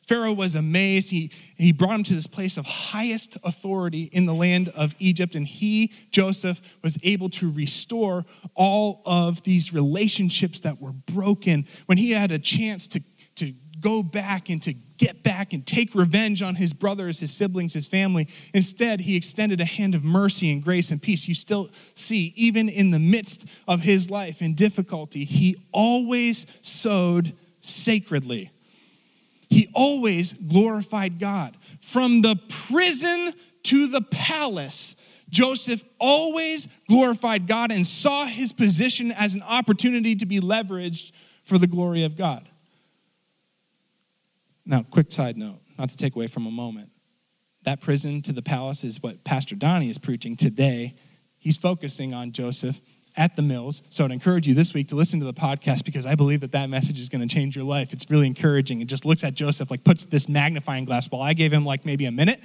Pharaoh 0.07 0.33
was 0.33 0.55
amazed. 0.55 1.09
He, 1.09 1.31
he 1.57 1.71
brought 1.71 1.95
him 1.95 2.03
to 2.03 2.13
this 2.13 2.27
place 2.27 2.57
of 2.57 2.65
highest 2.65 3.37
authority 3.43 4.03
in 4.03 4.25
the 4.25 4.33
land 4.33 4.69
of 4.69 4.93
Egypt, 4.99 5.35
and 5.35 5.47
he, 5.47 5.91
Joseph, 6.11 6.61
was 6.83 6.97
able 7.03 7.29
to 7.31 7.51
restore 7.51 8.23
all 8.53 9.01
of 9.05 9.43
these 9.43 9.73
relationships 9.73 10.59
that 10.61 10.79
were 10.79 10.91
broken. 10.91 11.65
When 11.87 11.97
he 11.97 12.11
had 12.11 12.31
a 12.31 12.39
chance 12.39 12.87
to, 12.89 13.01
to 13.35 13.53
go 13.81 14.03
back 14.03 14.49
and 14.49 14.61
to 14.63 14.73
get 14.97 15.23
back 15.23 15.53
and 15.53 15.65
take 15.65 15.93
revenge 15.93 16.41
on 16.41 16.55
his 16.55 16.73
brothers, 16.73 17.19
his 17.19 17.33
siblings, 17.33 17.73
his 17.73 17.87
family. 17.87 18.27
Instead, 18.53 19.01
he 19.01 19.15
extended 19.15 19.59
a 19.59 19.65
hand 19.65 19.93
of 19.93 20.03
mercy 20.03 20.51
and 20.51 20.63
grace 20.63 20.91
and 20.91 21.01
peace. 21.01 21.27
You 21.27 21.33
still 21.33 21.69
see, 21.93 22.33
even 22.35 22.69
in 22.69 22.91
the 22.91 22.99
midst 22.99 23.49
of 23.67 23.81
his 23.81 24.09
life 24.09 24.41
in 24.41 24.53
difficulty, 24.53 25.25
he 25.25 25.57
always 25.71 26.45
sowed 26.61 27.33
sacredly. 27.59 28.51
He 29.55 29.69
always 29.73 30.33
glorified 30.33 31.17
God. 31.17 31.55
From 31.79 32.21
the 32.21 32.37
prison 32.67 33.31
to 33.63 33.87
the 33.87 34.01
palace, 34.01 34.97
Joseph 35.29 35.81
always 35.97 36.67
glorified 36.89 37.47
God 37.47 37.71
and 37.71 37.87
saw 37.87 38.25
his 38.25 38.51
position 38.51 39.13
as 39.13 39.33
an 39.33 39.41
opportunity 39.43 40.13
to 40.17 40.25
be 40.25 40.41
leveraged 40.41 41.13
for 41.45 41.57
the 41.57 41.67
glory 41.67 42.03
of 42.03 42.17
God. 42.17 42.45
Now, 44.65 44.83
quick 44.83 45.09
side 45.13 45.37
note, 45.37 45.61
not 45.79 45.87
to 45.87 45.95
take 45.95 46.17
away 46.17 46.27
from 46.27 46.47
a 46.47 46.51
moment. 46.51 46.89
That 47.63 47.79
prison 47.79 48.21
to 48.23 48.33
the 48.33 48.41
palace 48.41 48.83
is 48.83 49.01
what 49.01 49.23
Pastor 49.23 49.55
Donnie 49.55 49.89
is 49.89 49.97
preaching 49.97 50.35
today. 50.35 50.95
He's 51.39 51.57
focusing 51.57 52.13
on 52.13 52.33
Joseph 52.33 52.81
at 53.17 53.35
the 53.35 53.41
mills. 53.41 53.81
So 53.89 54.05
I'd 54.05 54.11
encourage 54.11 54.47
you 54.47 54.53
this 54.53 54.73
week 54.73 54.89
to 54.89 54.95
listen 54.95 55.19
to 55.19 55.25
the 55.25 55.33
podcast 55.33 55.85
because 55.85 56.05
I 56.05 56.15
believe 56.15 56.41
that 56.41 56.51
that 56.51 56.69
message 56.69 56.99
is 56.99 57.09
going 57.09 57.27
to 57.27 57.33
change 57.33 57.55
your 57.55 57.65
life. 57.65 57.93
It's 57.93 58.09
really 58.09 58.27
encouraging. 58.27 58.81
It 58.81 58.85
just 58.85 59.05
looks 59.05 59.23
at 59.23 59.33
Joseph, 59.33 59.71
like 59.71 59.83
puts 59.83 60.05
this 60.05 60.27
magnifying 60.27 60.85
glass. 60.85 61.09
While 61.09 61.21
I 61.21 61.33
gave 61.33 61.51
him 61.51 61.65
like 61.65 61.85
maybe 61.85 62.05
a 62.05 62.11
minute, 62.11 62.41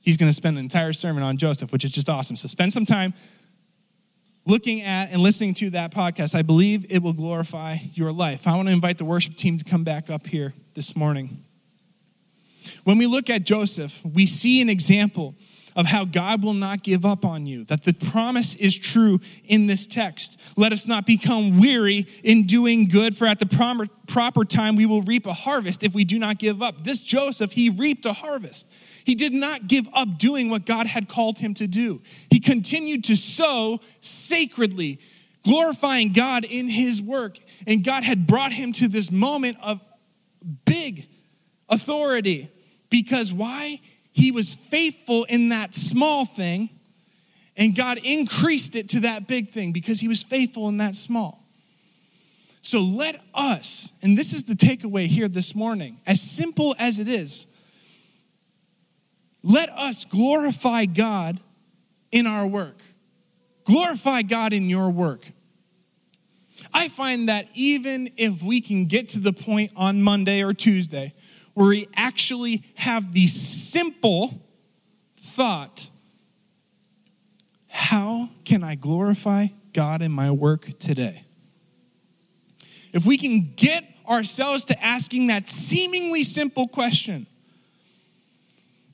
he's 0.00 0.16
going 0.16 0.28
to 0.30 0.34
spend 0.34 0.58
an 0.58 0.64
entire 0.64 0.92
sermon 0.92 1.22
on 1.22 1.36
Joseph, 1.36 1.72
which 1.72 1.84
is 1.84 1.92
just 1.92 2.08
awesome. 2.08 2.36
So 2.36 2.48
spend 2.48 2.72
some 2.72 2.84
time 2.84 3.14
looking 4.46 4.82
at 4.82 5.12
and 5.12 5.22
listening 5.22 5.54
to 5.54 5.70
that 5.70 5.92
podcast. 5.92 6.34
I 6.34 6.42
believe 6.42 6.86
it 6.90 7.02
will 7.02 7.12
glorify 7.12 7.76
your 7.94 8.12
life. 8.12 8.46
I 8.46 8.56
want 8.56 8.68
to 8.68 8.72
invite 8.72 8.98
the 8.98 9.04
worship 9.04 9.34
team 9.34 9.58
to 9.58 9.64
come 9.64 9.84
back 9.84 10.10
up 10.10 10.26
here 10.26 10.54
this 10.74 10.96
morning. 10.96 11.44
When 12.84 12.98
we 12.98 13.06
look 13.06 13.30
at 13.30 13.44
Joseph, 13.44 14.04
we 14.04 14.26
see 14.26 14.60
an 14.60 14.68
example 14.68 15.34
of 15.76 15.86
how 15.86 16.04
God 16.04 16.42
will 16.42 16.54
not 16.54 16.82
give 16.82 17.04
up 17.04 17.24
on 17.24 17.46
you, 17.46 17.64
that 17.64 17.84
the 17.84 17.94
promise 17.94 18.54
is 18.54 18.78
true 18.78 19.20
in 19.44 19.66
this 19.66 19.86
text. 19.86 20.40
Let 20.56 20.72
us 20.72 20.86
not 20.86 21.06
become 21.06 21.60
weary 21.60 22.06
in 22.24 22.46
doing 22.46 22.88
good, 22.88 23.16
for 23.16 23.26
at 23.26 23.38
the 23.38 23.88
proper 24.06 24.44
time 24.44 24.76
we 24.76 24.86
will 24.86 25.02
reap 25.02 25.26
a 25.26 25.32
harvest 25.32 25.82
if 25.82 25.94
we 25.94 26.04
do 26.04 26.18
not 26.18 26.38
give 26.38 26.62
up. 26.62 26.84
This 26.84 27.02
Joseph, 27.02 27.52
he 27.52 27.70
reaped 27.70 28.04
a 28.04 28.12
harvest. 28.12 28.72
He 29.04 29.14
did 29.14 29.32
not 29.32 29.66
give 29.66 29.88
up 29.94 30.18
doing 30.18 30.50
what 30.50 30.66
God 30.66 30.86
had 30.86 31.08
called 31.08 31.38
him 31.38 31.54
to 31.54 31.66
do. 31.66 32.02
He 32.30 32.38
continued 32.38 33.04
to 33.04 33.16
sow 33.16 33.80
sacredly, 34.00 35.00
glorifying 35.44 36.12
God 36.12 36.44
in 36.44 36.68
his 36.68 37.00
work. 37.00 37.38
And 37.66 37.82
God 37.82 38.04
had 38.04 38.26
brought 38.26 38.52
him 38.52 38.72
to 38.72 38.88
this 38.88 39.10
moment 39.10 39.56
of 39.62 39.80
big 40.64 41.06
authority. 41.68 42.48
Because 42.90 43.32
why? 43.32 43.80
He 44.12 44.32
was 44.32 44.54
faithful 44.54 45.24
in 45.24 45.50
that 45.50 45.74
small 45.74 46.24
thing, 46.24 46.70
and 47.56 47.74
God 47.74 47.98
increased 48.02 48.76
it 48.76 48.88
to 48.90 49.00
that 49.00 49.26
big 49.26 49.50
thing 49.50 49.72
because 49.72 50.00
he 50.00 50.08
was 50.08 50.22
faithful 50.22 50.68
in 50.68 50.78
that 50.78 50.94
small. 50.94 51.44
So 52.62 52.80
let 52.80 53.20
us, 53.34 53.92
and 54.02 54.18
this 54.18 54.32
is 54.32 54.44
the 54.44 54.54
takeaway 54.54 55.06
here 55.06 55.28
this 55.28 55.54
morning, 55.54 55.98
as 56.06 56.20
simple 56.20 56.74
as 56.78 56.98
it 56.98 57.08
is, 57.08 57.46
let 59.42 59.70
us 59.70 60.04
glorify 60.04 60.84
God 60.84 61.40
in 62.12 62.26
our 62.26 62.46
work. 62.46 62.76
Glorify 63.64 64.22
God 64.22 64.52
in 64.52 64.68
your 64.68 64.90
work. 64.90 65.26
I 66.72 66.88
find 66.88 67.28
that 67.28 67.48
even 67.54 68.10
if 68.16 68.42
we 68.42 68.60
can 68.60 68.84
get 68.84 69.08
to 69.10 69.18
the 69.18 69.32
point 69.32 69.72
on 69.76 70.02
Monday 70.02 70.42
or 70.42 70.52
Tuesday 70.52 71.14
where 71.54 71.68
we 71.68 71.88
actually 71.94 72.62
have 72.76 73.12
the 73.12 73.26
simple 73.26 74.40
thought 75.16 75.88
how 77.90 78.28
can 78.44 78.62
I 78.62 78.74
glorify 78.74 79.46
God 79.72 80.02
in 80.02 80.12
my 80.12 80.30
work 80.30 80.78
today? 80.78 81.24
If 82.92 83.06
we 83.06 83.16
can 83.16 83.52
get 83.56 83.84
ourselves 84.08 84.66
to 84.66 84.84
asking 84.84 85.28
that 85.28 85.48
seemingly 85.48 86.22
simple 86.24 86.68
question, 86.68 87.26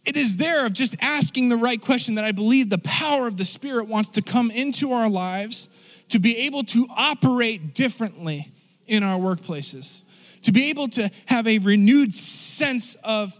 it 0.04 0.16
is 0.16 0.36
there 0.36 0.66
of 0.66 0.72
just 0.72 0.94
asking 1.00 1.48
the 1.48 1.56
right 1.56 1.80
question 1.80 2.14
that 2.14 2.24
I 2.24 2.32
believe 2.32 2.70
the 2.70 2.78
power 2.78 3.26
of 3.26 3.38
the 3.38 3.44
Spirit 3.44 3.88
wants 3.88 4.10
to 4.10 4.22
come 4.22 4.50
into 4.50 4.92
our 4.92 5.08
lives 5.08 5.68
to 6.10 6.20
be 6.20 6.36
able 6.46 6.62
to 6.64 6.86
operate 6.96 7.74
differently 7.74 8.52
in 8.86 9.02
our 9.02 9.18
workplaces 9.18 10.02
to 10.46 10.52
be 10.52 10.70
able 10.70 10.86
to 10.86 11.10
have 11.26 11.46
a 11.48 11.58
renewed 11.58 12.14
sense 12.14 12.94
of 13.02 13.38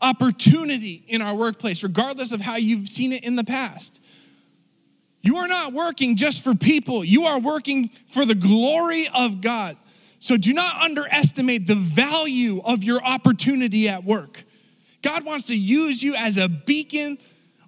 opportunity 0.00 1.04
in 1.06 1.20
our 1.20 1.34
workplace, 1.34 1.82
regardless 1.82 2.32
of 2.32 2.40
how 2.40 2.56
you've 2.56 2.88
seen 2.88 3.12
it 3.12 3.22
in 3.24 3.36
the 3.36 3.44
past. 3.44 4.02
You 5.20 5.36
are 5.36 5.48
not 5.48 5.74
working 5.74 6.16
just 6.16 6.42
for 6.42 6.54
people, 6.54 7.04
you 7.04 7.24
are 7.24 7.38
working 7.40 7.88
for 8.06 8.24
the 8.24 8.34
glory 8.34 9.04
of 9.14 9.42
God. 9.42 9.76
So 10.18 10.38
do 10.38 10.54
not 10.54 10.82
underestimate 10.82 11.66
the 11.66 11.74
value 11.74 12.62
of 12.64 12.82
your 12.82 13.04
opportunity 13.04 13.88
at 13.88 14.02
work. 14.02 14.42
God 15.02 15.26
wants 15.26 15.44
to 15.46 15.56
use 15.56 16.02
you 16.02 16.14
as 16.16 16.38
a 16.38 16.48
beacon 16.48 17.18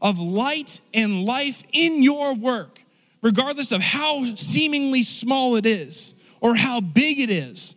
of 0.00 0.18
light 0.18 0.80
and 0.94 1.24
life 1.24 1.62
in 1.72 2.02
your 2.02 2.34
work, 2.34 2.82
regardless 3.20 3.70
of 3.70 3.82
how 3.82 4.24
seemingly 4.34 5.02
small 5.02 5.56
it 5.56 5.66
is 5.66 6.14
or 6.40 6.54
how 6.54 6.80
big 6.80 7.20
it 7.20 7.28
is. 7.28 7.76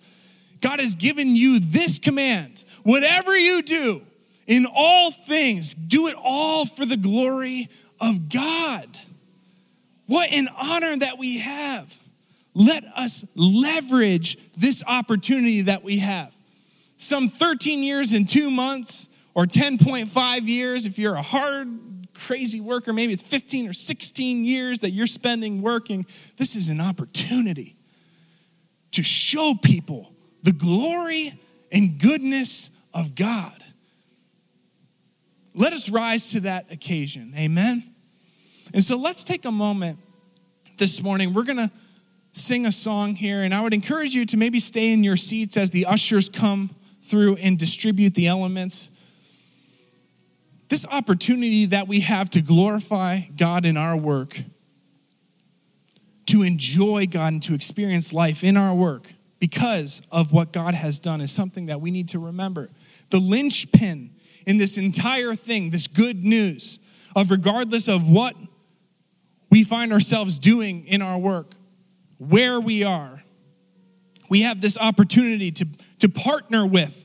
God 0.62 0.80
has 0.80 0.95
given 0.95 1.36
you 1.36 1.59
this 1.59 1.99
command 1.99 2.64
whatever 2.84 3.38
you 3.38 3.62
do 3.62 4.01
in 4.47 4.66
all 4.74 5.12
things, 5.12 5.74
do 5.74 6.07
it 6.07 6.16
all 6.22 6.66
for 6.66 6.86
the 6.86 6.97
glory 6.97 7.70
of 7.99 8.30
God. 8.30 8.88
What 10.07 10.32
an 10.32 10.49
honor 10.59 10.97
that 10.97 11.18
we 11.18 11.39
have. 11.39 11.97
Let 12.53 12.84
us 12.84 13.26
leverage 13.36 14.38
this 14.57 14.84
opportunity 14.86 15.62
that 15.62 15.84
we 15.84 15.99
have. 15.99 16.36
Some 16.97 17.30
13 17.30 17.82
years 17.82 18.14
and 18.14 18.28
two 18.28 18.51
months, 18.51 19.09
or 19.34 19.45
10.5 19.45 20.47
years, 20.47 20.86
if 20.86 20.99
you're 20.99 21.16
a 21.16 21.22
hard, 21.22 21.68
crazy 22.14 22.59
worker, 22.59 22.91
maybe 22.91 23.14
it's 23.14 23.22
15 23.22 23.70
or 23.70 23.74
16 23.74 24.43
years 24.43 24.82
that 24.82 24.89
you're 24.89 25.07
spending 25.07 25.62
working. 25.62 26.05
This 26.38 26.55
is 26.55 26.70
an 26.70 26.82
opportunity 26.82 27.76
to 28.91 29.03
show 29.03 29.53
people 29.62 30.12
the 30.44 30.52
glory 30.52 31.34
and 31.72 32.00
goodness 32.00 32.70
of 32.94 33.16
God. 33.16 33.64
Let 35.54 35.74
us 35.74 35.89
rise 35.89 36.32
to 36.32 36.42
that 36.42 36.72
occasion. 36.72 37.34
Amen. 37.38 37.84
And 38.74 38.84
so 38.84 38.98
let's 38.98 39.24
take 39.24 39.46
a 39.46 39.52
moment 39.52 40.00
this 40.78 41.02
morning. 41.04 41.34
We're 41.34 41.44
going 41.44 41.58
to 41.58 41.72
sing 42.34 42.66
a 42.66 42.72
song 42.72 43.16
here, 43.16 43.42
and 43.42 43.54
I 43.54 43.62
would 43.62 43.74
encourage 43.74 44.16
you 44.16 44.26
to 44.28 44.38
maybe 44.38 44.60
stay 44.60 44.94
in 44.94 45.04
your 45.04 45.18
seats 45.18 45.58
as 45.58 45.70
the 45.70 45.86
ushers 45.86 46.30
come 46.30 46.70
through 47.04 47.36
and 47.38 47.58
distribute 47.58 48.14
the 48.14 48.28
elements. 48.28 48.89
This 50.70 50.88
opportunity 50.88 51.66
that 51.66 51.89
we 51.89 52.00
have 52.00 52.30
to 52.30 52.42
glorify 52.42 53.22
God 53.36 53.66
in 53.66 53.76
our 53.76 53.98
work, 53.98 54.42
to 56.28 56.44
enjoy 56.44 57.08
God 57.08 57.34
and 57.34 57.44
to 57.44 57.54
experience 57.54 58.14
life 58.14 58.42
in 58.42 58.56
our 58.56 58.74
work 58.74 59.12
because 59.42 60.08
of 60.12 60.32
what 60.32 60.54
God 60.54 60.76
has 60.76 61.00
done 61.00 61.20
is 61.20 61.32
something 61.32 61.66
that 61.66 61.82
we 61.82 61.89
need 61.89 62.10
to 62.10 62.20
remember. 62.20 62.70
The 63.10 63.20
linchpin 63.20 64.12
in 64.46 64.58
this 64.58 64.78
entire 64.78 65.34
thing, 65.34 65.72
this 65.72 65.88
good 65.88 66.24
news 66.24 66.80
of 67.16 67.32
regardless 67.32 67.88
of 67.88 68.08
what 68.08 68.36
we 69.50 69.64
find 69.64 69.92
ourselves 69.92 70.38
doing 70.38 70.86
in 70.86 71.02
our 71.02 71.18
work, 71.18 71.56
where 72.20 72.62
we 72.62 72.84
are, 72.84 73.24
we 74.30 74.44
have 74.44 74.62
this 74.62 74.78
opportunity 74.78 75.52
to, 75.52 75.66
to 76.00 76.08
partner 76.08 76.64
with 76.64 77.04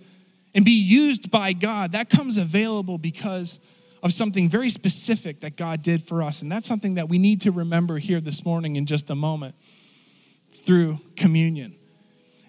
and 0.55 0.63
be 0.63 0.79
used 0.79 1.31
by 1.31 1.55
God. 1.55 1.93
That 1.93 2.11
comes 2.11 2.37
available 2.37 2.99
because 2.99 3.61
of 4.03 4.13
something 4.13 4.51
very 4.51 4.69
specific 4.69 5.41
that 5.41 5.57
God 5.57 5.81
did 5.81 6.03
for 6.03 6.23
us. 6.23 6.43
And 6.43 6.53
that's 6.53 6.69
something 6.69 6.97
that 6.97 7.09
we 7.09 7.19
need 7.19 7.41
to 7.41 7.51
remember 7.51 7.97
here 7.97 8.21
this 8.21 8.45
morning 8.45 8.77
in 8.77 8.85
just 8.85 9.09
a 9.09 9.15
moment 9.15 9.55
through 10.53 11.01
communion. 11.17 11.75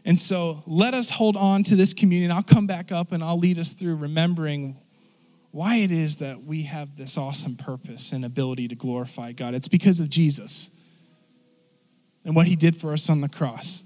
And 0.07 0.17
so 0.17 0.63
let 0.65 0.93
us 0.93 1.09
hold 1.09 1.35
on 1.35 1.63
to 1.63 1.75
this 1.75 1.93
communion. 1.93 2.31
I'll 2.31 2.41
come 2.41 2.65
back 2.65 2.93
up 2.93 3.11
and 3.11 3.21
I'll 3.21 3.37
lead 3.37 3.59
us 3.59 3.73
through 3.73 3.97
remembering 3.97 4.77
why 5.51 5.75
it 5.77 5.91
is 5.91 6.15
that 6.17 6.45
we 6.45 6.63
have 6.63 6.95
this 6.95 7.17
awesome 7.17 7.57
purpose 7.57 8.13
and 8.13 8.23
ability 8.23 8.69
to 8.69 8.75
glorify 8.75 9.33
God. 9.33 9.53
It's 9.53 9.67
because 9.67 9.99
of 9.99 10.09
Jesus 10.09 10.69
and 12.23 12.37
what 12.37 12.47
he 12.47 12.55
did 12.55 12.73
for 12.77 12.93
us 12.93 13.09
on 13.09 13.19
the 13.19 13.27
cross. 13.27 13.83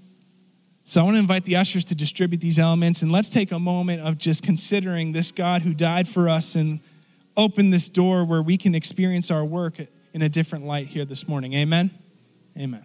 So 0.84 1.00
I 1.00 1.04
want 1.04 1.16
to 1.16 1.20
invite 1.20 1.44
the 1.44 1.56
ushers 1.56 1.84
to 1.86 1.96
distribute 1.96 2.40
these 2.40 2.60
elements 2.60 3.02
and 3.02 3.10
let's 3.10 3.28
take 3.28 3.50
a 3.50 3.58
moment 3.58 4.02
of 4.02 4.16
just 4.16 4.44
considering 4.44 5.10
this 5.10 5.32
God 5.32 5.62
who 5.62 5.74
died 5.74 6.06
for 6.06 6.28
us 6.28 6.54
and 6.54 6.78
open 7.36 7.70
this 7.70 7.88
door 7.88 8.24
where 8.24 8.42
we 8.42 8.56
can 8.56 8.76
experience 8.76 9.32
our 9.32 9.44
work 9.44 9.80
in 10.12 10.22
a 10.22 10.28
different 10.28 10.66
light 10.66 10.86
here 10.86 11.04
this 11.04 11.26
morning. 11.26 11.52
Amen. 11.54 11.90
Amen. 12.56 12.84